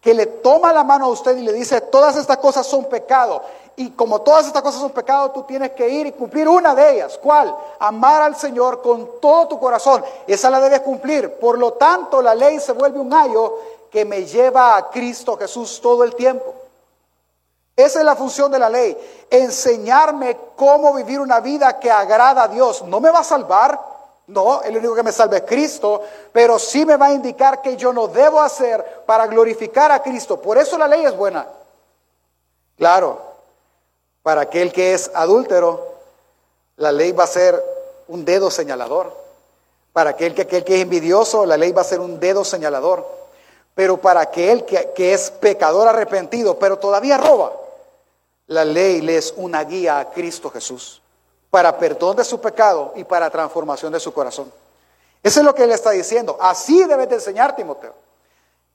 que 0.01 0.15
le 0.15 0.27
toma 0.27 0.73
la 0.73 0.83
mano 0.83 1.07
a 1.07 1.09
usted 1.09 1.37
y 1.37 1.43
le 1.43 1.53
dice, 1.53 1.81
todas 1.83 2.17
estas 2.17 2.39
cosas 2.39 2.67
son 2.67 2.87
pecado. 2.87 3.43
Y 3.77 3.91
como 3.91 4.21
todas 4.23 4.47
estas 4.47 4.63
cosas 4.63 4.81
son 4.81 4.91
pecado, 4.91 5.31
tú 5.31 5.43
tienes 5.43 5.73
que 5.73 5.89
ir 5.89 6.07
y 6.07 6.13
cumplir 6.13 6.49
una 6.49 6.75
de 6.75 6.95
ellas. 6.95 7.19
¿Cuál? 7.23 7.55
Amar 7.79 8.23
al 8.23 8.37
Señor 8.37 8.83
con 8.83 9.21
todo 9.21 9.49
tu 9.49 9.59
corazón. 9.59 10.05
Esa 10.27 10.51
la 10.51 10.61
debes 10.61 10.81
cumplir. 10.81 11.35
Por 11.35 11.59
lo 11.59 11.75
tanto, 11.75 12.21
la 12.23 12.35
ley 12.35 12.61
se 12.61 12.73
vuelve 12.73 12.99
un 12.99 13.13
ayo 13.13 13.59
que 13.91 14.05
me 14.05 14.25
lleva 14.25 14.77
a 14.77 14.89
Cristo 14.91 15.37
Jesús 15.37 15.81
todo 15.81 16.05
el 16.05 16.15
tiempo. 16.15 16.55
Esa 17.77 18.01
es 18.01 18.05
la 18.05 18.17
función 18.17 18.53
de 18.53 18.59
la 18.59 18.69
ley, 18.69 18.97
enseñarme 19.31 20.37
cómo 20.55 20.93
vivir 20.93 21.19
una 21.19 21.41
vida 21.41 21.79
que 21.79 21.91
agrada 21.91 22.43
a 22.43 22.49
Dios. 22.49 22.83
No 22.83 23.01
me 23.01 23.11
va 23.11 23.21
a 23.21 23.25
salvar, 23.25 23.81
no, 24.31 24.63
el 24.63 24.77
único 24.77 24.95
que 24.95 25.03
me 25.03 25.13
salva 25.13 25.39
es 25.39 25.43
Cristo, 25.43 26.03
pero 26.33 26.59
sí 26.59 26.87
me 26.87 26.97
va 26.97 27.07
a 27.07 27.13
indicar 27.13 27.61
que 27.61 27.77
yo 27.77 27.93
no 27.93 28.09
debo 28.09 28.41
hacer 28.41 29.03
para 29.07 29.27
glorificar 29.27 29.91
a 29.91 30.03
Cristo. 30.03 30.41
Por 30.41 30.57
eso 30.57 30.79
la 30.79 30.87
ley 30.87 31.05
es 31.05 31.17
buena. 31.17 31.47
Claro, 32.77 33.21
para 34.23 34.43
aquel 34.43 34.73
que 34.73 34.95
es 34.95 35.11
adúltero, 35.15 35.95
la 36.77 36.93
ley 36.93 37.13
va 37.13 37.25
a 37.25 37.29
ser 37.29 37.63
un 38.09 38.25
dedo 38.25 38.51
señalador. 38.51 39.13
Para 39.93 40.11
aquel 40.11 40.35
que, 40.35 40.43
aquel 40.43 40.65
que 40.65 40.77
es 40.77 40.83
envidioso, 40.83 41.45
la 41.45 41.57
ley 41.57 41.73
va 41.73 41.83
a 41.83 41.85
ser 41.85 42.01
un 42.01 42.21
dedo 42.21 42.45
señalador. 42.45 43.07
Pero 43.75 43.97
para 44.01 44.21
aquel 44.21 44.65
que, 44.65 44.93
que 44.95 45.13
es 45.13 45.31
pecador 45.31 45.89
arrepentido, 45.89 46.59
pero 46.59 46.79
todavía 46.79 47.19
roba, 47.19 47.53
la 48.47 48.65
ley 48.65 49.01
le 49.01 49.17
es 49.17 49.35
una 49.37 49.65
guía 49.65 49.99
a 49.99 50.11
Cristo 50.11 50.51
Jesús 50.51 51.00
para 51.51 51.77
perdón 51.77 52.17
de 52.17 52.25
su 52.25 52.41
pecado 52.41 52.93
y 52.95 53.05
para 53.05 53.29
transformación 53.29 53.93
de 53.93 54.01
su 54.01 54.13
corazón. 54.13 54.51
Eso 55.23 55.41
es 55.41 55.47
lo 55.47 55.55
que 55.55 55.65
él 55.65 55.73
está 55.73 55.91
diciendo. 55.91 56.39
Así 56.41 56.85
debes 56.85 57.09
de 57.09 57.17
enseñar, 57.17 57.55
Timoteo. 57.55 57.93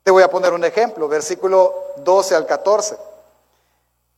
Te 0.04 0.12
voy 0.12 0.22
a 0.22 0.30
poner 0.30 0.54
un 0.54 0.64
ejemplo, 0.64 1.08
versículo 1.08 1.74
12 1.98 2.36
al 2.36 2.46
14. 2.46 2.98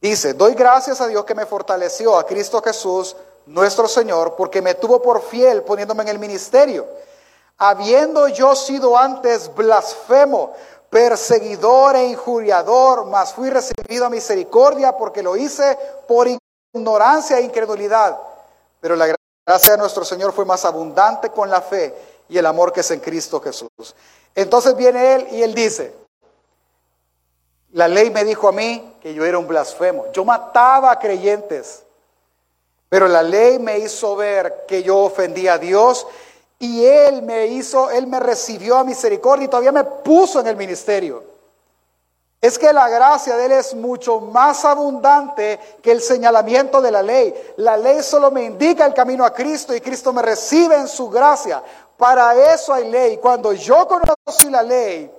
Dice, 0.01 0.33
doy 0.33 0.53
gracias 0.53 0.99
a 0.99 1.07
Dios 1.07 1.23
que 1.23 1.33
me 1.33 1.45
fortaleció, 1.45 2.17
a 2.17 2.25
Cristo 2.25 2.61
Jesús, 2.61 3.15
nuestro 3.45 3.87
Señor, 3.87 4.35
porque 4.35 4.61
me 4.61 4.75
tuvo 4.75 5.01
por 5.01 5.21
fiel 5.21 5.63
poniéndome 5.63 6.03
en 6.03 6.09
el 6.09 6.19
ministerio. 6.19 6.85
Habiendo 7.57 8.27
yo 8.27 8.55
sido 8.55 8.97
antes 8.97 9.53
blasfemo, 9.55 10.53
perseguidor 10.89 11.95
e 11.95 12.07
injuriador, 12.07 13.05
mas 13.05 13.33
fui 13.33 13.49
recibido 13.49 14.05
a 14.05 14.09
misericordia 14.09 14.95
porque 14.95 15.23
lo 15.23 15.35
hice 15.35 15.77
por 16.07 16.27
ignorancia 16.73 17.39
e 17.39 17.43
incredulidad. 17.43 18.17
Pero 18.79 18.95
la 18.95 19.15
gracia 19.45 19.73
de 19.73 19.77
nuestro 19.77 20.05
Señor 20.05 20.33
fue 20.33 20.45
más 20.45 20.65
abundante 20.65 21.29
con 21.29 21.49
la 21.49 21.61
fe 21.61 21.93
y 22.29 22.37
el 22.37 22.45
amor 22.45 22.73
que 22.73 22.81
es 22.81 22.91
en 22.91 22.99
Cristo 22.99 23.39
Jesús. 23.39 23.95
Entonces 24.35 24.75
viene 24.75 25.15
Él 25.15 25.27
y 25.31 25.41
Él 25.41 25.53
dice, 25.53 25.93
la 27.71 27.87
ley 27.87 28.09
me 28.09 28.23
dijo 28.23 28.47
a 28.47 28.51
mí 28.51 28.95
que 29.01 29.13
yo 29.13 29.25
era 29.25 29.37
un 29.37 29.47
blasfemo. 29.47 30.11
Yo 30.13 30.23
mataba 30.25 30.91
a 30.91 30.99
creyentes, 30.99 31.83
pero 32.89 33.07
la 33.07 33.23
ley 33.23 33.59
me 33.59 33.79
hizo 33.79 34.15
ver 34.15 34.65
que 34.67 34.83
yo 34.83 34.97
ofendía 34.97 35.53
a 35.53 35.57
Dios 35.57 36.07
y 36.59 36.85
Él 36.85 37.21
me 37.21 37.47
hizo, 37.47 37.91
Él 37.91 38.07
me 38.07 38.19
recibió 38.19 38.77
a 38.77 38.83
misericordia 38.83 39.45
y 39.45 39.49
todavía 39.49 39.71
me 39.71 39.83
puso 39.83 40.39
en 40.39 40.47
el 40.47 40.55
ministerio. 40.55 41.36
Es 42.39 42.59
que 42.59 42.71
la 42.71 42.87
gracia 42.87 43.35
de 43.35 43.45
Él 43.45 43.51
es 43.53 43.73
mucho 43.73 44.19
más 44.19 44.63
abundante 44.63 45.59
que 45.81 45.91
el 45.91 46.01
señalamiento 46.01 46.81
de 46.81 46.91
la 46.91 47.01
ley. 47.01 47.33
La 47.57 47.75
ley 47.75 48.03
solo 48.03 48.29
me 48.29 48.43
indica 48.43 48.85
el 48.85 48.93
camino 48.93 49.25
a 49.25 49.33
Cristo 49.33 49.75
y 49.75 49.81
Cristo 49.81 50.13
me 50.13 50.21
recibe 50.21 50.75
en 50.75 50.87
su 50.87 51.09
gracia. 51.09 51.63
Para 51.97 52.53
eso 52.53 52.73
hay 52.73 52.89
ley. 52.89 53.17
Cuando 53.17 53.53
yo 53.53 53.87
conocí 53.87 54.51
la 54.51 54.61
ley, 54.61 55.11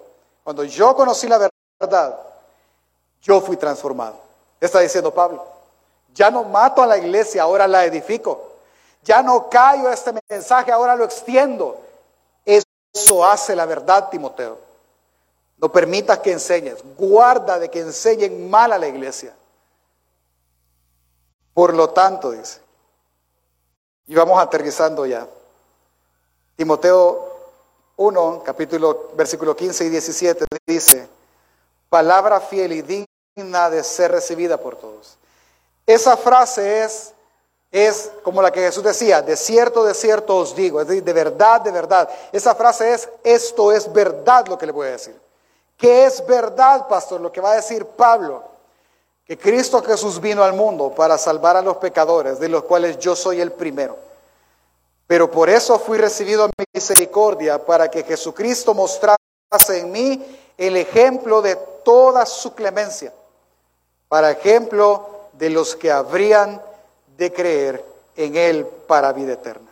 cuando 0.45 0.63
yo 0.63 0.95
conocí 0.95 1.27
la 1.27 1.51
verdad, 1.81 2.17
yo 3.21 3.41
fui 3.41 3.57
transformado. 3.57 4.17
Está 4.61 4.79
diciendo 4.79 5.13
Pablo. 5.13 5.45
Ya 6.15 6.31
no 6.31 6.45
mato 6.45 6.83
a 6.83 6.87
la 6.87 6.99
iglesia, 6.99 7.43
ahora 7.43 7.67
la 7.67 7.85
edifico. 7.85 8.53
Ya 9.03 9.23
no 9.23 9.49
callo 9.49 9.91
este 9.91 10.13
mensaje, 10.29 10.71
ahora 10.71 10.95
lo 10.95 11.05
extiendo. 11.05 11.79
Eso 12.45 13.25
hace 13.25 13.57
la 13.57 13.67
verdad, 13.67 14.09
Timoteo. 14.09 14.68
No 15.59 15.71
permitas 15.71 16.19
que 16.21 16.33
enseñes. 16.33 16.83
Guarda 16.97 17.59
de 17.59 17.69
que 17.69 17.81
enseñen 17.81 18.49
mal 18.49 18.73
a 18.73 18.79
la 18.79 18.89
iglesia. 18.89 19.35
Por 21.53 21.75
lo 21.75 21.91
tanto, 21.91 22.31
dice. 22.31 22.61
Y 24.07 24.15
vamos 24.15 24.41
aterrizando 24.41 25.05
ya. 25.05 25.27
Timoteo 26.57 27.29
1, 27.97 28.43
capítulo, 28.45 29.11
versículo 29.15 29.55
15 29.55 29.85
y 29.85 29.89
17 29.91 30.47
dice, 30.67 31.09
palabra 31.89 32.41
fiel 32.41 32.73
y 32.73 32.83
digna 32.83 33.71
de 33.71 33.85
ser 33.85 34.13
recibida 34.13 34.57
por 34.57 34.77
todos. 34.77 35.19
Esa 35.87 36.17
frase 36.17 36.85
es 36.85 37.13
es 37.71 38.11
como 38.23 38.41
la 38.41 38.51
que 38.51 38.61
Jesús 38.61 38.83
decía, 38.83 39.21
de 39.21 39.37
cierto, 39.37 39.85
de 39.85 39.93
cierto 39.93 40.37
os 40.37 40.57
digo, 40.57 40.81
es 40.81 40.89
decir, 40.89 41.05
de 41.05 41.13
verdad, 41.13 41.61
de 41.61 41.71
verdad. 41.71 42.09
Esa 42.33 42.55
frase 42.55 42.95
es, 42.95 43.09
esto 43.23 43.73
es 43.73 43.93
verdad 43.93 44.47
lo 44.49 44.57
que 44.57 44.67
le 44.67 44.73
voy 44.73 44.89
a 44.89 44.93
decir. 44.93 45.19
¿Qué 45.79 46.07
es 46.07 46.27
verdad, 46.27 46.89
pastor? 46.89 47.21
Lo 47.21 47.31
que 47.31 47.41
va 47.41 47.53
a 47.53 47.57
decir 47.57 47.87
Pablo, 47.87 48.43
que 49.25 49.39
Cristo 49.39 49.81
Jesús 49.81 50.21
vino 50.21 50.43
al 50.43 50.53
mundo 50.53 50.91
para 50.91 51.17
salvar 51.17 51.57
a 51.57 51.63
los 51.63 51.77
pecadores, 51.77 52.41
de 52.41 52.49
los 52.49 52.65
cuales 52.65 52.99
yo 52.99 53.15
soy 53.15 53.41
el 53.41 53.53
primero. 53.53 53.97
Pero 55.07 55.31
por 55.31 55.49
eso 55.49 55.79
fui 55.79 55.97
recibido 55.97 56.45
a 56.45 56.51
misericordia, 56.75 57.65
para 57.65 57.89
que 57.89 58.03
Jesucristo 58.03 58.75
mostrase 58.75 59.19
en 59.79 59.93
mí 59.93 60.41
el 60.59 60.77
ejemplo 60.77 61.41
de 61.41 61.55
toda 61.85 62.27
su 62.27 62.57
clemencia, 62.57 63.13
para 64.09 64.33
ejemplo 64.33 65.09
de 65.35 65.51
los 65.51 65.77
que 65.77 65.93
habrían 65.93 66.61
de 67.17 67.33
creer 67.33 67.85
en 68.17 68.35
Él 68.35 68.67
para 68.67 69.13
vida 69.13 69.35
eterna. 69.35 69.71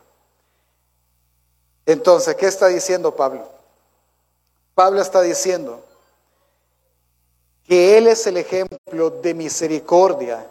Entonces, 1.85 2.37
¿qué 2.37 2.47
está 2.47 2.69
diciendo 2.69 3.17
Pablo? 3.17 3.49
Pablo 4.77 5.01
está 5.01 5.21
diciendo 5.23 5.83
que 7.67 7.99
Él 7.99 8.07
es 8.07 8.27
el 8.27 8.37
ejemplo 8.37 9.11
de 9.11 9.35
misericordia 9.35 10.47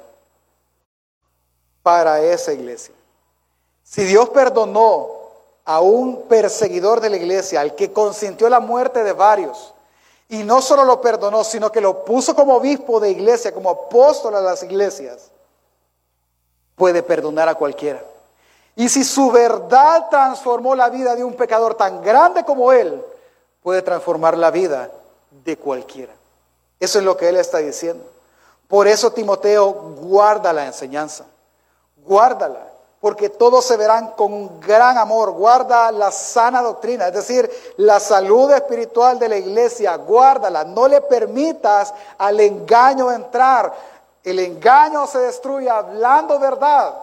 para 1.81 2.21
esa 2.21 2.51
iglesia. 2.51 2.93
Si 3.83 4.03
Dios 4.03 4.29
perdonó 4.29 5.07
a 5.63 5.79
un 5.81 6.23
perseguidor 6.23 6.99
de 6.99 7.09
la 7.09 7.17
iglesia, 7.17 7.61
al 7.61 7.75
que 7.75 7.93
consintió 7.93 8.49
la 8.49 8.59
muerte 8.59 9.03
de 9.03 9.13
varios, 9.13 9.73
y 10.27 10.43
no 10.43 10.61
solo 10.61 10.83
lo 10.83 11.01
perdonó, 11.01 11.43
sino 11.43 11.71
que 11.71 11.81
lo 11.81 12.03
puso 12.03 12.35
como 12.35 12.55
obispo 12.55 12.99
de 12.99 13.11
iglesia, 13.11 13.53
como 13.53 13.69
apóstol 13.69 14.35
a 14.35 14.41
las 14.41 14.63
iglesias, 14.63 15.29
puede 16.75 17.03
perdonar 17.03 17.47
a 17.47 17.55
cualquiera. 17.55 18.03
Y 18.75 18.89
si 18.89 19.03
su 19.03 19.31
verdad 19.31 20.09
transformó 20.09 20.75
la 20.75 20.89
vida 20.89 21.15
de 21.15 21.23
un 21.23 21.35
pecador 21.35 21.75
tan 21.75 22.01
grande 22.01 22.43
como 22.43 22.73
él, 22.73 23.01
puede 23.61 23.81
transformar 23.81 24.37
la 24.37 24.51
vida 24.51 24.91
de 25.43 25.57
cualquiera. 25.57 26.13
Eso 26.85 26.99
es 26.99 27.05
lo 27.05 27.17
que 27.17 27.27
él 27.27 27.37
está 27.37 27.57
diciendo. 27.57 28.05
Por 28.67 28.87
eso 28.87 29.11
Timoteo 29.11 29.73
guarda 29.73 30.53
la 30.53 30.67
enseñanza, 30.67 31.25
guárdala, 32.05 32.59
porque 33.01 33.29
todos 33.29 33.65
se 33.65 33.75
verán 33.75 34.11
con 34.11 34.59
gran 34.59 34.95
amor, 34.99 35.31
guarda 35.31 35.91
la 35.91 36.11
sana 36.11 36.61
doctrina, 36.61 37.07
es 37.07 37.13
decir, 37.15 37.49
la 37.77 37.99
salud 37.99 38.51
espiritual 38.51 39.17
de 39.17 39.29
la 39.29 39.37
iglesia, 39.37 39.95
guárdala, 39.95 40.63
no 40.63 40.87
le 40.87 41.01
permitas 41.01 41.91
al 42.19 42.39
engaño 42.39 43.11
entrar, 43.11 43.73
el 44.23 44.37
engaño 44.37 45.07
se 45.07 45.17
destruye 45.17 45.67
hablando 45.67 46.37
verdad. 46.37 46.93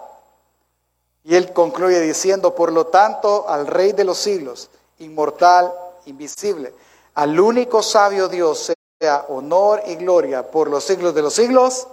Y 1.25 1.35
él 1.35 1.53
concluye 1.53 1.99
diciendo, 1.99 2.55
por 2.55 2.71
lo 2.71 2.87
tanto, 2.87 3.49
al 3.49 3.67
Rey 3.67 3.91
de 3.91 4.05
los 4.05 4.19
siglos, 4.19 4.71
inmortal, 5.01 5.73
invisible, 6.07 6.73
al 7.15 7.41
único 7.41 7.83
sabio 7.83 8.29
Dios, 8.29 8.73
sea 9.03 9.25
honor 9.31 9.83
y 9.87 9.97
gloria 9.97 10.49
por 10.49 10.71
los 10.71 10.85
siglos 10.85 11.13
de 11.13 11.23
los 11.23 11.35
siglos. 11.35 11.89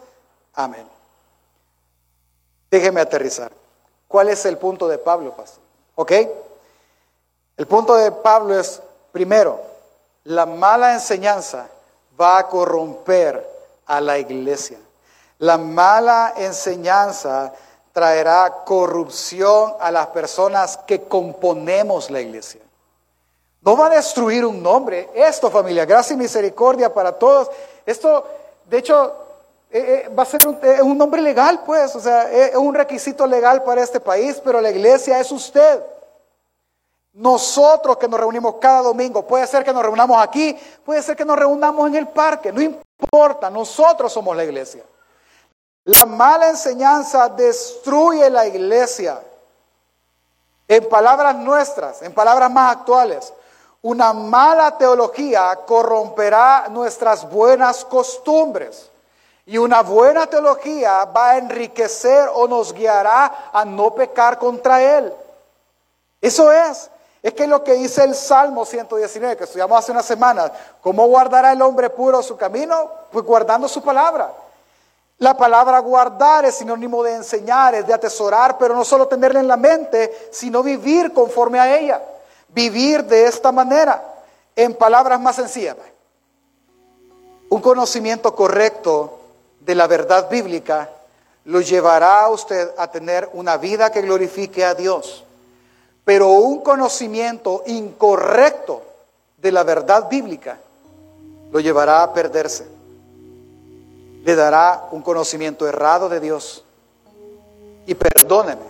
Amén. 0.53 0.87
Déjeme 2.69 3.01
aterrizar. 3.01 3.51
¿Cuál 4.07 4.29
es 4.29 4.45
el 4.45 4.59
punto 4.59 4.87
de 4.87 4.99
Pablo, 4.99 5.33
pastor? 5.35 5.63
¿Ok? 5.95 6.11
El 7.57 7.65
punto 7.65 7.95
de 7.95 8.11
Pablo 8.11 8.59
es, 8.59 8.79
primero, 9.11 9.59
la 10.25 10.45
mala 10.45 10.93
enseñanza 10.93 11.67
va 12.19 12.37
a 12.37 12.47
corromper 12.47 13.43
a 13.87 13.99
la 14.01 14.19
iglesia. 14.19 14.77
La 15.39 15.57
mala 15.57 16.35
enseñanza 16.37 17.51
traerá 17.91 18.57
corrupción 18.65 19.73
a 19.79 19.89
las 19.89 20.05
personas 20.09 20.77
que 20.85 21.05
componemos 21.05 22.11
la 22.11 22.21
iglesia. 22.21 22.61
No 23.61 23.75
va 23.75 23.87
a 23.87 23.89
destruir 23.89 24.45
un 24.45 24.61
nombre. 24.63 25.09
Esto, 25.13 25.51
familia, 25.51 25.85
gracia 25.85 26.13
y 26.13 26.17
misericordia 26.17 26.93
para 26.93 27.11
todos. 27.11 27.49
Esto, 27.85 28.25
de 28.65 28.77
hecho, 28.77 29.15
eh, 29.71 30.05
eh, 30.05 30.09
va 30.09 30.23
a 30.23 30.25
ser 30.25 30.47
un, 30.47 30.57
eh, 30.63 30.81
un, 30.81 30.97
nombre 30.97 31.21
legal, 31.21 31.61
pues, 31.65 31.95
o 31.95 31.99
sea, 31.99 32.31
es 32.31 32.55
un 32.55 32.73
requisito 32.73 33.27
legal 33.27 33.63
para 33.63 33.83
este 33.83 33.99
país, 33.99 34.41
pero 34.43 34.61
la 34.61 34.71
iglesia 34.71 35.19
es 35.19 35.31
usted. 35.31 35.83
Nosotros 37.13 37.97
que 37.97 38.07
nos 38.07 38.19
reunimos 38.19 38.55
cada 38.61 38.81
domingo, 38.81 39.27
puede 39.27 39.45
ser 39.45 39.63
que 39.63 39.73
nos 39.73 39.83
reunamos 39.83 40.21
aquí, 40.23 40.57
puede 40.85 41.01
ser 41.03 41.15
que 41.15 41.25
nos 41.25 41.37
reunamos 41.37 41.87
en 41.87 41.95
el 41.95 42.07
parque, 42.07 42.51
no 42.51 42.61
importa, 42.61 43.49
nosotros 43.49 44.11
somos 44.11 44.35
la 44.35 44.43
iglesia. 44.43 44.83
La 45.83 46.05
mala 46.05 46.49
enseñanza 46.49 47.29
destruye 47.29 48.29
la 48.29 48.47
iglesia. 48.47 49.19
En 50.67 50.87
palabras 50.87 51.35
nuestras, 51.35 52.01
en 52.03 52.13
palabras 52.13 52.51
más 52.51 52.75
actuales, 52.75 53.33
una 53.81 54.13
mala 54.13 54.77
teología 54.77 55.57
corromperá 55.65 56.67
nuestras 56.69 57.29
buenas 57.29 57.85
costumbres. 57.85 58.89
Y 59.45 59.57
una 59.57 59.81
buena 59.81 60.27
teología 60.27 61.05
va 61.05 61.31
a 61.31 61.37
enriquecer 61.37 62.29
o 62.33 62.47
nos 62.47 62.73
guiará 62.73 63.49
a 63.51 63.65
no 63.65 63.95
pecar 63.95 64.37
contra 64.37 64.81
Él. 64.81 65.11
Eso 66.21 66.51
es. 66.51 66.89
Es 67.23 67.33
que 67.33 67.47
lo 67.47 67.63
que 67.63 67.73
dice 67.73 68.03
el 68.03 68.15
Salmo 68.15 68.65
119, 68.65 69.37
que 69.37 69.43
estudiamos 69.45 69.79
hace 69.79 69.91
unas 69.91 70.05
semanas, 70.05 70.51
¿cómo 70.81 71.07
guardará 71.07 71.51
el 71.51 71.61
hombre 71.61 71.89
puro 71.89 72.21
su 72.21 72.37
camino? 72.37 72.91
Pues 73.11 73.25
guardando 73.25 73.67
su 73.67 73.81
palabra. 73.81 74.31
La 75.17 75.35
palabra 75.35 75.79
guardar 75.79 76.45
es 76.45 76.55
sinónimo 76.55 77.03
de 77.03 77.15
enseñar, 77.15 77.75
es 77.75 77.87
de 77.87 77.93
atesorar, 77.93 78.57
pero 78.57 78.73
no 78.73 78.85
solo 78.85 79.07
tenerla 79.07 79.41
en 79.41 79.49
la 79.49 79.57
mente, 79.57 80.29
sino 80.31 80.63
vivir 80.63 81.11
conforme 81.11 81.59
a 81.59 81.77
ella. 81.77 82.01
Vivir 82.53 83.03
de 83.03 83.25
esta 83.25 83.51
manera, 83.51 84.03
en 84.55 84.73
palabras 84.73 85.19
más 85.19 85.35
sencillas. 85.35 85.77
Un 87.49 87.61
conocimiento 87.61 88.35
correcto 88.35 89.19
de 89.59 89.75
la 89.75 89.87
verdad 89.87 90.29
bíblica 90.29 90.89
lo 91.45 91.61
llevará 91.61 92.21
a 92.21 92.29
usted 92.29 92.71
a 92.77 92.91
tener 92.91 93.29
una 93.33 93.57
vida 93.57 93.91
que 93.91 94.01
glorifique 94.01 94.65
a 94.65 94.75
Dios. 94.75 95.23
Pero 96.03 96.29
un 96.29 96.61
conocimiento 96.61 97.63
incorrecto 97.67 98.83
de 99.37 99.51
la 99.51 99.63
verdad 99.63 100.09
bíblica 100.09 100.59
lo 101.51 101.59
llevará 101.59 102.03
a 102.03 102.13
perderse. 102.13 102.67
Le 104.23 104.35
dará 104.35 104.89
un 104.91 105.01
conocimiento 105.01 105.67
errado 105.67 106.09
de 106.09 106.19
Dios. 106.19 106.63
Y 107.85 107.95
perdóneme, 107.95 108.65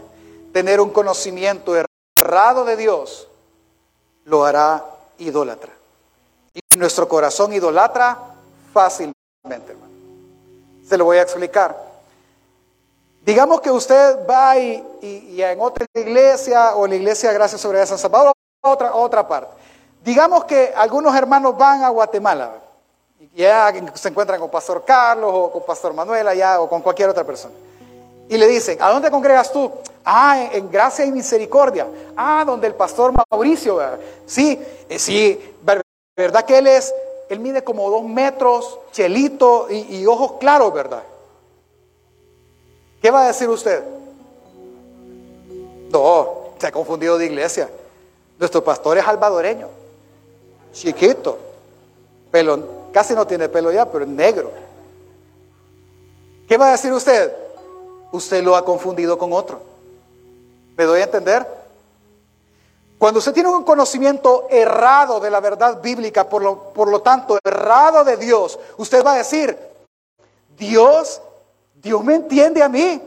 tener 0.54 0.80
un 0.80 0.90
conocimiento 0.92 1.74
errado 2.18 2.66
de 2.66 2.78
Dios 2.78 3.29
lo 4.30 4.46
hará 4.46 4.86
idólatra. 5.18 5.74
Y 6.54 6.78
nuestro 6.78 7.08
corazón 7.08 7.52
idolatra 7.52 8.18
fácilmente, 8.72 9.16
hermano. 9.72 9.94
Se 10.88 10.98
lo 10.98 11.06
voy 11.06 11.18
a 11.18 11.24
explicar. 11.24 11.76
Digamos 13.22 13.62
que 13.62 13.72
usted 13.72 14.26
va 14.28 14.58
y, 14.58 15.42
en 15.42 15.60
otra 15.60 15.86
iglesia 15.94 16.76
o 16.76 16.86
en 16.86 16.92
la 16.92 16.98
iglesia 16.98 17.32
Gracias 17.34 17.60
sobre 17.60 17.86
San 17.86 17.98
Salvador, 17.98 18.34
otra, 18.62 18.94
otra 18.94 19.28
parte. 19.28 19.54
Digamos 20.04 20.46
que 20.46 20.74
algunos 20.76 21.16
hermanos 21.16 21.58
van 21.58 21.84
a 21.84 21.90
Guatemala 21.90 22.54
y 23.20 23.42
ya 23.42 23.74
se 23.96 24.10
encuentran 24.10 24.40
con 24.40 24.50
Pastor 24.50 24.84
Carlos 24.86 25.32
o 25.34 25.52
con 25.52 25.66
Pastor 25.66 25.94
Manuel 25.94 26.28
allá 26.28 26.62
o 26.62 26.70
con 26.70 26.82
cualquier 26.82 27.10
otra 27.10 27.24
persona. 27.24 27.54
Y 28.30 28.38
le 28.38 28.48
dicen, 28.48 28.78
¿a 28.80 28.92
dónde 28.92 29.10
congregas 29.10 29.52
tú? 29.52 29.72
Ah, 30.06 30.50
en, 30.54 30.70
Gracia 30.72 31.04
y 31.04 31.12
Misericordia. 31.12 31.88
Ah, 32.16 32.44
donde 32.46 32.68
el 32.68 32.76
Pastor 32.76 33.12
Mauricio. 33.12 33.80
Sí, 34.26 34.58
eh, 34.88 35.00
sí, 35.00 35.56
¿verdad 36.16 36.46
que 36.46 36.60
él 36.60 36.68
es? 36.68 36.94
Él 37.28 37.40
mide 37.40 37.64
como 37.64 37.90
dos 37.90 38.04
metros, 38.04 38.80
chelito 38.92 39.68
y, 39.70 39.98
y 39.98 40.06
ojos 40.06 40.34
claros, 40.40 40.72
¿verdad? 40.74 41.04
¿Qué 43.02 43.10
va 43.10 43.24
a 43.24 43.28
decir 43.28 43.50
usted? 43.50 43.84
No, 45.92 46.54
se 46.60 46.68
ha 46.68 46.72
confundido 46.72 47.18
de 47.18 47.26
iglesia. 47.26 47.70
Nuestro 48.38 48.64
pastor 48.64 48.98
es 48.98 49.06
salvadoreño, 49.06 49.68
chiquito, 50.72 51.38
pelo, 52.32 52.60
casi 52.94 53.14
no 53.14 53.26
tiene 53.26 53.50
pelo 53.50 53.72
ya, 53.72 53.86
pero 53.86 54.06
es 54.06 54.10
negro. 54.10 54.52
¿Qué 56.48 56.58
va 56.58 56.70
a 56.70 56.72
decir 56.72 56.92
usted? 56.94 57.32
Usted 58.12 58.44
lo 58.44 58.56
ha 58.56 58.66
confundido 58.66 59.18
con 59.18 59.34
otro. 59.34 59.62
¿Me 60.78 60.84
doy 60.86 61.02
a 61.02 61.06
entender? 61.06 61.46
Cuando 62.98 63.20
usted 63.20 63.34
tiene 63.34 63.50
un 63.50 63.64
conocimiento 63.64 64.48
errado 64.50 65.20
de 65.20 65.30
la 65.30 65.40
verdad 65.40 65.82
bíblica, 65.82 66.28
por 66.28 66.42
lo, 66.42 66.74
por 66.74 66.90
lo 66.90 67.02
tanto, 67.02 67.38
errado 67.44 68.04
de 68.04 68.18
Dios, 68.18 68.60
usted 68.78 69.06
va 69.06 69.14
a 69.14 69.18
decir, 69.18 69.58
Dios 70.58 71.22
Dios 71.82 72.04
me 72.04 72.16
entiende 72.16 72.62
a 72.62 72.70
mí. 72.70 73.02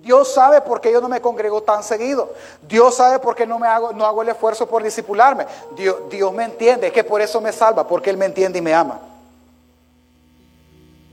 Dios 0.00 0.32
sabe 0.32 0.60
por 0.60 0.80
qué 0.80 0.92
yo 0.92 1.00
no 1.00 1.08
me 1.08 1.20
congrego 1.20 1.62
tan 1.62 1.82
seguido. 1.82 2.32
Dios 2.66 2.94
sabe 2.94 3.18
por 3.18 3.34
qué 3.34 3.46
no, 3.46 3.58
me 3.58 3.66
hago, 3.66 3.92
no 3.92 4.06
hago 4.06 4.22
el 4.22 4.28
esfuerzo 4.28 4.66
por 4.66 4.82
disipularme. 4.82 5.46
Dios, 5.76 5.96
Dios 6.08 6.32
me 6.32 6.44
entiende, 6.44 6.86
es 6.86 6.92
que 6.92 7.04
por 7.04 7.20
eso 7.20 7.40
me 7.40 7.52
salva, 7.52 7.86
porque 7.86 8.10
Él 8.10 8.16
me 8.16 8.26
entiende 8.26 8.60
y 8.60 8.62
me 8.62 8.72
ama. 8.72 9.00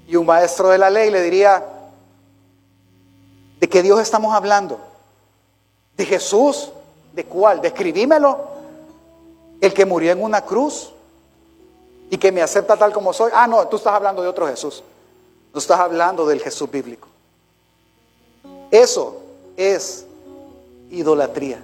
Y 0.07 0.15
un 0.15 0.25
maestro 0.25 0.69
de 0.69 0.77
la 0.77 0.89
ley 0.89 1.09
le 1.09 1.21
diría, 1.21 1.63
¿de 3.65 3.69
qué 3.69 3.81
Dios 3.81 3.99
estamos 3.99 4.31
hablando? 4.35 4.79
¿De 5.97 6.05
Jesús? 6.05 6.69
¿De 7.13 7.25
cuál? 7.25 7.61
Describímelo. 7.61 8.37
El 9.59 9.73
que 9.73 9.85
murió 9.85 10.11
en 10.11 10.21
una 10.21 10.41
cruz 10.45 10.93
y 12.11 12.17
que 12.19 12.31
me 12.31 12.43
acepta 12.43 12.77
tal 12.77 12.93
como 12.93 13.11
soy. 13.11 13.31
Ah, 13.33 13.47
no, 13.47 13.67
tú 13.67 13.77
estás 13.77 13.93
hablando 13.93 14.21
de 14.21 14.27
otro 14.27 14.45
Jesús. 14.45 14.83
No 15.51 15.57
estás 15.57 15.79
hablando 15.79 16.27
del 16.27 16.41
Jesús 16.41 16.69
bíblico. 16.69 17.07
Eso 18.69 19.17
es 19.57 20.05
idolatría. 20.91 21.59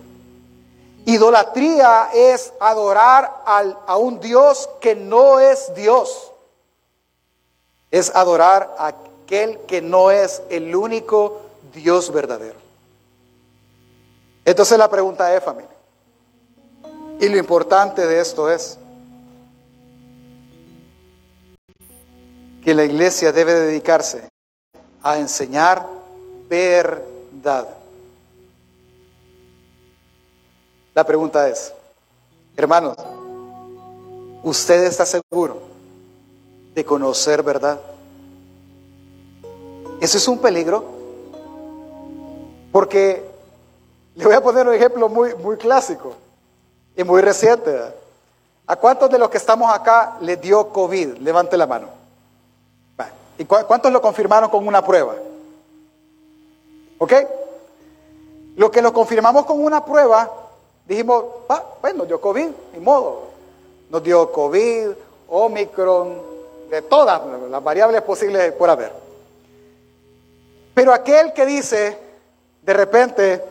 Idolatría 1.05 2.09
es 2.15 2.51
adorar 2.59 3.43
a 3.45 3.97
un 3.97 4.19
Dios 4.19 4.67
que 4.79 4.95
no 4.95 5.39
es 5.39 5.71
Dios. 5.75 6.31
Es 7.91 8.09
adorar 8.15 8.73
a 8.79 8.87
aquel 8.87 9.59
que 9.67 9.83
no 9.83 10.09
es 10.09 10.41
el 10.49 10.75
único 10.75 11.50
Dios 11.73 12.11
verdadero. 12.11 12.59
Entonces 14.45 14.77
la 14.77 14.89
pregunta 14.89 15.35
es, 15.35 15.43
familia. 15.43 15.69
Y 17.19 17.29
lo 17.29 17.37
importante 17.37 18.05
de 18.07 18.19
esto 18.19 18.49
es, 18.49 18.79
que 22.63 22.73
la 22.73 22.83
iglesia 22.83 23.31
debe 23.31 23.53
dedicarse 23.53 24.29
a 25.01 25.17
enseñar 25.17 25.85
verdad. 26.47 27.67
La 30.93 31.03
pregunta 31.03 31.47
es, 31.49 31.73
hermanos, 32.55 32.97
¿usted 34.43 34.83
está 34.83 35.05
seguro 35.05 35.61
de 36.75 36.85
conocer 36.85 37.41
verdad? 37.41 37.79
Eso 39.99 40.17
es 40.17 40.27
un 40.27 40.39
peligro, 40.39 41.00
porque 42.71 43.23
le 44.15 44.25
voy 44.25 44.35
a 44.35 44.41
poner 44.41 44.67
un 44.67 44.73
ejemplo 44.73 45.09
muy, 45.09 45.35
muy 45.35 45.57
clásico 45.57 46.15
y 46.95 47.03
muy 47.03 47.21
reciente. 47.21 47.77
¿A 48.67 48.75
cuántos 48.75 49.09
de 49.09 49.19
los 49.19 49.29
que 49.29 49.37
estamos 49.37 49.73
acá 49.73 50.17
le 50.21 50.37
dio 50.37 50.69
COVID? 50.69 51.17
Levante 51.17 51.57
la 51.57 51.67
mano. 51.67 51.87
¿Y 53.37 53.45
cuántos 53.45 53.91
lo 53.91 54.01
confirmaron 54.01 54.49
con 54.49 54.67
una 54.67 54.85
prueba? 54.85 55.15
¿Ok? 56.99 57.13
Lo 58.55 58.69
que 58.69 58.81
lo 58.81 58.93
confirmamos 58.93 59.45
con 59.45 59.63
una 59.63 59.83
prueba, 59.83 60.29
dijimos, 60.85 61.25
ah, 61.49 61.63
bueno, 61.81 61.99
nos 61.99 62.07
dio 62.07 62.21
COVID, 62.21 62.49
ni 62.73 62.79
modo. 62.79 63.23
Nos 63.89 64.03
dio 64.03 64.31
COVID, 64.31 64.89
Omicron, 65.29 66.21
de 66.69 66.81
todas 66.83 67.21
las 67.49 67.63
variables 67.63 68.01
posibles 68.03 68.53
por 68.53 68.69
haber. 68.69 68.93
Pero 70.75 70.93
aquel 70.93 71.33
que 71.33 71.45
dice, 71.45 71.97
de 72.61 72.73
repente, 72.73 73.43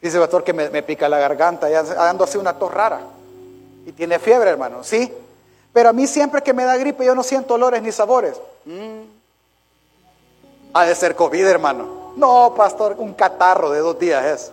dice, 0.00 0.18
pastor, 0.18 0.42
que 0.44 0.52
me, 0.52 0.82
pica 0.82 1.08
la 1.08 1.18
garganta, 1.18 1.68
ya 1.68 1.80
ando 2.08 2.24
así 2.24 2.38
una 2.38 2.58
tos 2.58 2.72
rara. 2.72 3.00
Y 3.86 3.92
tiene 3.92 4.18
fiebre, 4.18 4.50
hermano, 4.50 4.82
¿sí? 4.82 5.12
Pero 5.72 5.90
a 5.90 5.92
mí 5.92 6.06
siempre 6.06 6.42
que 6.42 6.52
me 6.52 6.64
da 6.64 6.76
gripe 6.76 7.04
yo 7.04 7.14
no 7.14 7.22
siento 7.22 7.54
olores 7.54 7.82
ni 7.82 7.92
sabores. 7.92 8.40
Mm. 8.64 9.02
Ha 10.74 10.84
de 10.84 10.94
ser 10.94 11.14
COVID, 11.14 11.46
hermano. 11.46 12.12
No, 12.16 12.54
pastor, 12.56 12.96
un 12.98 13.14
catarro 13.14 13.70
de 13.70 13.80
dos 13.80 13.98
días 13.98 14.24
es. 14.24 14.52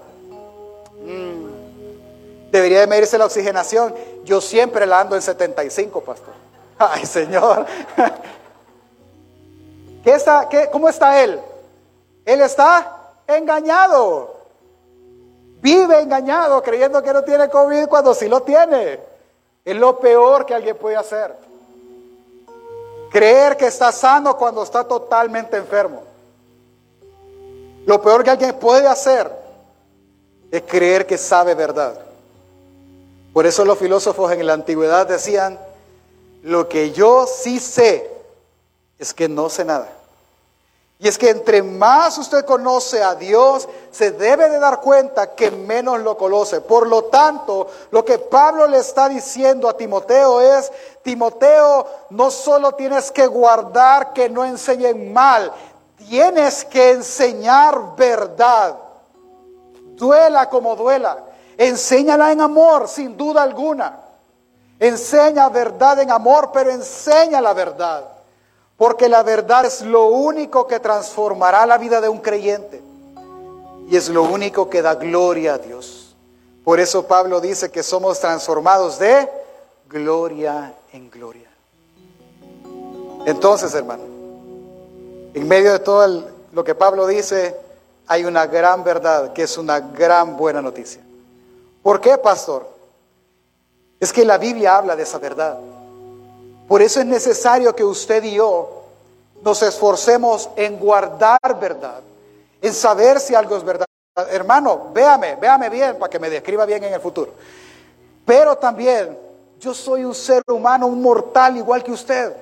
Mm. 1.03 2.51
Debería 2.51 2.82
de 2.82 2.88
medirse 2.88 3.18
la 3.18 3.26
oxigenación. 3.26 3.93
Yo 4.24 4.39
siempre 4.41 4.86
la 4.86 5.01
ando 5.01 5.16
en 5.16 5.22
75, 5.22 6.01
pastor. 6.01 6.34
Ay, 6.78 7.06
Señor. 7.06 7.66
¿Qué 10.03 10.12
está, 10.14 10.47
qué, 10.49 10.70
¿Cómo 10.72 10.88
está 10.88 11.24
él? 11.24 11.39
Él 12.26 12.41
está 12.41 13.05
engañado. 13.28 14.36
Vive 15.61 15.99
engañado 15.99 16.61
creyendo 16.61 17.01
que 17.01 17.13
no 17.13 17.23
tiene 17.23 17.49
COVID 17.49 17.88
cuando 17.88 18.13
sí 18.13 18.28
lo 18.28 18.41
tiene. 18.41 18.99
Es 19.63 19.76
lo 19.76 19.99
peor 19.99 20.45
que 20.45 20.53
alguien 20.53 20.78
puede 20.78 20.95
hacer. 20.95 21.36
Creer 23.09 23.57
que 23.57 23.67
está 23.67 23.91
sano 23.91 24.38
cuando 24.38 24.61
está 24.61 24.84
totalmente 24.84 25.57
enfermo. 25.57 26.03
Lo 27.86 28.01
peor 28.01 28.23
que 28.23 28.32
alguien 28.32 28.53
puede 28.55 28.88
hacer 28.88 29.32
es 30.51 30.61
creer 30.63 31.05
que 31.05 31.17
sabe 31.17 31.55
verdad. 31.55 31.99
Por 33.34 33.45
eso 33.45 33.65
los 33.65 33.78
filósofos 33.78 34.32
en 34.32 34.45
la 34.45 34.53
antigüedad 34.53 35.07
decían, 35.07 35.59
lo 36.43 36.69
que 36.69 36.91
yo 36.91 37.28
sí 37.28 37.59
sé 37.59 38.09
es 38.97 39.13
que 39.13 39.28
no 39.28 39.49
sé 39.49 39.65
nada. 39.65 39.89
Y 40.98 41.10
es 41.10 41.18
que 41.18 41.30
entre 41.30 41.62
más 41.62 42.18
usted 42.18 42.46
conoce 42.46 43.04
a 43.04 43.16
Dios, 43.16 43.68
se 43.91 44.12
debe 44.12 44.50
de 44.50 44.60
dar 44.60 44.80
cuenta 44.80 45.36
que 45.36 45.52
menos 45.52 46.00
lo 46.00 46.18
conoce. 46.18 46.62
Por 46.62 46.88
lo 46.88 47.06
tanto, 47.06 47.68
lo 47.91 48.06
que 48.06 48.18
Pablo 48.18 48.66
le 48.66 48.78
está 48.78 49.10
diciendo 49.10 49.68
a 49.68 49.76
Timoteo 49.76 50.39
es, 50.39 50.72
Timoteo, 51.04 51.86
no 52.12 52.32
solo 52.32 52.72
tienes 52.74 53.12
que 53.12 53.28
guardar 53.28 54.14
que 54.14 54.30
no 54.30 54.46
enseñen 54.46 55.12
mal, 55.12 55.52
tienes 55.98 56.64
que 56.64 56.91
enseñar 56.91 57.96
verdad. 57.98 58.78
Duela 59.96 60.50
como 60.50 60.78
duela. 60.78 61.26
Enséñala 61.58 62.32
en 62.32 62.39
amor, 62.39 62.88
sin 62.88 63.18
duda 63.18 63.43
alguna. 63.43 64.00
Enseña 64.80 65.50
verdad 65.50 66.00
en 66.00 66.12
amor, 66.12 66.52
pero 66.54 66.72
enseña 66.72 67.41
la 67.41 67.54
verdad. 67.54 68.14
Porque 68.78 69.07
la 69.07 69.23
verdad 69.23 69.65
es 69.65 69.82
lo 69.82 70.07
único 70.07 70.67
que 70.67 70.80
transformará 70.80 71.65
la 71.65 71.78
vida 71.78 72.01
de 72.01 72.09
un 72.09 72.19
creyente. 72.19 72.82
Y 73.89 73.95
es 73.95 74.09
lo 74.09 74.23
único 74.23 74.69
que 74.69 74.82
da 74.82 74.95
gloria 74.95 75.53
a 75.53 75.57
Dios. 75.57 76.15
Por 76.63 76.80
eso 76.80 77.05
Pablo 77.05 77.39
dice 77.39 77.69
que 77.69 77.84
somos 77.84 78.19
transformados 78.19 78.97
de 78.99 79.30
gloria 79.88 80.73
en 80.91 81.09
gloria. 81.09 81.49
Entonces, 83.26 83.73
hermano, 83.73 84.03
en 85.34 85.47
medio 85.47 85.71
de 85.71 85.80
todo 85.80 86.23
lo 86.51 86.63
que 86.63 86.76
Pablo 86.76 87.07
dice, 87.07 87.55
hay 88.07 88.26
una 88.26 88.45
gran 88.47 88.84
verdad 88.84 89.34
que 89.34 89.43
es 89.43 89.57
una 89.57 89.80
gran 89.80 90.36
buena 90.38 90.61
noticia. 90.61 91.01
¿Por 91.82 92.01
qué, 92.01 92.17
pastor? 92.17 92.67
Es 93.99 94.11
que 94.11 94.26
la 94.26 94.38
Biblia 94.38 94.78
habla 94.78 94.95
de 94.95 95.03
esa 95.03 95.17
verdad. 95.17 95.57
Por 96.68 96.82
eso 96.82 96.99
es 96.99 97.05
necesario 97.05 97.76
que 97.76 97.84
usted 97.84 98.24
y 98.24 98.36
yo 98.36 98.84
nos 99.43 99.61
esforcemos 99.61 100.49
en 100.55 100.80
guardar 100.80 101.59
verdad, 101.59 102.01
en 102.61 102.74
saber 102.74 103.20
si 103.20 103.36
algo 103.36 103.55
es 103.55 103.63
verdad. 103.63 103.86
Hermano, 104.32 104.89
véame, 104.93 105.36
véame 105.36 105.70
bien 105.70 105.99
para 105.99 106.09
que 106.09 106.18
me 106.18 106.30
describa 106.30 106.66
bien 106.66 106.84
en 106.84 106.93
el 106.93 107.01
futuro. 107.01 107.32
Pero 108.26 108.57
también 108.57 109.18
yo 109.59 109.74
soy 109.74 110.03
un 110.03 110.16
ser 110.16 110.41
humano, 110.47 110.88
un 110.88 111.01
mortal 111.01 111.57
igual 111.57 111.84
que 111.84 111.91
usted. 111.91 112.36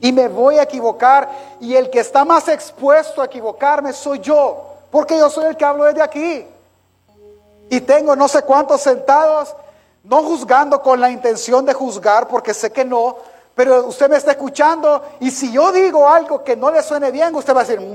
Y 0.00 0.10
me 0.10 0.28
voy 0.28 0.58
a 0.58 0.62
equivocar 0.62 1.28
y 1.60 1.74
el 1.74 1.90
que 1.90 2.00
está 2.00 2.24
más 2.24 2.48
expuesto 2.48 3.20
a 3.20 3.26
equivocarme 3.26 3.92
soy 3.92 4.20
yo, 4.20 4.76
porque 4.90 5.18
yo 5.18 5.28
soy 5.28 5.46
el 5.46 5.56
que 5.56 5.64
hablo 5.64 5.84
desde 5.84 6.02
aquí. 6.02 6.46
Y 7.68 7.80
tengo 7.82 8.16
no 8.16 8.26
sé 8.28 8.42
cuántos 8.42 8.80
sentados 8.80 9.54
no 10.04 10.22
juzgando 10.22 10.82
con 10.82 11.00
la 11.00 11.10
intención 11.10 11.64
de 11.64 11.74
juzgar, 11.74 12.28
porque 12.28 12.54
sé 12.54 12.72
que 12.72 12.84
no, 12.84 13.16
pero 13.54 13.86
usted 13.86 14.08
me 14.08 14.16
está 14.16 14.32
escuchando 14.32 15.02
y 15.20 15.30
si 15.30 15.52
yo 15.52 15.70
digo 15.72 16.08
algo 16.08 16.42
que 16.42 16.56
no 16.56 16.70
le 16.70 16.82
suene 16.82 17.10
bien, 17.10 17.34
usted 17.34 17.54
va 17.54 17.60
a 17.60 17.64
decir, 17.64 17.80
mm, 17.80 17.94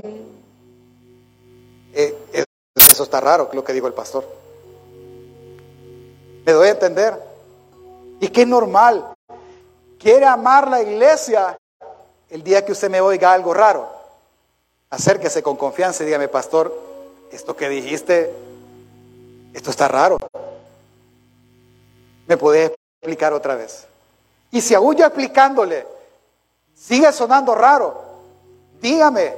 eh, 1.92 2.18
eh, 2.32 2.44
eso 2.74 3.02
está 3.02 3.20
raro, 3.20 3.50
lo 3.52 3.64
que 3.64 3.72
dijo 3.72 3.86
el 3.86 3.92
pastor. 3.92 4.24
¿Me 6.46 6.52
doy 6.52 6.68
a 6.68 6.72
entender? 6.72 7.22
Y 8.20 8.28
que 8.28 8.42
es 8.42 8.48
normal. 8.48 9.14
Quiere 9.98 10.24
amar 10.24 10.68
la 10.68 10.80
iglesia 10.80 11.58
el 12.30 12.42
día 12.42 12.64
que 12.64 12.72
usted 12.72 12.88
me 12.88 13.00
oiga 13.00 13.32
algo 13.32 13.52
raro. 13.52 13.88
Acérquese 14.90 15.42
con 15.42 15.56
confianza 15.56 16.02
y 16.02 16.06
dígame, 16.06 16.28
pastor, 16.28 16.72
esto 17.30 17.54
que 17.54 17.68
dijiste, 17.68 18.32
esto 19.52 19.70
está 19.70 19.88
raro 19.88 20.16
me 22.28 22.36
puede 22.36 22.76
explicar 23.00 23.32
otra 23.32 23.56
vez. 23.56 23.86
Y 24.50 24.60
si 24.60 24.74
aún 24.74 24.94
yo 24.94 25.04
explicándole 25.04 25.86
sigue 26.74 27.10
sonando 27.12 27.54
raro, 27.54 28.00
dígame, 28.80 29.34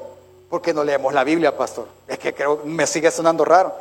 porque 0.51 0.74
no 0.74 0.84
leemos 0.84 1.14
la 1.14 1.24
Biblia, 1.24 1.57
pastor. 1.57 1.86
Es 2.07 2.18
que 2.18 2.34
creo 2.34 2.61
me 2.64 2.86
sigue 2.86 3.11
sonando 3.11 3.45
raro. 3.45 3.72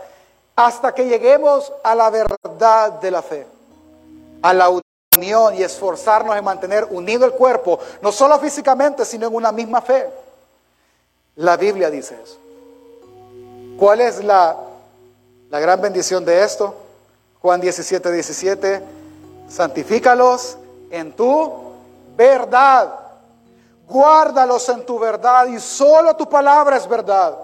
Hasta 0.56 0.94
que 0.94 1.08
lleguemos 1.08 1.74
a 1.84 1.96
la 1.96 2.10
verdad 2.10 2.94
de 2.94 3.12
la 3.12 3.22
fe, 3.22 3.48
a 4.44 4.54
la 4.54 4.70
unión 5.16 5.56
y 5.56 5.64
esforzarnos 5.64 6.38
en 6.38 6.44
mantener 6.44 6.86
unido 6.92 7.26
el 7.26 7.32
cuerpo, 7.32 7.80
no 8.02 8.12
solo 8.12 8.38
físicamente, 8.40 9.06
sino 9.06 9.28
en 9.28 9.36
una 9.36 9.52
misma 9.52 9.82
fe. 9.82 10.08
La 11.38 11.58
Biblia 11.58 11.90
dice 11.90 12.16
eso. 12.24 12.38
¿Cuál 13.80 14.02
es 14.02 14.24
la, 14.24 14.56
la 15.50 15.60
gran 15.60 15.82
bendición 15.82 16.24
de 16.24 16.44
esto? 16.44 16.76
Juan 17.42 17.62
17, 17.62 18.12
17 18.12 18.99
santifícalos 19.50 20.58
en 20.90 21.12
tu 21.14 21.52
verdad. 22.16 22.94
Guárdalos 23.88 24.70
en 24.70 24.86
tu 24.86 25.00
verdad 25.00 25.48
y 25.48 25.60
solo 25.60 26.16
tu 26.16 26.30
palabra 26.30 26.78
es 26.78 26.88
verdad. 26.88 27.36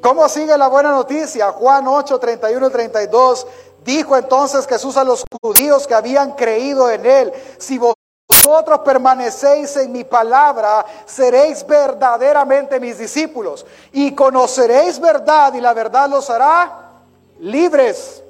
¿Cómo 0.00 0.28
sigue 0.28 0.56
la 0.56 0.68
buena 0.68 0.90
noticia? 0.90 1.50
Juan 1.52 1.86
8, 1.86 2.18
31 2.18 2.66
y 2.66 2.70
32. 2.70 3.46
Dijo 3.84 4.16
entonces 4.16 4.66
Jesús 4.66 4.96
a 4.96 5.04
los 5.04 5.24
judíos 5.40 5.86
que 5.86 5.94
habían 5.94 6.32
creído 6.32 6.88
en 6.88 7.04
él, 7.04 7.32
si 7.58 7.78
vosotros 7.78 8.80
permanecéis 8.84 9.76
en 9.76 9.90
mi 9.90 10.04
palabra, 10.04 10.86
seréis 11.04 11.66
verdaderamente 11.66 12.78
mis 12.78 12.98
discípulos 12.98 13.66
y 13.92 14.14
conoceréis 14.14 15.00
verdad 15.00 15.54
y 15.54 15.60
la 15.60 15.72
verdad 15.74 16.08
los 16.08 16.30
hará 16.30 16.90
libres. 17.40 18.22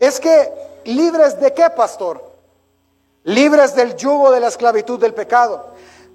Es 0.00 0.18
que 0.18 0.65
¿Libres 0.86 1.38
de 1.40 1.52
qué, 1.52 1.68
pastor? 1.70 2.22
Libres 3.24 3.74
del 3.74 3.96
yugo 3.96 4.30
de 4.30 4.38
la 4.38 4.46
esclavitud 4.46 5.00
del 5.00 5.14
pecado. 5.14 5.66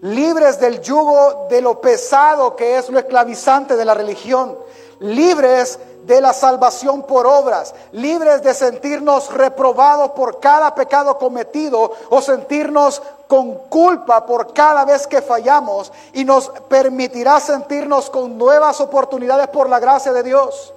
Libres 0.02 0.62
del 0.62 0.82
yugo 0.82 1.48
de 1.50 1.62
lo 1.62 1.82
pesado 1.82 2.56
que 2.56 2.78
es 2.78 2.90
lo 2.90 2.98
esclavizante 2.98 3.76
de 3.76 3.84
la 3.84 3.94
religión. 3.94 4.58
Libres 5.00 5.78
de 6.06 6.22
la 6.22 6.32
salvación 6.32 7.04
por 7.04 7.28
obras. 7.28 7.76
Libres 7.92 8.42
de 8.44 8.54
sentirnos 8.54 9.34
reprobados 9.34 10.12
por 10.12 10.40
cada 10.40 10.74
pecado 10.74 11.18
cometido 11.18 11.92
o 12.10 12.22
sentirnos 12.22 13.02
con 13.28 13.56
culpa 13.68 14.26
por 14.26 14.54
cada 14.54 14.86
vez 14.86 15.06
que 15.06 15.22
fallamos. 15.22 15.92
Y 16.14 16.24
nos 16.24 16.48
permitirá 16.70 17.42
sentirnos 17.42 18.10
con 18.10 18.38
nuevas 18.38 18.80
oportunidades 18.80 19.50
por 19.50 19.68
la 19.68 19.80
gracia 19.80 20.14
de 20.14 20.24
Dios. 20.24 20.74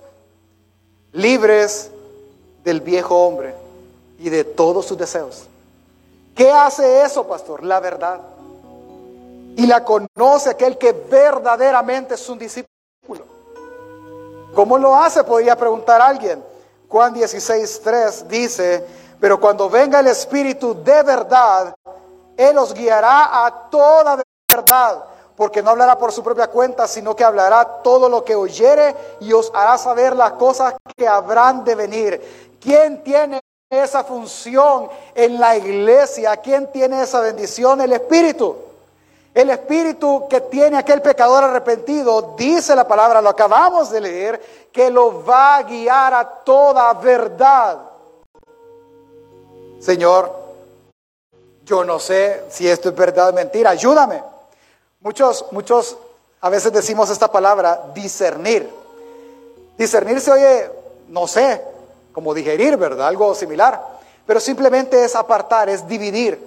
Libres 1.13 1.93
del 2.65 2.81
viejo 2.81 3.17
hombre 3.25 3.64
y 4.19 4.31
de 4.31 4.45
todos 4.45 4.87
sus 4.87 4.99
deseos. 4.99 5.47
¿Qué 6.35 6.51
hace 6.51 7.03
eso, 7.03 7.27
pastor? 7.27 7.63
La 7.63 7.81
verdad. 7.81 8.21
Y 9.57 9.67
la 9.67 9.85
conoce 9.85 10.51
aquel 10.51 10.77
que 10.79 10.93
verdaderamente 10.93 12.15
es 12.15 12.29
un 12.29 12.39
discípulo. 12.39 13.25
¿Cómo 14.55 14.79
lo 14.79 14.95
hace? 14.97 15.23
Podría 15.25 15.57
preguntar 15.57 16.01
alguien. 16.01 16.43
Juan 16.89 17.15
16.3 17.15 18.23
dice, 18.27 18.87
pero 19.21 19.41
cuando 19.41 19.69
venga 19.69 20.01
el 20.01 20.07
Espíritu 20.09 20.75
de 20.83 21.03
verdad, 21.03 21.75
Él 22.37 22.59
os 22.59 22.73
guiará 22.75 23.47
a 23.47 23.69
toda 23.71 24.23
verdad, 24.49 25.05
porque 25.37 25.63
no 25.63 25.71
hablará 25.71 25.99
por 25.99 26.13
su 26.13 26.23
propia 26.23 26.49
cuenta, 26.49 26.87
sino 26.87 27.17
que 27.17 27.25
hablará 27.25 27.83
todo 27.83 28.09
lo 28.09 28.25
que 28.25 28.35
oyere 28.37 28.95
y 29.21 29.33
os 29.33 29.51
hará 29.55 29.79
saber 29.79 30.15
las 30.15 30.33
cosas 30.33 30.75
que 30.97 31.09
habrán 31.09 31.65
de 31.65 31.75
venir. 31.75 32.57
¿Quién 32.61 33.03
tiene 33.03 33.41
esa 33.71 34.05
función 34.05 34.89
en 35.15 35.41
la 35.41 35.57
iglesia? 35.57 36.37
¿Quién 36.37 36.71
tiene 36.71 37.03
esa 37.03 37.21
bendición? 37.21 37.81
El 37.81 37.93
Espíritu. 37.93 38.57
El 39.33 39.51
Espíritu 39.51 40.27
que 40.29 40.43
tiene 40.43 40.79
aquel 40.79 41.03
pecador 41.03 41.43
arrepentido, 41.43 42.35
dice 42.37 42.77
la 42.77 42.87
palabra, 42.87 43.21
lo 43.21 43.31
acabamos 43.31 43.91
de 43.91 44.01
leer, 44.01 44.69
que 44.73 44.91
lo 44.91 45.25
va 45.25 45.57
a 45.57 45.63
guiar 45.65 46.15
a 46.15 46.25
toda 46.25 46.93
verdad. 46.95 47.81
Señor, 49.81 50.33
yo 51.65 51.85
no 51.85 51.99
sé 51.99 52.45
si 52.49 52.69
esto 52.69 52.91
es 52.91 52.95
verdad 52.95 53.31
o 53.31 53.33
mentira, 53.33 53.71
ayúdame. 53.71 54.23
Muchos, 55.01 55.47
muchos 55.51 55.97
a 56.41 56.49
veces 56.49 56.73
decimos 56.73 57.11
esta 57.11 57.31
palabra, 57.31 57.87
discernir. 57.93 58.71
Discernir 59.77 60.21
se 60.21 60.31
oye, 60.31 60.71
no 61.09 61.27
sé, 61.27 61.61
como 62.15 62.33
digerir, 62.33 62.79
¿verdad? 62.79 63.09
Algo 63.09 63.35
similar. 63.35 63.83
Pero 64.27 64.41
simplemente 64.41 65.05
es 65.05 65.15
apartar, 65.15 65.69
es 65.69 65.87
dividir. 65.87 66.41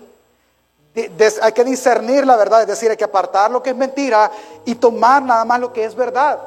hay 1.41 1.51
que 1.51 1.63
discernir 1.63 2.25
la 2.25 2.35
verdad, 2.35 2.61
es 2.61 2.67
decir, 2.67 2.89
hay 2.89 2.97
que 2.97 3.03
apartar 3.03 3.51
lo 3.51 3.61
que 3.61 3.69
es 3.69 3.75
mentira 3.75 4.31
y 4.65 4.73
tomar 4.73 5.21
nada 5.21 5.45
más 5.45 5.59
lo 5.59 5.71
que 5.71 5.83
es 5.83 5.93
verdad. 5.93 6.39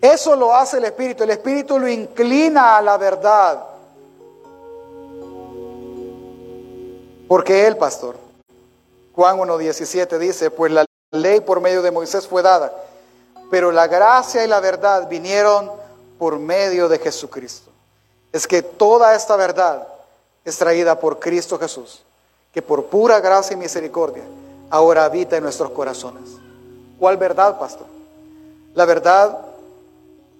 Eso 0.00 0.34
lo 0.34 0.54
hace 0.54 0.78
el 0.78 0.84
Espíritu. 0.84 1.24
El 1.24 1.30
Espíritu 1.30 1.78
lo 1.78 1.86
inclina 1.86 2.78
a 2.78 2.82
la 2.82 2.96
verdad. 2.96 3.66
Porque 7.28 7.66
Él, 7.66 7.76
pastor, 7.76 8.16
Juan 9.14 9.38
1.17 9.38 10.18
dice, 10.18 10.50
pues 10.50 10.72
la 10.72 10.84
ley 11.12 11.40
por 11.40 11.60
medio 11.60 11.82
de 11.82 11.90
Moisés 11.90 12.26
fue 12.26 12.42
dada, 12.42 12.72
pero 13.50 13.70
la 13.70 13.86
gracia 13.86 14.44
y 14.44 14.48
la 14.48 14.60
verdad 14.60 15.08
vinieron 15.08 15.70
por 16.18 16.38
medio 16.38 16.88
de 16.88 16.98
Jesucristo. 16.98 17.69
Es 18.32 18.46
que 18.46 18.62
toda 18.62 19.14
esta 19.14 19.36
verdad 19.36 19.86
es 20.44 20.56
traída 20.56 20.98
por 20.98 21.18
Cristo 21.18 21.58
Jesús, 21.58 22.02
que 22.52 22.62
por 22.62 22.86
pura 22.86 23.20
gracia 23.20 23.54
y 23.54 23.56
misericordia 23.56 24.24
ahora 24.70 25.04
habita 25.04 25.36
en 25.36 25.42
nuestros 25.42 25.70
corazones. 25.70 26.30
¿Cuál 26.98 27.16
verdad, 27.16 27.58
pastor? 27.58 27.86
La 28.74 28.84
verdad 28.84 29.38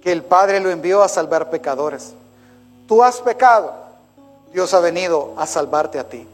que 0.01 0.13
el 0.13 0.23
Padre 0.23 0.61
lo 0.61 0.71
envió 0.71 1.03
a 1.03 1.09
salvar 1.09 1.51
pecadores. 1.51 2.13
Tú 2.87 3.03
has 3.03 3.21
pecado, 3.21 3.73
Dios 4.53 4.73
ha 4.73 4.81
venido 4.81 5.33
a 5.37 5.47
salvarte 5.47 5.99
a 5.99 6.09
ti. 6.09 6.27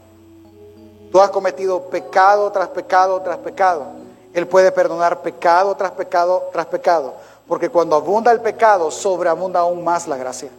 Tú 1.11 1.21
has 1.21 1.29
cometido 1.29 1.81
pecado 1.83 2.51
tras 2.51 2.69
pecado 2.69 3.21
tras 3.21 3.37
pecado. 3.37 3.85
Él 4.33 4.47
puede 4.47 4.71
perdonar 4.71 5.21
pecado 5.21 5.75
tras 5.75 5.91
pecado 5.91 6.49
tras 6.51 6.67
pecado, 6.67 7.13
porque 7.47 7.69
cuando 7.69 7.95
abunda 7.95 8.31
el 8.31 8.41
pecado, 8.41 8.91
sobreabunda 8.91 9.61
aún 9.61 9.83
más 9.83 10.07
la 10.07 10.17
gracia. 10.17 10.49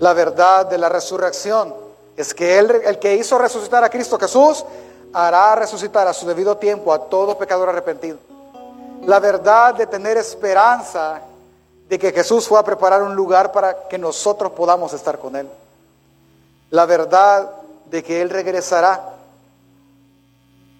La 0.00 0.12
verdad 0.12 0.66
de 0.66 0.78
la 0.78 0.88
resurrección 0.88 1.72
es 2.16 2.34
que 2.34 2.58
Él, 2.58 2.82
el 2.84 2.98
que 2.98 3.14
hizo 3.14 3.38
resucitar 3.38 3.84
a 3.84 3.88
Cristo 3.88 4.18
Jesús, 4.18 4.64
hará 5.12 5.54
resucitar 5.54 6.08
a 6.08 6.12
su 6.12 6.26
debido 6.26 6.56
tiempo 6.56 6.92
a 6.92 6.98
todo 6.98 7.38
pecador 7.38 7.68
arrepentido 7.68 8.18
la 9.06 9.18
verdad 9.18 9.74
de 9.74 9.86
tener 9.86 10.16
esperanza 10.16 11.20
de 11.88 11.98
que 11.98 12.12
Jesús 12.12 12.46
fue 12.46 12.58
a 12.58 12.64
preparar 12.64 13.02
un 13.02 13.14
lugar 13.14 13.50
para 13.50 13.88
que 13.88 13.98
nosotros 13.98 14.52
podamos 14.52 14.92
estar 14.92 15.18
con 15.18 15.34
Él. 15.36 15.48
La 16.70 16.86
verdad 16.86 17.50
de 17.86 18.04
que 18.04 18.22
Él 18.22 18.30
regresará 18.30 19.00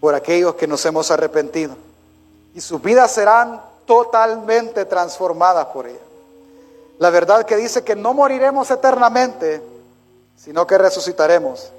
por 0.01 0.15
aquellos 0.15 0.55
que 0.55 0.67
nos 0.67 0.85
hemos 0.87 1.11
arrepentido. 1.11 1.75
Y 2.55 2.61
sus 2.61 2.81
vidas 2.81 3.11
serán 3.11 3.61
totalmente 3.87 4.85
transformadas 4.85 5.67
por 5.67 5.87
ella. 5.87 5.99
La 7.01 7.09
verdad 7.09 7.47
que 7.47 7.57
dice 7.57 7.83
que 7.83 7.97
no 7.97 8.13
moriremos 8.13 8.71
eternamente, 8.71 9.63
sino 10.37 10.67
que 10.67 10.77
resucitaremos. 10.77 11.73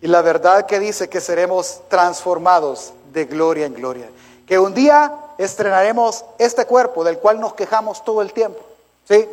Y 0.00 0.08
la 0.08 0.20
verdad 0.20 0.66
que 0.66 0.80
dice 0.80 1.08
que 1.08 1.20
seremos 1.20 1.80
transformados 1.88 2.92
de 3.12 3.24
gloria 3.26 3.66
en 3.66 3.74
gloria. 3.74 4.10
Que 4.44 4.58
un 4.58 4.74
día 4.74 5.14
estrenaremos 5.38 6.24
este 6.38 6.66
cuerpo 6.66 7.04
del 7.04 7.18
cual 7.18 7.38
nos 7.38 7.54
quejamos 7.54 8.04
todo 8.04 8.20
el 8.20 8.32
tiempo. 8.32 8.58
¿sí? 9.08 9.28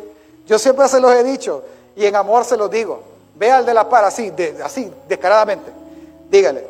Yo 0.46 0.60
siempre 0.60 0.86
se 0.86 1.00
los 1.00 1.12
he 1.12 1.24
dicho 1.24 1.64
y 1.96 2.06
en 2.06 2.14
amor 2.14 2.44
se 2.44 2.56
los 2.56 2.70
digo. 2.70 3.02
Ve 3.34 3.50
al 3.50 3.66
de 3.66 3.74
la 3.74 3.88
par 3.88 4.04
así, 4.04 4.32
así, 4.62 4.92
descaradamente. 5.08 5.72
Dígale, 6.30 6.68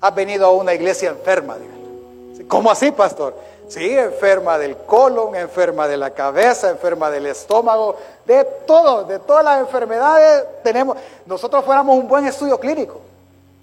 has 0.00 0.14
venido 0.14 0.46
a 0.46 0.52
una 0.52 0.72
iglesia 0.72 1.10
enferma. 1.10 1.58
Dígale. 1.58 2.48
¿Cómo 2.48 2.70
así, 2.70 2.92
pastor? 2.92 3.34
Sí, 3.68 3.96
enferma 3.96 4.58
del 4.58 4.76
colon, 4.76 5.34
enferma 5.34 5.88
de 5.88 5.96
la 5.96 6.10
cabeza, 6.10 6.70
enferma 6.70 7.10
del 7.10 7.26
estómago, 7.26 7.96
de 8.26 8.44
todo, 8.66 9.04
de 9.04 9.18
todas 9.18 9.44
las 9.44 9.60
enfermedades 9.60 10.44
tenemos. 10.62 10.96
Nosotros 11.26 11.64
fuéramos 11.64 11.96
un 11.96 12.06
buen 12.06 12.26
estudio 12.26 12.60
clínico. 12.60 13.00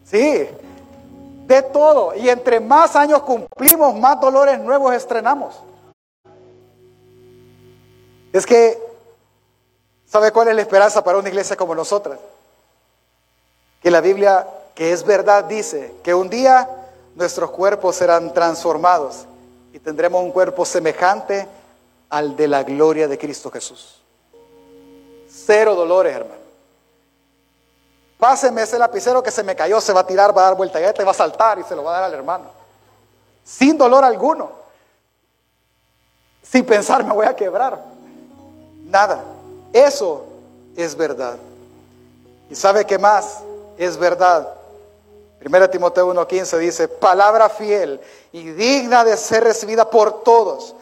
Sí, 0.04 0.49
de 1.45 1.62
todo. 1.62 2.16
Y 2.16 2.30
entre 2.30 2.60
más 2.60 2.95
años 2.95 3.22
cumplimos, 3.22 3.95
más 3.95 4.20
dolores 4.20 4.60
nuevos 4.60 4.93
estrenamos. 4.93 5.56
Es 8.34 8.45
que, 8.45 8.82
¿sabe 10.08 10.32
cuál 10.32 10.47
es 10.47 10.56
la 10.56 10.62
esperanza 10.62 11.04
para 11.04 11.20
una 11.20 11.30
iglesia 11.30 11.56
como 11.56 11.76
nosotras? 11.76 12.18
Que 13.82 13.91
la 13.91 14.02
Biblia, 14.02 14.47
que 14.74 14.93
es 14.93 15.04
verdad, 15.04 15.43
dice 15.43 15.93
que 16.04 16.14
un 16.14 16.30
día 16.30 16.68
nuestros 17.16 17.52
cuerpos 17.52 17.97
serán 17.97 18.34
transformados 18.34 19.28
y 19.74 19.80
tendremos 19.80 20.24
un 20.24 20.32
cuerpo 20.32 20.65
semejante 20.65 21.47
al 22.09 22.36
de 22.36 22.47
la 22.47 22.63
gloria 22.63 23.07
de 23.07 23.17
Cristo 23.17 23.49
Jesús. 23.49 24.01
Cero 25.30 25.76
dolores, 25.76 26.15
hermano. 26.15 26.41
Páseme 28.19 28.61
ese 28.61 28.78
lapicero 28.78 29.24
que 29.24 29.32
se 29.32 29.43
me 29.43 29.55
cayó, 29.55 29.82
se 29.82 29.93
va 29.93 30.01
a 30.01 30.05
tirar, 30.05 30.36
va 30.38 30.43
a 30.43 30.45
dar 30.49 30.55
vuelta 30.55 30.80
y 30.80 30.93
te 30.93 31.03
va 31.03 31.11
a 31.11 31.15
saltar 31.15 31.57
y 31.57 31.63
se 31.63 31.76
lo 31.76 31.84
va 31.84 31.91
a 31.91 32.01
dar 32.01 32.03
al 32.03 32.13
hermano. 32.13 32.51
Sin 33.43 33.78
dolor 33.78 34.03
alguno. 34.03 34.51
Sin 36.43 36.65
pensar 36.65 37.03
me 37.03 37.13
voy 37.13 37.26
a 37.26 37.36
quebrar. 37.36 37.80
Nada. 38.86 39.24
Eso 39.74 40.26
es 40.76 40.95
verdad. 40.95 41.38
¿Y 42.49 42.55
sabe 42.55 42.86
qué 42.86 42.99
más 42.99 43.39
es 43.78 43.97
verdad? 43.97 44.61
1 45.44 45.70
Timoteo 45.70 46.14
1.15 46.14 46.58
dice, 46.60 46.88
palabra 46.88 47.50
fiel 47.50 48.00
y 48.32 48.52
digna 48.52 49.04
de 49.04 49.18
ser 49.18 49.44
recibida 49.44 49.89
por 49.89 50.24
todos. 50.24 50.76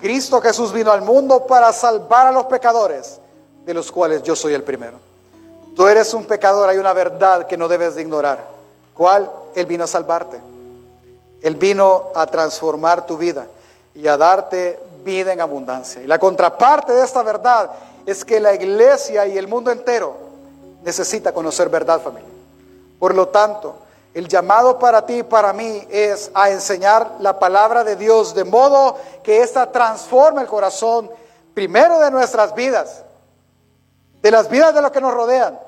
Cristo 0.00 0.40
Jesús 0.40 0.72
vino 0.72 0.92
al 0.92 1.02
mundo 1.02 1.46
para 1.46 1.72
salvar 1.72 2.26
a 2.26 2.32
los 2.32 2.44
pecadores, 2.46 3.20
de 3.64 3.72
los 3.72 3.90
cuales 3.90 4.22
yo 4.22 4.36
soy 4.36 4.52
el 4.52 4.64
primero. 4.64 4.98
Tú 5.74 5.86
eres 5.86 6.12
un 6.12 6.24
pecador, 6.24 6.68
hay 6.68 6.76
una 6.76 6.92
verdad 6.92 7.46
que 7.46 7.56
no 7.56 7.68
debes 7.68 7.94
de 7.94 8.02
ignorar. 8.02 8.44
¿Cuál? 8.94 9.30
Él 9.54 9.64
vino 9.64 9.84
a 9.84 9.86
salvarte. 9.86 10.38
Él 11.40 11.56
vino 11.56 12.10
a 12.14 12.26
transformar 12.26 13.06
tu 13.06 13.16
vida 13.16 13.46
y 13.94 14.06
a 14.06 14.16
darte 14.16 14.78
vida 15.04 15.32
en 15.32 15.40
abundancia. 15.40 16.02
Y 16.02 16.06
la 16.06 16.18
contraparte 16.18 16.92
de 16.92 17.04
esta 17.04 17.22
verdad 17.22 17.70
es 18.04 18.24
que 18.24 18.40
la 18.40 18.54
iglesia 18.54 19.26
y 19.26 19.38
el 19.38 19.48
mundo 19.48 19.70
entero 19.70 20.16
necesita 20.84 21.32
conocer 21.32 21.68
verdad, 21.68 22.00
familia. 22.00 22.28
Por 22.98 23.14
lo 23.14 23.28
tanto, 23.28 23.76
el 24.14 24.28
llamado 24.28 24.78
para 24.78 25.06
ti 25.06 25.18
y 25.18 25.22
para 25.22 25.52
mí 25.52 25.86
es 25.90 26.30
a 26.34 26.50
enseñar 26.50 27.16
la 27.20 27.38
palabra 27.38 27.84
de 27.84 27.96
Dios 27.96 28.34
de 28.34 28.44
modo 28.44 28.96
que 29.22 29.42
ésta 29.42 29.70
transforme 29.72 30.42
el 30.42 30.48
corazón 30.48 31.10
primero 31.54 31.98
de 31.98 32.10
nuestras 32.10 32.54
vidas 32.54 33.04
de 34.22 34.30
las 34.30 34.48
vidas 34.48 34.72
de 34.72 34.80
los 34.80 34.92
que 34.92 35.00
nos 35.00 35.12
rodean, 35.12 35.58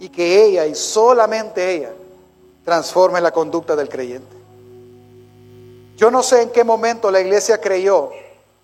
y 0.00 0.08
que 0.10 0.44
ella 0.44 0.66
y 0.66 0.74
solamente 0.74 1.74
ella 1.74 1.90
transforme 2.64 3.20
la 3.20 3.30
conducta 3.30 3.74
del 3.74 3.88
creyente. 3.88 4.36
Yo 5.96 6.10
no 6.10 6.22
sé 6.22 6.42
en 6.42 6.50
qué 6.50 6.62
momento 6.62 7.10
la 7.10 7.20
iglesia 7.20 7.60
creyó 7.60 8.10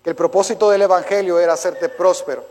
que 0.03 0.09
el 0.09 0.15
propósito 0.15 0.69
del 0.69 0.83
Evangelio 0.83 1.39
era 1.39 1.53
hacerte 1.53 1.89
próspero. 1.89 2.43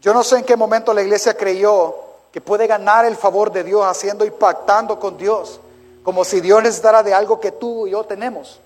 Yo 0.00 0.12
no 0.14 0.24
sé 0.24 0.38
en 0.38 0.44
qué 0.44 0.56
momento 0.56 0.92
la 0.92 1.02
iglesia 1.02 1.36
creyó 1.36 1.94
que 2.32 2.40
puede 2.40 2.66
ganar 2.66 3.04
el 3.04 3.16
favor 3.16 3.52
de 3.52 3.62
Dios 3.62 3.84
haciendo 3.84 4.24
y 4.24 4.30
pactando 4.30 4.98
con 4.98 5.16
Dios, 5.16 5.60
como 6.06 6.24
si 6.24 6.40
Dios 6.40 6.62
necesitara 6.62 7.02
de 7.02 7.12
algo 7.12 7.40
que 7.40 7.50
tú 7.50 7.88
y 7.88 7.90
yo 7.90 8.04
tenemos 8.04 8.60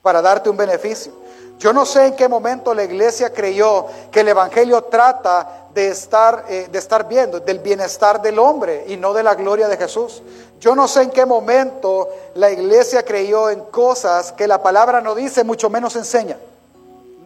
para 0.00 0.22
darte 0.22 0.48
un 0.48 0.56
beneficio. 0.56 1.12
Yo 1.58 1.74
no 1.74 1.84
sé 1.84 2.06
en 2.06 2.16
qué 2.16 2.26
momento 2.26 2.72
la 2.72 2.84
iglesia 2.84 3.34
creyó 3.34 3.84
que 4.10 4.20
el 4.20 4.28
Evangelio 4.28 4.84
trata 4.84 5.66
de 5.74 5.88
estar, 5.88 6.46
eh, 6.48 6.68
de 6.72 6.78
estar 6.78 7.06
viendo, 7.06 7.38
del 7.38 7.58
bienestar 7.58 8.22
del 8.22 8.38
hombre 8.38 8.86
y 8.88 8.96
no 8.96 9.12
de 9.12 9.22
la 9.22 9.34
gloria 9.34 9.68
de 9.68 9.76
Jesús. 9.76 10.22
Yo 10.58 10.74
no 10.74 10.88
sé 10.88 11.02
en 11.02 11.10
qué 11.10 11.26
momento 11.26 12.08
la 12.34 12.50
iglesia 12.50 13.04
creyó 13.04 13.50
en 13.50 13.60
cosas 13.64 14.32
que 14.32 14.48
la 14.48 14.62
palabra 14.62 15.02
no 15.02 15.14
dice, 15.14 15.44
mucho 15.44 15.68
menos 15.68 15.96
enseña. 15.96 16.38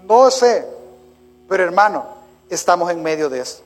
No 0.02 0.32
sé, 0.32 0.66
pero 1.48 1.62
hermano, 1.62 2.04
estamos 2.50 2.90
en 2.90 3.00
medio 3.04 3.30
de 3.30 3.38
esto. 3.38 3.62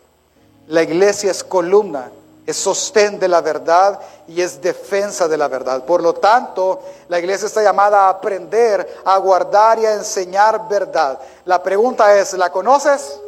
La 0.66 0.82
iglesia 0.82 1.30
es 1.30 1.42
columna 1.42 2.10
es 2.48 2.56
sostén 2.56 3.18
de 3.18 3.28
la 3.28 3.42
verdad 3.42 4.00
y 4.26 4.40
es 4.40 4.58
defensa 4.62 5.28
de 5.28 5.36
la 5.36 5.48
verdad. 5.48 5.84
Por 5.84 6.02
lo 6.02 6.14
tanto, 6.14 6.80
la 7.06 7.18
iglesia 7.18 7.44
está 7.44 7.62
llamada 7.62 8.06
a 8.06 8.08
aprender, 8.08 9.00
a 9.04 9.18
guardar 9.18 9.78
y 9.78 9.84
a 9.84 9.92
enseñar 9.92 10.66
verdad. 10.66 11.18
La 11.44 11.62
pregunta 11.62 12.16
es, 12.16 12.32
¿la 12.32 12.50
conoces? 12.50 13.20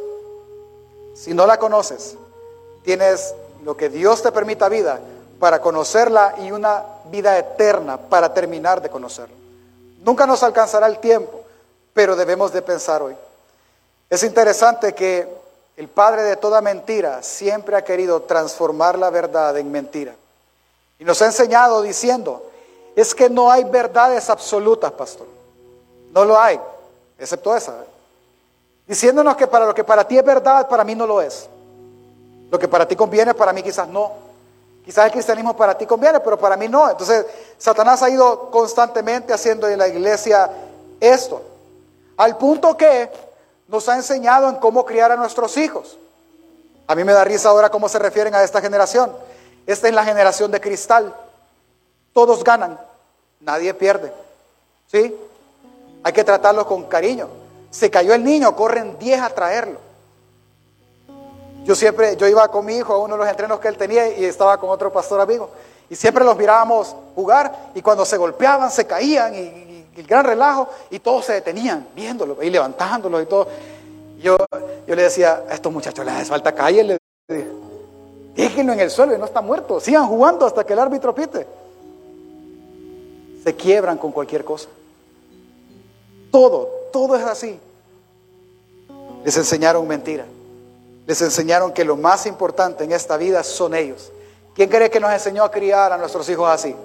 Si 1.14 1.34
no 1.34 1.46
la 1.46 1.58
conoces, 1.58 2.16
tienes 2.82 3.34
lo 3.62 3.76
que 3.76 3.90
Dios 3.90 4.22
te 4.22 4.32
permita 4.32 4.70
vida 4.70 4.98
para 5.38 5.60
conocerla 5.60 6.36
y 6.38 6.50
una 6.50 6.82
vida 7.10 7.36
eterna 7.36 7.98
para 7.98 8.32
terminar 8.32 8.80
de 8.80 8.88
conocerla. 8.88 9.36
Nunca 10.02 10.24
nos 10.24 10.42
alcanzará 10.42 10.86
el 10.86 10.98
tiempo, 10.98 11.42
pero 11.92 12.16
debemos 12.16 12.54
de 12.54 12.62
pensar 12.62 13.02
hoy. 13.02 13.14
Es 14.08 14.22
interesante 14.22 14.94
que 14.94 15.39
el 15.80 15.88
padre 15.88 16.24
de 16.24 16.36
toda 16.36 16.60
mentira 16.60 17.22
siempre 17.22 17.74
ha 17.74 17.82
querido 17.82 18.20
transformar 18.24 18.98
la 18.98 19.08
verdad 19.08 19.56
en 19.56 19.72
mentira. 19.72 20.14
Y 20.98 21.04
nos 21.04 21.22
ha 21.22 21.24
enseñado 21.24 21.80
diciendo, 21.80 22.50
es 22.94 23.14
que 23.14 23.30
no 23.30 23.50
hay 23.50 23.64
verdades 23.64 24.28
absolutas, 24.28 24.92
pastor. 24.92 25.26
No 26.12 26.26
lo 26.26 26.38
hay, 26.38 26.60
excepto 27.18 27.56
esa. 27.56 27.76
Diciéndonos 28.86 29.34
que 29.36 29.46
para 29.46 29.64
lo 29.64 29.74
que 29.74 29.82
para 29.82 30.06
ti 30.06 30.18
es 30.18 30.24
verdad, 30.24 30.68
para 30.68 30.84
mí 30.84 30.94
no 30.94 31.06
lo 31.06 31.22
es. 31.22 31.48
Lo 32.50 32.58
que 32.58 32.68
para 32.68 32.86
ti 32.86 32.94
conviene, 32.94 33.32
para 33.32 33.54
mí 33.54 33.62
quizás 33.62 33.88
no. 33.88 34.12
Quizás 34.84 35.06
el 35.06 35.12
cristianismo 35.12 35.56
para 35.56 35.78
ti 35.78 35.86
conviene, 35.86 36.20
pero 36.20 36.38
para 36.38 36.58
mí 36.58 36.68
no. 36.68 36.90
Entonces, 36.90 37.24
Satanás 37.56 38.02
ha 38.02 38.10
ido 38.10 38.50
constantemente 38.50 39.32
haciendo 39.32 39.66
en 39.66 39.78
la 39.78 39.88
iglesia 39.88 40.50
esto. 41.00 41.40
Al 42.18 42.36
punto 42.36 42.76
que 42.76 43.29
nos 43.70 43.88
ha 43.88 43.96
enseñado 43.96 44.48
en 44.48 44.56
cómo 44.56 44.84
criar 44.84 45.12
a 45.12 45.16
nuestros 45.16 45.56
hijos. 45.56 45.96
A 46.86 46.94
mí 46.94 47.04
me 47.04 47.12
da 47.12 47.22
risa 47.24 47.48
ahora 47.48 47.70
cómo 47.70 47.88
se 47.88 48.00
refieren 48.00 48.34
a 48.34 48.42
esta 48.42 48.60
generación. 48.60 49.12
Esta 49.66 49.88
es 49.88 49.94
la 49.94 50.04
generación 50.04 50.50
de 50.50 50.60
cristal. 50.60 51.14
Todos 52.12 52.42
ganan, 52.42 52.80
nadie 53.38 53.72
pierde. 53.72 54.12
¿Sí? 54.90 55.16
Hay 56.02 56.12
que 56.12 56.24
tratarlo 56.24 56.66
con 56.66 56.84
cariño. 56.84 57.28
Se 57.70 57.90
cayó 57.90 58.12
el 58.12 58.24
niño, 58.24 58.56
corren 58.56 58.98
10 58.98 59.20
a 59.22 59.30
traerlo. 59.30 59.78
Yo 61.64 61.76
siempre, 61.76 62.16
yo 62.16 62.26
iba 62.26 62.48
con 62.48 62.64
mi 62.64 62.76
hijo 62.76 62.92
a 62.92 62.98
uno 62.98 63.14
de 63.14 63.18
los 63.18 63.28
entrenos 63.28 63.60
que 63.60 63.68
él 63.68 63.76
tenía 63.76 64.08
y 64.08 64.24
estaba 64.24 64.58
con 64.58 64.70
otro 64.70 64.92
pastor 64.92 65.20
amigo. 65.20 65.50
Y 65.88 65.94
siempre 65.94 66.24
los 66.24 66.36
mirábamos 66.36 66.96
jugar 67.14 67.70
y 67.74 67.82
cuando 67.82 68.04
se 68.04 68.16
golpeaban, 68.16 68.70
se 68.72 68.86
caían 68.86 69.34
y, 69.34 69.69
el 69.96 70.06
gran 70.06 70.24
relajo 70.24 70.68
y 70.90 70.98
todos 70.98 71.24
se 71.26 71.34
detenían 71.34 71.88
viéndolo 71.94 72.42
y 72.42 72.50
levantándolo 72.50 73.20
y 73.20 73.26
todo. 73.26 73.48
Yo, 74.20 74.36
yo 74.86 74.94
le 74.94 75.02
decía, 75.02 75.44
a 75.48 75.54
estos 75.54 75.72
muchachos 75.72 76.04
les 76.04 76.28
falta 76.28 76.54
calle, 76.54 76.98
déjenlo 78.34 78.72
en 78.72 78.80
el 78.80 78.90
suelo 78.90 79.14
y 79.14 79.18
no 79.18 79.24
está 79.24 79.40
muerto, 79.40 79.80
sigan 79.80 80.06
jugando 80.06 80.46
hasta 80.46 80.64
que 80.64 80.72
el 80.72 80.78
árbitro 80.78 81.14
pite. 81.14 81.46
Se 83.42 83.54
quiebran 83.54 83.96
con 83.96 84.12
cualquier 84.12 84.44
cosa. 84.44 84.68
Todo, 86.30 86.68
todo 86.92 87.16
es 87.16 87.24
así. 87.24 87.58
Les 89.24 89.36
enseñaron 89.36 89.86
mentira. 89.88 90.26
Les 91.06 91.20
enseñaron 91.22 91.72
que 91.72 91.84
lo 91.84 91.96
más 91.96 92.26
importante 92.26 92.84
en 92.84 92.92
esta 92.92 93.16
vida 93.16 93.42
son 93.42 93.74
ellos. 93.74 94.12
¿Quién 94.54 94.68
cree 94.68 94.90
que 94.90 95.00
nos 95.00 95.12
enseñó 95.12 95.42
a 95.42 95.50
criar 95.50 95.92
a 95.92 95.96
nuestros 95.96 96.28
hijos 96.28 96.48
así? 96.48 96.76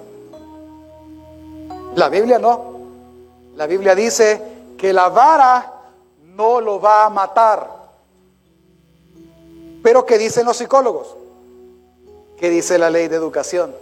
La 1.94 2.08
Biblia 2.08 2.38
no. 2.38 2.75
La 3.56 3.66
Biblia 3.66 3.94
dice 3.94 4.40
que 4.78 4.92
la 4.92 5.08
vara 5.08 5.72
no 6.34 6.60
lo 6.60 6.80
va 6.80 7.06
a 7.06 7.10
matar. 7.10 7.68
Pero 9.82 10.04
¿qué 10.04 10.18
dicen 10.18 10.46
los 10.46 10.56
psicólogos? 10.56 11.16
¿Qué 12.38 12.50
dice 12.50 12.78
la 12.78 12.90
ley 12.90 13.08
de 13.08 13.16
educación? 13.16 13.74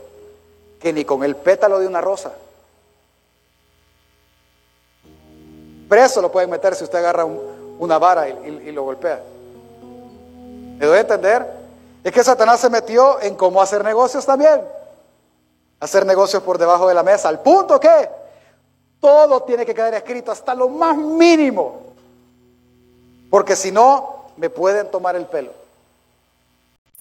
Que 0.81 0.93
ni 0.93 1.05
con 1.05 1.25
el 1.25 1.35
pétalo 1.35 1.79
de 1.79 1.87
una 1.87 2.01
rosa 2.01 2.33
Preso 5.89 6.23
lo 6.23 6.33
pueden 6.33 6.51
meter 6.51 6.75
si 6.75 6.85
usted 6.85 6.99
agarra 6.99 7.25
una 7.25 7.99
vara 7.99 8.29
y, 8.29 8.73
lo 8.73 8.85
golpea. 8.85 9.23
¿Me 10.79 10.87
doy 10.87 10.99
a 10.99 11.01
entender? 11.03 11.47
Es 12.03 12.13
que 12.13 12.25
Satanás 12.25 12.61
se 12.61 12.71
metió 12.71 13.21
en 13.21 13.35
cómo 13.35 13.61
hacer 13.61 13.85
negocios 13.85 14.25
también. 14.25 14.63
Hacer 15.81 16.07
negocios 16.07 16.43
por 16.43 16.59
debajo 16.59 16.89
de 16.89 16.95
la 16.95 17.03
mesa. 17.03 17.29
Al 17.29 17.41
punto 17.41 17.79
que 17.79 18.09
todo 19.01 19.43
tiene 19.43 19.67
que 19.67 19.75
quedar 19.75 19.95
escrito 19.95 20.33
hasta 20.33 20.55
lo 20.55 20.69
más 20.69 20.97
mínimo. 20.97 21.83
Porque 23.31 23.57
si 23.57 23.71
no, 23.71 24.27
me 24.37 24.51
pueden 24.51 24.91
tomar 24.91 25.17
el 25.17 25.27
pelo. 25.27 25.53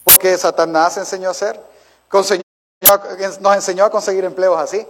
Porque 0.04 0.38
Satanás 0.38 0.98
enseñó 0.98 1.30
a 1.30 1.32
hacer. 1.32 1.60
Nos 2.12 3.56
enseñó 3.56 3.86
a 3.86 3.90
conseguir 3.90 4.26
empleos 4.26 4.58
así. 4.58 4.86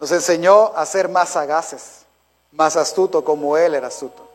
Nos 0.00 0.10
enseñó 0.12 0.72
a 0.76 0.84
ser 0.86 1.08
más 1.08 1.30
sagaces 1.30 2.06
más 2.56 2.76
astuto 2.76 3.22
como 3.24 3.56
él 3.56 3.74
era 3.74 3.88
astuto. 3.88 4.26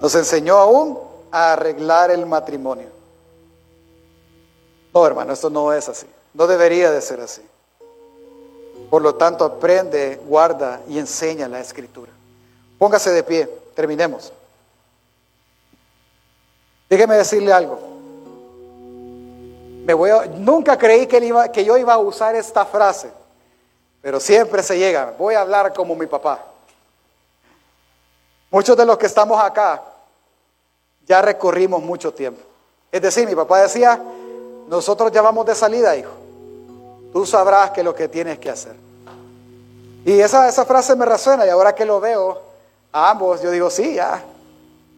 Nos 0.00 0.14
enseñó 0.14 0.56
aún 0.56 0.98
a 1.30 1.52
arreglar 1.52 2.10
el 2.10 2.24
matrimonio. 2.24 2.88
No, 4.94 5.06
hermano, 5.06 5.32
esto 5.32 5.50
no 5.50 5.72
es 5.72 5.88
así. 5.88 6.06
No 6.32 6.46
debería 6.46 6.90
de 6.90 7.00
ser 7.02 7.20
así. 7.20 7.42
Por 8.90 9.02
lo 9.02 9.14
tanto, 9.14 9.44
aprende, 9.44 10.20
guarda 10.24 10.80
y 10.88 10.98
enseña 10.98 11.48
la 11.48 11.60
escritura. 11.60 12.10
Póngase 12.78 13.10
de 13.10 13.22
pie, 13.22 13.48
terminemos. 13.74 14.32
Déjeme 16.88 17.16
decirle 17.16 17.52
algo. 17.52 17.78
Me 19.84 19.94
voy 19.94 20.10
nunca 20.36 20.76
creí 20.76 21.06
que, 21.06 21.18
iba, 21.18 21.50
que 21.50 21.64
yo 21.64 21.76
iba 21.76 21.94
a 21.94 21.98
usar 21.98 22.34
esta 22.34 22.64
frase, 22.64 23.10
pero 24.00 24.20
siempre 24.20 24.62
se 24.62 24.78
llega. 24.78 25.14
Voy 25.18 25.34
a 25.34 25.40
hablar 25.40 25.72
como 25.72 25.94
mi 25.94 26.06
papá. 26.06 26.44
Muchos 28.50 28.76
de 28.76 28.86
los 28.86 28.96
que 28.96 29.06
estamos 29.06 29.42
acá 29.42 29.82
ya 31.06 31.20
recorrimos 31.20 31.82
mucho 31.82 32.12
tiempo. 32.12 32.40
Es 32.90 33.02
decir, 33.02 33.26
mi 33.26 33.34
papá 33.34 33.62
decía, 33.62 34.00
nosotros 34.68 35.12
ya 35.12 35.20
vamos 35.20 35.44
de 35.46 35.54
salida, 35.54 35.96
hijo. 35.96 36.17
Tú 37.12 37.26
sabrás 37.26 37.70
qué 37.70 37.80
es 37.80 37.84
lo 37.84 37.94
que 37.94 38.08
tienes 38.08 38.38
que 38.38 38.50
hacer. 38.50 38.74
Y 40.04 40.20
esa, 40.20 40.48
esa 40.48 40.64
frase 40.64 40.94
me 40.96 41.04
resuena 41.04 41.46
y 41.46 41.48
ahora 41.48 41.74
que 41.74 41.84
lo 41.84 42.00
veo 42.00 42.40
a 42.92 43.10
ambos, 43.10 43.42
yo 43.42 43.50
digo, 43.50 43.70
sí, 43.70 43.94
ya, 43.94 44.22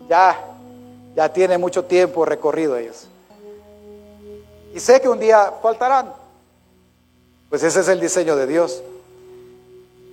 ya, 0.09 0.39
ya 1.15 1.33
tiene 1.33 1.59
mucho 1.59 1.85
tiempo 1.85 2.25
recorrido 2.25 2.77
ellos. 2.77 3.09
Y 4.75 4.81
sé 4.81 5.01
que 5.01 5.09
un 5.09 5.19
día 5.19 5.53
faltarán. 5.63 6.13
Pues 7.49 7.63
ese 7.63 7.81
es 7.81 7.89
el 7.89 8.01
diseño 8.01 8.37
de 8.37 8.47
Dios. 8.47 8.83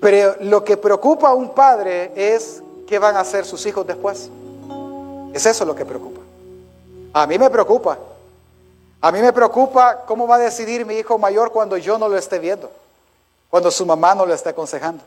Pero 0.02 0.36
lo 0.42 0.64
que 0.64 0.78
preocupa 0.78 1.30
a 1.30 1.34
un 1.34 1.54
padre 1.54 2.12
es 2.16 2.62
¿qué 2.88 2.98
van 2.98 3.16
a 3.16 3.20
hacer 3.20 3.46
sus 3.46 3.66
hijos 3.66 3.86
después? 3.86 4.30
Es 5.34 5.46
eso 5.46 5.66
lo 5.66 5.76
que 5.76 5.86
preocupa. 5.86 6.22
A 7.14 7.28
mí 7.28 7.38
me 7.38 7.50
preocupa. 7.50 8.00
A 9.02 9.12
mí 9.12 9.20
me 9.20 9.32
preocupa 9.32 10.06
cómo 10.06 10.28
va 10.28 10.36
a 10.36 10.40
decidir 10.40 10.86
mi 10.86 10.96
hijo 10.96 11.18
mayor 11.18 11.52
cuando 11.52 11.78
yo 11.78 11.98
no 11.98 12.10
lo 12.10 12.18
esté 12.18 12.40
viendo, 12.40 12.72
cuando 13.50 13.70
su 13.70 13.86
mamá 13.86 14.16
no 14.16 14.26
lo 14.26 14.34
esté 14.34 14.50
aconsejando. 14.50 15.04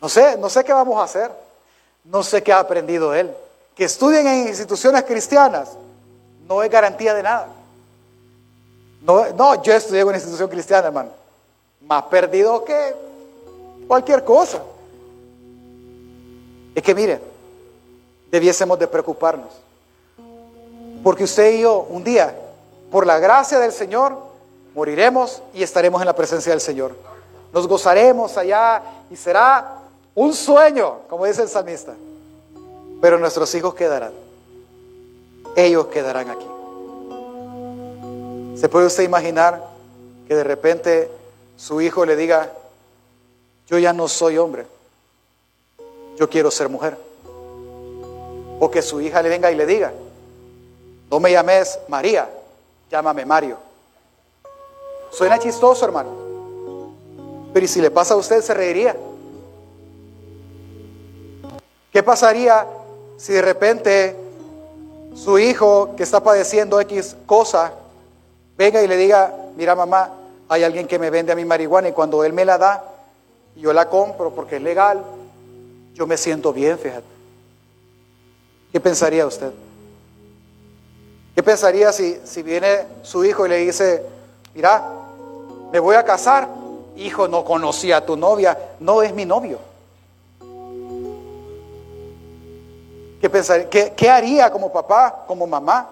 No 0.00 0.08
sé, 0.08 0.36
no 0.36 0.48
sé 0.48 0.64
qué 0.64 0.72
vamos 0.72 0.98
a 0.98 1.04
hacer. 1.04 1.30
No 2.04 2.22
sé 2.22 2.42
qué 2.42 2.52
ha 2.52 2.58
aprendido 2.58 3.14
él. 3.14 3.32
Que 3.76 3.84
estudien 3.84 4.26
en 4.26 4.48
instituciones 4.48 5.04
cristianas 5.04 5.70
no 6.48 6.62
es 6.62 6.70
garantía 6.70 7.14
de 7.14 7.22
nada. 7.22 7.48
No, 9.02 9.28
no 9.30 9.62
yo 9.62 9.72
estudié 9.72 10.00
en 10.00 10.08
una 10.08 10.16
institución 10.16 10.48
cristiana, 10.48 10.88
hermano. 10.88 11.10
Más 11.82 12.02
perdido 12.04 12.64
que 12.64 12.94
cualquier 13.86 14.24
cosa. 14.24 14.60
Es 16.74 16.82
que 16.82 16.94
mire, 16.94 17.20
debiésemos 18.30 18.78
de 18.78 18.88
preocuparnos. 18.88 19.52
Porque 21.02 21.24
usted 21.24 21.54
y 21.54 21.62
yo 21.62 21.86
un 21.88 22.04
día, 22.04 22.34
por 22.90 23.06
la 23.06 23.18
gracia 23.18 23.58
del 23.58 23.72
Señor, 23.72 24.16
moriremos 24.74 25.42
y 25.52 25.62
estaremos 25.62 26.00
en 26.00 26.06
la 26.06 26.14
presencia 26.14 26.52
del 26.52 26.60
Señor. 26.60 26.94
Nos 27.52 27.66
gozaremos 27.66 28.36
allá 28.36 28.82
y 29.10 29.16
será 29.16 29.78
un 30.14 30.32
sueño, 30.34 31.00
como 31.08 31.26
dice 31.26 31.42
el 31.42 31.48
salmista. 31.48 31.94
Pero 33.00 33.18
nuestros 33.18 33.54
hijos 33.54 33.74
quedarán. 33.74 34.12
Ellos 35.56 35.86
quedarán 35.86 36.30
aquí. 36.30 36.46
¿Se 38.58 38.68
puede 38.68 38.86
usted 38.86 39.02
imaginar 39.02 39.62
que 40.28 40.34
de 40.34 40.44
repente 40.44 41.10
su 41.56 41.80
hijo 41.80 42.06
le 42.06 42.16
diga, 42.16 42.50
yo 43.66 43.78
ya 43.78 43.92
no 43.92 44.08
soy 44.08 44.38
hombre? 44.38 44.66
yo 46.16 46.28
quiero 46.28 46.50
ser 46.50 46.68
mujer. 46.68 46.96
O 48.60 48.70
que 48.70 48.82
su 48.82 49.00
hija 49.00 49.22
le 49.22 49.28
venga 49.28 49.50
y 49.50 49.56
le 49.56 49.66
diga, 49.66 49.92
no 51.12 51.20
me 51.20 51.30
llames 51.30 51.78
María, 51.88 52.26
llámame 52.90 53.26
Mario. 53.26 53.58
Suena 55.10 55.38
chistoso, 55.38 55.84
hermano. 55.84 56.08
Pero 57.52 57.66
¿y 57.66 57.68
si 57.68 57.82
le 57.82 57.90
pasa 57.90 58.14
a 58.14 58.16
usted, 58.16 58.40
se 58.40 58.54
reiría? 58.54 58.96
¿Qué 61.92 62.02
pasaría 62.02 62.66
si 63.18 63.34
de 63.34 63.42
repente 63.42 64.16
su 65.14 65.38
hijo 65.38 65.94
que 65.98 66.02
está 66.02 66.24
padeciendo 66.24 66.80
X 66.80 67.14
cosa 67.26 67.74
venga 68.56 68.82
y 68.82 68.88
le 68.88 68.96
diga, 68.96 69.34
mira 69.54 69.74
mamá, 69.74 70.14
hay 70.48 70.64
alguien 70.64 70.86
que 70.86 70.98
me 70.98 71.10
vende 71.10 71.32
a 71.32 71.36
mi 71.36 71.44
marihuana 71.44 71.90
y 71.90 71.92
cuando 71.92 72.24
él 72.24 72.32
me 72.32 72.46
la 72.46 72.56
da, 72.56 72.84
yo 73.54 73.74
la 73.74 73.86
compro 73.90 74.30
porque 74.30 74.56
es 74.56 74.62
legal, 74.62 75.02
yo 75.92 76.06
me 76.06 76.16
siento 76.16 76.54
bien, 76.54 76.78
fíjate. 76.78 77.04
¿Qué 78.72 78.80
pensaría 78.80 79.26
usted? 79.26 79.52
¿Qué 81.34 81.42
pensaría 81.42 81.92
si, 81.92 82.20
si 82.24 82.42
viene 82.42 82.86
su 83.02 83.24
hijo 83.24 83.46
y 83.46 83.48
le 83.48 83.56
dice, 83.58 84.04
mira, 84.54 84.82
me 85.72 85.78
voy 85.78 85.96
a 85.96 86.04
casar? 86.04 86.48
Hijo, 86.96 87.26
no 87.26 87.44
conocía 87.44 87.98
a 87.98 88.06
tu 88.06 88.16
novia, 88.16 88.58
no 88.80 89.02
es 89.02 89.14
mi 89.14 89.24
novio. 89.24 89.58
¿Qué, 93.20 93.30
pensaría? 93.30 93.70
¿Qué, 93.70 93.92
qué 93.96 94.10
haría 94.10 94.50
como 94.50 94.72
papá, 94.72 95.24
como 95.26 95.46
mamá? 95.46 95.88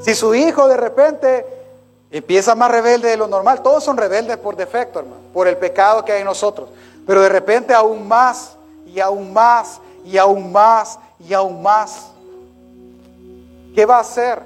Si 0.00 0.14
su 0.14 0.34
hijo 0.34 0.68
de 0.68 0.76
repente 0.76 1.54
Empieza 2.14 2.54
más 2.54 2.70
rebelde 2.70 3.08
de 3.08 3.16
lo 3.16 3.26
normal. 3.26 3.60
Todos 3.60 3.82
son 3.82 3.96
rebeldes 3.96 4.36
por 4.36 4.54
defecto, 4.54 5.00
hermano, 5.00 5.20
por 5.32 5.48
el 5.48 5.56
pecado 5.56 6.04
que 6.04 6.12
hay 6.12 6.20
en 6.20 6.26
nosotros. 6.26 6.68
Pero 7.04 7.20
de 7.20 7.28
repente 7.28 7.74
aún 7.74 8.06
más 8.06 8.52
y 8.86 9.00
aún 9.00 9.32
más 9.32 9.80
y 10.04 10.16
aún 10.16 10.52
más 10.52 11.00
y 11.18 11.34
aún 11.34 11.60
más. 11.60 12.12
¿Qué 13.74 13.84
va 13.84 13.96
a 13.96 14.00
hacer? 14.00 14.40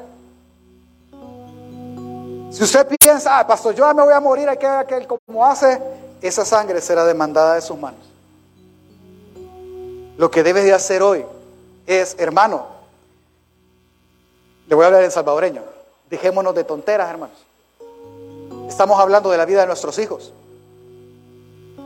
Si 2.50 2.64
usted 2.64 2.86
piensa, 2.98 3.38
ah, 3.38 3.46
pastor, 3.46 3.74
yo 3.74 3.92
me 3.92 4.02
voy 4.02 4.12
a 4.12 4.20
morir, 4.20 4.48
hay 4.48 4.56
que 4.56 4.66
ver 4.66 4.86
que 4.86 5.06
como 5.06 5.44
hace, 5.44 5.80
esa 6.22 6.44
sangre 6.44 6.80
será 6.80 7.04
demandada 7.04 7.54
de 7.54 7.60
sus 7.60 7.78
manos. 7.78 8.00
Lo 10.16 10.30
que 10.30 10.42
debes 10.42 10.64
de 10.64 10.72
hacer 10.72 11.02
hoy 11.02 11.24
es, 11.86 12.16
hermano, 12.18 12.66
le 14.66 14.74
voy 14.74 14.84
a 14.84 14.86
hablar 14.86 15.04
en 15.04 15.10
salvadoreño, 15.10 15.62
dejémonos 16.08 16.54
de 16.54 16.64
tonteras, 16.64 17.10
hermanos. 17.10 17.36
Estamos 18.66 18.98
hablando 18.98 19.30
de 19.30 19.38
la 19.38 19.44
vida 19.44 19.60
de 19.60 19.66
nuestros 19.66 19.98
hijos. 19.98 20.32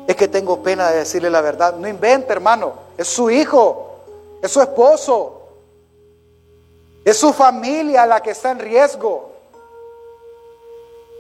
Es 0.07 0.16
que 0.16 0.28
tengo 0.28 0.62
pena 0.62 0.90
de 0.90 0.99
decirle 0.99 1.30
la 1.30 1.40
verdad. 1.40 1.76
No 1.76 1.86
invente, 1.86 2.32
hermano. 2.32 2.72
Es 2.99 3.09
su 3.09 3.30
hijo, 3.30 3.99
es 4.43 4.51
su 4.51 4.61
esposo, 4.61 5.41
es 7.05 7.17
su 7.17 7.33
familia 7.33 8.07
la 8.07 8.21
que 8.21 8.31
está 8.31 8.51
en 8.51 8.59
riesgo. 8.61 9.31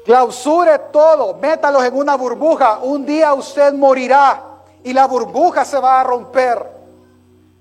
Clausure 0.04 0.78
todo, 0.92 1.34
métalos 1.34 1.84
en 1.84 1.96
una 1.96 2.16
burbuja. 2.16 2.78
Un 2.82 3.06
día 3.06 3.34
usted 3.34 3.72
morirá 3.72 4.42
y 4.82 4.92
la 4.92 5.06
burbuja 5.06 5.64
se 5.64 5.78
va 5.78 6.00
a 6.00 6.04
romper. 6.04 6.64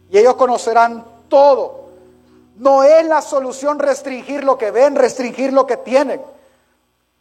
Y 0.10 0.18
ellos 0.18 0.36
conocerán 0.36 1.04
todo. 1.30 1.82
No 2.58 2.84
es 2.84 3.06
la 3.06 3.22
solución 3.22 3.80
restringir 3.80 4.44
lo 4.44 4.58
que 4.58 4.72
ven, 4.72 4.96
restringir 4.96 5.54
lo 5.54 5.66
que 5.66 5.78
tienen. 5.78 6.22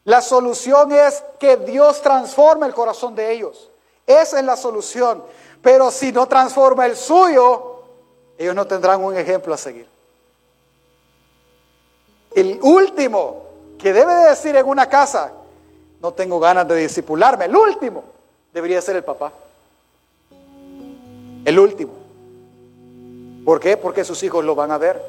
La 0.05 0.21
solución 0.21 0.93
es 0.93 1.23
que 1.39 1.57
Dios 1.57 2.01
transforme 2.03 2.67
el 2.67 2.75
corazón 2.75 3.15
de 3.15 3.33
ellos. 3.33 3.71
Esa 4.07 4.39
es 4.39 4.45
la 4.45 4.57
solución. 4.57 5.23
Pero 5.63 5.91
si 5.91 6.13
no 6.13 6.27
transforma 6.27 6.87
el 6.87 6.97
suyo, 6.97 7.83
ellos 8.39 8.55
no 8.55 8.67
tendrán 8.67 9.05
un 9.05 9.17
ejemplo 9.17 9.55
a 9.55 9.59
seguir. 9.59 9.87
El 12.35 12.59
último 12.62 13.43
que 13.78 13.93
debe 13.93 14.14
de 14.14 14.31
decir 14.31 14.55
en 14.57 14.66
una 14.66 14.89
casa, 14.89 15.33
no 16.01 16.12
tengo 16.12 16.39
ganas 16.39 16.66
de 16.68 16.76
disipularme, 16.76 17.47
el 17.47 17.57
último 17.57 18.05
debería 18.53 18.81
ser 18.81 18.97
el 18.97 19.05
papá. 19.05 19.33
El 21.45 21.59
último. 21.59 21.93
¿Por 23.45 23.59
qué? 23.59 23.76
Porque 23.76 24.05
sus 24.05 24.22
hijos 24.22 24.45
lo 24.45 24.55
van 24.55 24.70
a 24.70 24.78
ver. 24.78 25.03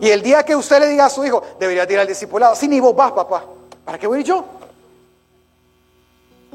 Y 0.00 0.10
el 0.10 0.22
día 0.22 0.44
que 0.44 0.54
usted 0.54 0.80
le 0.80 0.88
diga 0.88 1.06
a 1.06 1.10
su 1.10 1.24
hijo, 1.24 1.42
debería 1.58 1.86
tirar 1.86 2.02
al 2.02 2.08
discipulado, 2.08 2.54
si 2.54 2.68
ni 2.68 2.80
vos 2.80 2.94
vas, 2.94 3.12
papá, 3.12 3.44
¿para 3.84 3.98
qué 3.98 4.06
voy 4.06 4.22
yo? 4.22 4.44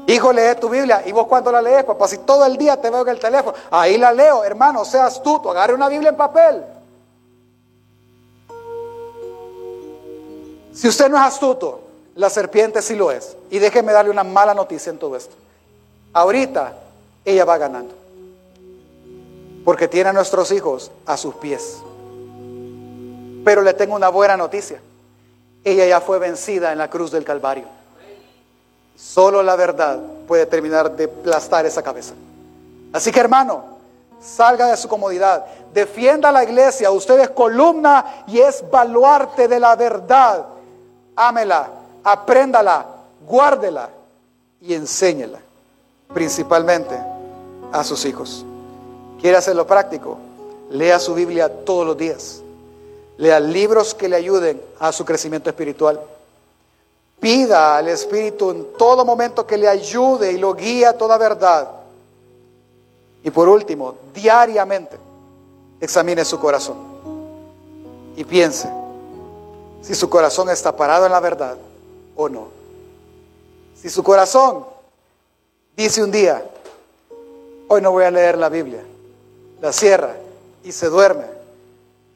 Hijo, 0.06 0.32
lee 0.32 0.54
tu 0.60 0.68
Biblia. 0.68 1.02
¿Y 1.06 1.12
vos 1.12 1.26
cuándo 1.26 1.52
la 1.52 1.60
lees, 1.62 1.84
papá? 1.84 2.08
Si 2.08 2.18
todo 2.18 2.44
el 2.44 2.56
día 2.56 2.80
te 2.80 2.90
veo 2.90 3.02
en 3.02 3.08
el 3.08 3.18
teléfono. 3.18 3.56
Ahí 3.70 3.98
la 3.98 4.12
leo, 4.12 4.44
hermano, 4.44 4.84
seas 4.84 5.22
tú, 5.22 5.40
agarre 5.48 5.74
una 5.74 5.88
Biblia 5.88 6.10
en 6.10 6.16
papel. 6.16 6.64
Si 10.80 10.88
usted 10.88 11.10
no 11.10 11.18
es 11.18 11.22
astuto, 11.24 11.82
la 12.14 12.30
serpiente 12.30 12.80
sí 12.80 12.96
lo 12.96 13.10
es. 13.10 13.36
Y 13.50 13.58
déjeme 13.58 13.92
darle 13.92 14.10
una 14.10 14.24
mala 14.24 14.54
noticia 14.54 14.88
en 14.88 14.98
todo 14.98 15.14
esto. 15.14 15.34
Ahorita 16.14 16.72
ella 17.22 17.44
va 17.44 17.58
ganando. 17.58 17.94
Porque 19.62 19.88
tiene 19.88 20.08
a 20.08 20.14
nuestros 20.14 20.50
hijos 20.52 20.90
a 21.04 21.18
sus 21.18 21.34
pies. 21.34 21.82
Pero 23.44 23.60
le 23.60 23.74
tengo 23.74 23.94
una 23.94 24.08
buena 24.08 24.38
noticia. 24.38 24.80
Ella 25.64 25.84
ya 25.84 26.00
fue 26.00 26.18
vencida 26.18 26.72
en 26.72 26.78
la 26.78 26.88
cruz 26.88 27.10
del 27.10 27.24
Calvario. 27.24 27.66
Solo 28.96 29.42
la 29.42 29.56
verdad 29.56 29.98
puede 30.26 30.46
terminar 30.46 30.96
de 30.96 31.04
aplastar 31.04 31.66
esa 31.66 31.82
cabeza. 31.82 32.14
Así 32.94 33.12
que 33.12 33.20
hermano, 33.20 33.64
salga 34.18 34.68
de 34.68 34.78
su 34.78 34.88
comodidad, 34.88 35.44
defienda 35.74 36.32
la 36.32 36.42
iglesia, 36.42 36.90
usted 36.90 37.20
es 37.20 37.28
columna 37.28 38.24
y 38.26 38.38
es 38.38 38.64
baluarte 38.70 39.46
de 39.46 39.60
la 39.60 39.76
verdad. 39.76 40.46
Ámela, 41.22 41.68
apréndala, 42.02 42.86
guárdela 43.28 43.90
y 44.58 44.72
enséñela, 44.72 45.38
principalmente 46.14 46.98
a 47.70 47.84
sus 47.84 48.06
hijos. 48.06 48.42
¿Quiere 49.20 49.36
hacerlo 49.36 49.66
práctico? 49.66 50.16
Lea 50.70 50.98
su 50.98 51.12
Biblia 51.12 51.50
todos 51.66 51.86
los 51.86 51.98
días. 51.98 52.40
Lea 53.18 53.38
libros 53.38 53.94
que 53.94 54.08
le 54.08 54.16
ayuden 54.16 54.62
a 54.78 54.92
su 54.92 55.04
crecimiento 55.04 55.50
espiritual. 55.50 56.00
Pida 57.20 57.76
al 57.76 57.88
Espíritu 57.88 58.50
en 58.50 58.68
todo 58.78 59.04
momento 59.04 59.46
que 59.46 59.58
le 59.58 59.68
ayude 59.68 60.32
y 60.32 60.38
lo 60.38 60.54
guíe 60.54 60.86
a 60.86 60.96
toda 60.96 61.18
verdad. 61.18 61.68
Y 63.22 63.30
por 63.30 63.46
último, 63.46 63.94
diariamente 64.14 64.96
examine 65.82 66.24
su 66.24 66.40
corazón 66.40 66.78
y 68.16 68.24
piense 68.24 68.79
si 69.82 69.94
su 69.94 70.08
corazón 70.08 70.50
está 70.50 70.76
parado 70.76 71.06
en 71.06 71.12
la 71.12 71.20
verdad 71.20 71.56
o 72.16 72.28
no. 72.28 72.48
Si 73.80 73.88
su 73.88 74.02
corazón 74.02 74.64
dice 75.76 76.02
un 76.02 76.10
día, 76.10 76.44
hoy 77.68 77.80
no 77.80 77.92
voy 77.92 78.04
a 78.04 78.10
leer 78.10 78.36
la 78.36 78.48
Biblia, 78.48 78.82
la 79.60 79.72
cierra 79.72 80.16
y 80.62 80.72
se 80.72 80.88
duerme, 80.88 81.24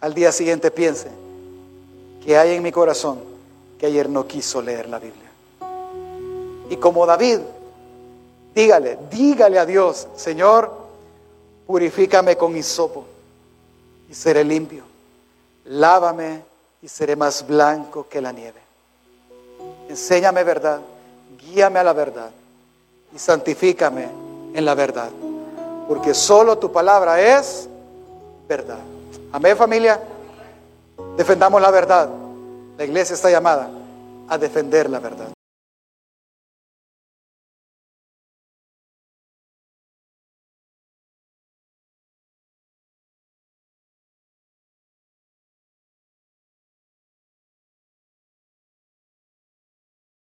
al 0.00 0.12
día 0.12 0.32
siguiente 0.32 0.70
piense 0.70 1.08
que 2.24 2.36
hay 2.36 2.54
en 2.54 2.62
mi 2.62 2.72
corazón 2.72 3.20
que 3.78 3.86
ayer 3.86 4.08
no 4.08 4.26
quiso 4.26 4.60
leer 4.60 4.88
la 4.88 4.98
Biblia. 4.98 5.30
Y 6.68 6.76
como 6.76 7.06
David, 7.06 7.40
dígale, 8.54 8.98
dígale 9.10 9.58
a 9.58 9.66
Dios, 9.66 10.08
Señor, 10.16 10.70
purifícame 11.66 12.36
con 12.36 12.56
hisopo 12.56 13.04
y 14.10 14.14
seré 14.14 14.44
limpio. 14.44 14.84
Lávame 15.64 16.42
y 16.84 16.88
seré 16.88 17.16
más 17.16 17.46
blanco 17.46 18.06
que 18.10 18.20
la 18.20 18.30
nieve. 18.30 18.60
Enséñame 19.88 20.44
verdad, 20.44 20.80
guíame 21.40 21.78
a 21.78 21.82
la 21.82 21.94
verdad 21.94 22.28
y 23.14 23.18
santifícame 23.18 24.06
en 24.52 24.64
la 24.66 24.74
verdad. 24.74 25.08
Porque 25.88 26.12
solo 26.12 26.58
tu 26.58 26.70
palabra 26.70 27.18
es 27.38 27.66
verdad. 28.46 28.80
Amén 29.32 29.56
familia. 29.56 29.98
Defendamos 31.16 31.62
la 31.62 31.70
verdad. 31.70 32.10
La 32.76 32.84
iglesia 32.84 33.14
está 33.14 33.30
llamada 33.30 33.70
a 34.28 34.36
defender 34.36 34.90
la 34.90 34.98
verdad. 34.98 35.33